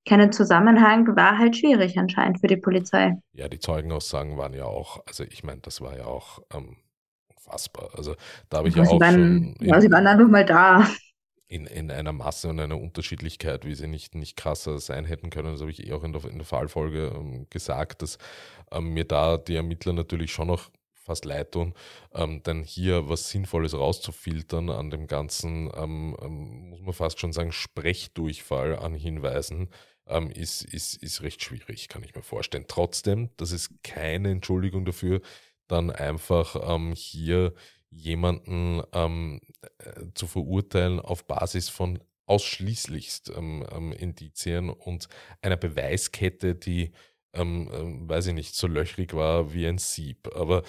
keinen 0.07 0.31
Zusammenhang, 0.31 1.15
war 1.15 1.37
halt 1.39 1.57
schwierig 1.57 1.97
anscheinend 1.97 2.39
für 2.39 2.47
die 2.47 2.57
Polizei. 2.57 3.17
Ja, 3.33 3.49
die 3.49 3.57
Zeugenaussagen 3.59 4.37
waren 4.37 4.53
ja 4.53 4.65
auch, 4.65 5.03
also 5.07 5.23
ich 5.23 5.43
meine, 5.43 5.61
das 5.61 5.81
war 5.81 5.97
ja 5.97 6.05
auch 6.05 6.43
ähm, 6.53 6.77
unfassbar. 7.45 7.89
Also 7.95 8.15
da 8.49 8.57
habe 8.57 8.69
ich 8.69 8.75
ja, 8.75 8.83
auch 8.83 8.99
waren, 8.99 9.55
schon. 9.57 9.67
Ja, 9.67 9.79
sie 9.81 9.91
waren 9.91 10.07
einfach 10.07 10.27
mal 10.27 10.45
da. 10.45 10.87
In, 11.47 11.67
in 11.67 11.91
einer 11.91 12.11
Masse 12.11 12.49
und 12.49 12.59
einer 12.59 12.79
Unterschiedlichkeit, 12.79 13.65
wie 13.65 13.75
sie 13.75 13.87
nicht, 13.87 14.15
nicht 14.15 14.35
krasser 14.35 14.79
sein 14.79 15.05
hätten 15.05 15.29
können. 15.29 15.51
Das 15.51 15.61
habe 15.61 15.71
ich 15.71 15.87
eh 15.87 15.93
auch 15.93 16.03
in 16.03 16.11
der, 16.11 16.25
in 16.25 16.37
der 16.37 16.45
Fallfolge 16.45 17.13
ähm, 17.15 17.47
gesagt, 17.49 18.01
dass 18.01 18.17
ähm, 18.71 18.93
mir 18.93 19.05
da 19.05 19.37
die 19.37 19.55
Ermittler 19.55 19.93
natürlich 19.93 20.31
schon 20.31 20.47
noch 20.47 20.71
fast 20.93 21.23
leid 21.23 21.51
tun, 21.51 21.75
ähm, 22.15 22.41
denn 22.41 22.63
hier 22.63 23.07
was 23.07 23.29
Sinnvolles 23.29 23.75
rauszufiltern 23.75 24.71
an 24.71 24.89
dem 24.89 25.05
ganzen, 25.05 25.69
ähm, 25.75 26.17
ähm, 26.19 26.69
muss 26.71 26.81
man 26.81 26.93
fast 26.93 27.19
schon 27.19 27.31
sagen, 27.31 27.51
Sprechdurchfall 27.51 28.79
an 28.79 28.95
Hinweisen, 28.95 29.69
ähm, 30.07 30.31
ist, 30.31 30.63
ist, 30.63 31.01
ist 31.03 31.21
recht 31.21 31.43
schwierig, 31.43 31.89
kann 31.89 32.01
ich 32.01 32.15
mir 32.15 32.23
vorstellen. 32.23 32.65
Trotzdem, 32.67 33.29
das 33.37 33.51
ist 33.51 33.83
keine 33.83 34.31
Entschuldigung 34.31 34.83
dafür, 34.83 35.21
dann 35.67 35.89
einfach 35.89 36.55
ähm, 36.75 36.93
hier 36.93 37.53
jemanden 37.89 38.81
ähm, 38.93 39.41
äh, 39.79 40.05
zu 40.13 40.27
verurteilen 40.27 40.99
auf 40.99 41.25
Basis 41.25 41.69
von 41.69 41.99
ausschließlichst 42.25 43.31
ähm, 43.35 43.65
ähm, 43.71 43.91
Indizien 43.93 44.69
und 44.69 45.07
einer 45.41 45.57
Beweiskette, 45.57 46.55
die, 46.55 46.91
ähm, 47.33 47.69
ähm, 47.73 48.09
weiß 48.09 48.27
ich 48.27 48.33
nicht, 48.33 48.55
so 48.55 48.67
löchrig 48.67 49.13
war 49.13 49.53
wie 49.53 49.67
ein 49.67 49.77
Sieb. 49.77 50.35
Aber 50.35 50.63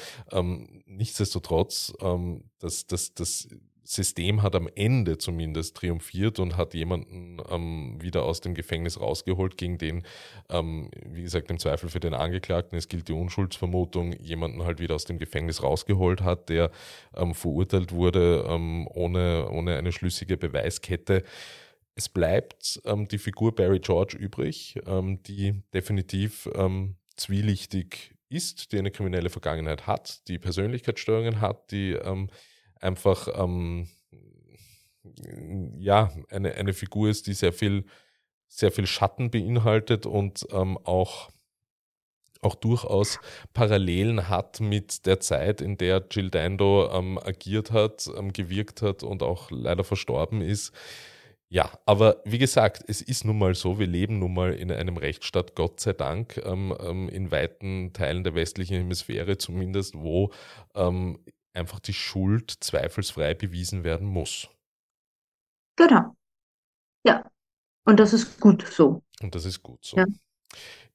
nichtsdestotrotz, 0.87 1.95
ähm, 2.01 2.51
das, 2.59 2.87
das, 2.87 3.15
das 3.15 3.49
System 3.87 4.43
hat 4.43 4.55
am 4.55 4.69
Ende 4.75 5.19
zumindest 5.19 5.77
triumphiert 5.77 6.39
und 6.39 6.57
hat 6.57 6.75
jemanden 6.75 7.39
ähm, 7.51 7.97
wieder 8.01 8.25
aus 8.25 8.41
dem 8.41 8.55
Gefängnis 8.55 9.01
rausgeholt, 9.01 9.57
gegen 9.57 9.79
den, 9.79 10.03
ähm, 10.51 10.91
wie 11.05 11.23
gesagt, 11.23 11.51
im 11.51 11.59
Zweifel 11.59 11.89
für 11.89 12.01
den 12.01 12.15
Angeklagten, 12.15 12.77
es 12.77 12.89
gilt 12.89 13.09
die 13.09 13.13
Unschuldsvermutung, 13.13 14.13
jemanden 14.15 14.65
halt 14.65 14.81
wieder 14.81 14.97
aus 14.97 15.05
dem 15.05 15.19
Gefängnis 15.19 15.63
rausgeholt 15.63 16.23
hat, 16.23 16.49
der 16.49 16.71
ähm, 17.15 17.35
verurteilt 17.35 17.93
wurde 17.93 18.45
ähm, 18.49 18.89
ohne, 18.89 19.49
ohne 19.51 19.77
eine 19.77 19.93
schlüssige 19.93 20.37
Beweiskette. 20.37 21.23
Es 21.95 22.09
bleibt 22.09 22.81
ähm, 22.85 23.07
die 23.09 23.19
Figur 23.19 23.55
Barry 23.55 23.79
George 23.79 24.17
übrig, 24.19 24.79
ähm, 24.87 25.23
die 25.23 25.63
definitiv 25.73 26.49
zwielichtig 27.17 28.15
ist, 28.29 28.73
die 28.73 28.79
eine 28.79 28.91
kriminelle 28.91 29.31
Vergangenheit 29.31 29.87
hat, 29.87 30.27
die 30.29 30.39
Persönlichkeitsstörungen 30.39 31.41
hat, 31.41 31.71
die 31.71 31.97
einfach 32.81 33.29
ähm, 33.35 33.89
ja 35.79 36.11
eine, 36.31 36.55
eine 36.55 36.73
Figur 36.73 37.09
ist, 37.09 37.27
die 37.27 37.35
sehr 37.35 37.53
viel, 37.53 37.85
sehr 38.49 38.73
viel 38.73 38.87
Schatten 38.87 39.31
beinhaltet 39.31 40.07
und 40.07 40.47
ähm, 40.53 40.79
auch 40.85 41.31
auch 42.43 42.55
durchaus 42.55 43.19
Parallelen 43.55 44.29
hat 44.29 44.61
mit 44.61 45.07
der 45.07 45.21
Zeit, 45.21 45.61
in 45.61 45.79
der 45.79 46.07
Jill 46.11 46.31
Dando 46.31 46.91
ähm, 46.93 47.19
agiert 47.19 47.73
hat, 47.73 48.09
ähm, 48.17 48.33
gewirkt 48.33 48.83
hat 48.83 49.03
und 49.03 49.23
auch 49.23 49.51
leider 49.51 49.85
verstorben 49.85 50.43
ist. 50.43 50.73
Ja, 51.49 51.71
aber 51.87 52.23
wie 52.25 52.39
gesagt, 52.39 52.83
es 52.89 53.01
ist 53.03 53.25
nun 53.25 53.39
mal 53.39 53.55
so, 53.55 53.79
wir 53.79 53.87
leben 53.87 54.19
nun 54.19 54.35
mal 54.35 54.53
in 54.53 54.73
einem 54.73 54.97
Rechtsstaat, 54.97 55.55
Gott 55.55 55.79
sei 55.79 55.93
Dank, 55.93 56.41
ähm, 56.45 56.75
ähm 56.81 57.09
in 57.09 57.31
weiten 57.31 57.93
Teilen 57.93 58.25
der 58.25 58.35
westlichen 58.35 58.77
Hemisphäre 58.77 59.39
zumindest, 59.39 59.95
wo 59.97 60.33
ähm, 60.75 61.19
einfach 61.57 61.81
die 61.81 61.95
Schuld 61.95 62.51
zweifelsfrei 62.61 63.35
bewiesen 63.35 63.85
werden 63.85 64.07
muss. 64.07 64.49
Genau. 65.77 66.15
Ja. 67.05 67.31
Und 67.85 68.01
das 68.01 68.13
ist 68.13 68.41
gut 68.41 68.63
so. 68.63 69.03
Und 69.23 69.35
das 69.35 69.45
ist 69.45 69.63
gut 69.63 69.85
so. 69.85 69.97
Ja. 69.97 70.07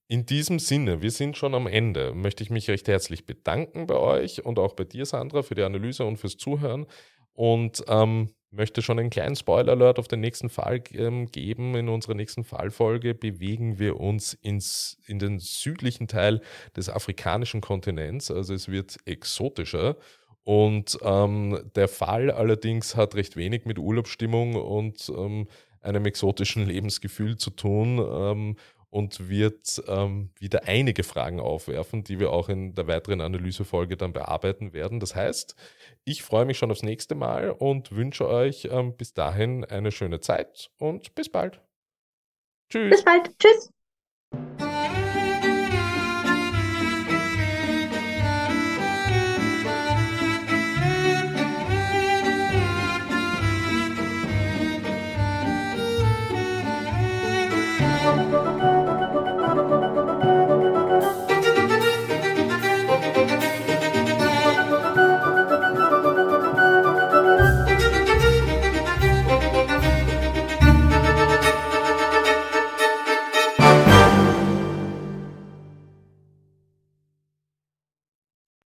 In 0.07 0.25
diesem 0.25 0.59
Sinne, 0.59 1.01
wir 1.01 1.11
sind 1.11 1.37
schon 1.37 1.55
am 1.55 1.67
Ende, 1.67 2.13
möchte 2.13 2.43
ich 2.43 2.49
mich 2.49 2.69
recht 2.69 2.87
herzlich 2.87 3.25
bedanken 3.25 3.87
bei 3.87 3.95
euch 3.95 4.43
und 4.43 4.59
auch 4.59 4.73
bei 4.73 4.83
dir, 4.83 5.05
Sandra, 5.05 5.41
für 5.41 5.55
die 5.55 5.63
Analyse 5.63 6.03
und 6.03 6.17
fürs 6.17 6.35
Zuhören. 6.35 6.85
Und 7.33 7.85
ähm, 7.87 8.29
möchte 8.51 8.81
schon 8.81 8.99
einen 8.99 9.09
kleinen 9.09 9.35
Spoiler-Alert 9.35 9.97
auf 9.97 10.09
den 10.09 10.19
nächsten 10.19 10.49
Fall 10.49 10.83
ähm, 10.93 11.31
geben. 11.31 11.75
In 11.75 11.87
unserer 11.87 12.13
nächsten 12.13 12.43
Fallfolge 12.43 13.15
bewegen 13.15 13.79
wir 13.79 13.99
uns 13.99 14.33
ins, 14.33 14.97
in 15.05 15.17
den 15.17 15.39
südlichen 15.39 16.07
Teil 16.07 16.41
des 16.75 16.89
afrikanischen 16.89 17.61
Kontinents. 17.61 18.29
Also 18.29 18.53
es 18.53 18.67
wird 18.67 18.97
exotischer. 19.05 19.95
Und 20.43 20.97
ähm, 21.03 21.71
der 21.75 21.87
Fall 21.87 22.31
allerdings 22.31 22.95
hat 22.95 23.15
recht 23.15 23.35
wenig 23.35 23.65
mit 23.65 23.77
Urlaubsstimmung 23.77 24.55
und 24.55 25.11
ähm, 25.15 25.47
einem 25.81 26.05
exotischen 26.05 26.65
Lebensgefühl 26.65 27.37
zu 27.37 27.51
tun. 27.51 27.99
Ähm, 27.99 28.55
und 28.91 29.29
wird 29.29 29.81
ähm, 29.87 30.31
wieder 30.37 30.67
einige 30.67 31.03
Fragen 31.03 31.39
aufwerfen, 31.39 32.03
die 32.03 32.19
wir 32.19 32.31
auch 32.31 32.49
in 32.49 32.75
der 32.75 32.87
weiteren 32.87 33.21
Analysefolge 33.21 33.95
dann 33.95 34.11
bearbeiten 34.11 34.73
werden. 34.73 34.99
Das 34.99 35.15
heißt, 35.15 35.55
ich 36.03 36.21
freue 36.21 36.45
mich 36.45 36.57
schon 36.57 36.71
aufs 36.71 36.83
nächste 36.83 37.15
Mal 37.15 37.51
und 37.51 37.93
wünsche 37.93 38.27
euch 38.27 38.67
ähm, 38.69 38.95
bis 38.97 39.13
dahin 39.13 39.63
eine 39.63 39.91
schöne 39.91 40.19
Zeit 40.19 40.71
und 40.77 41.15
bis 41.15 41.29
bald. 41.29 41.61
Tschüss. 42.69 42.89
Bis 42.91 43.03
bald. 43.03 43.31
Tschüss. 43.39 43.71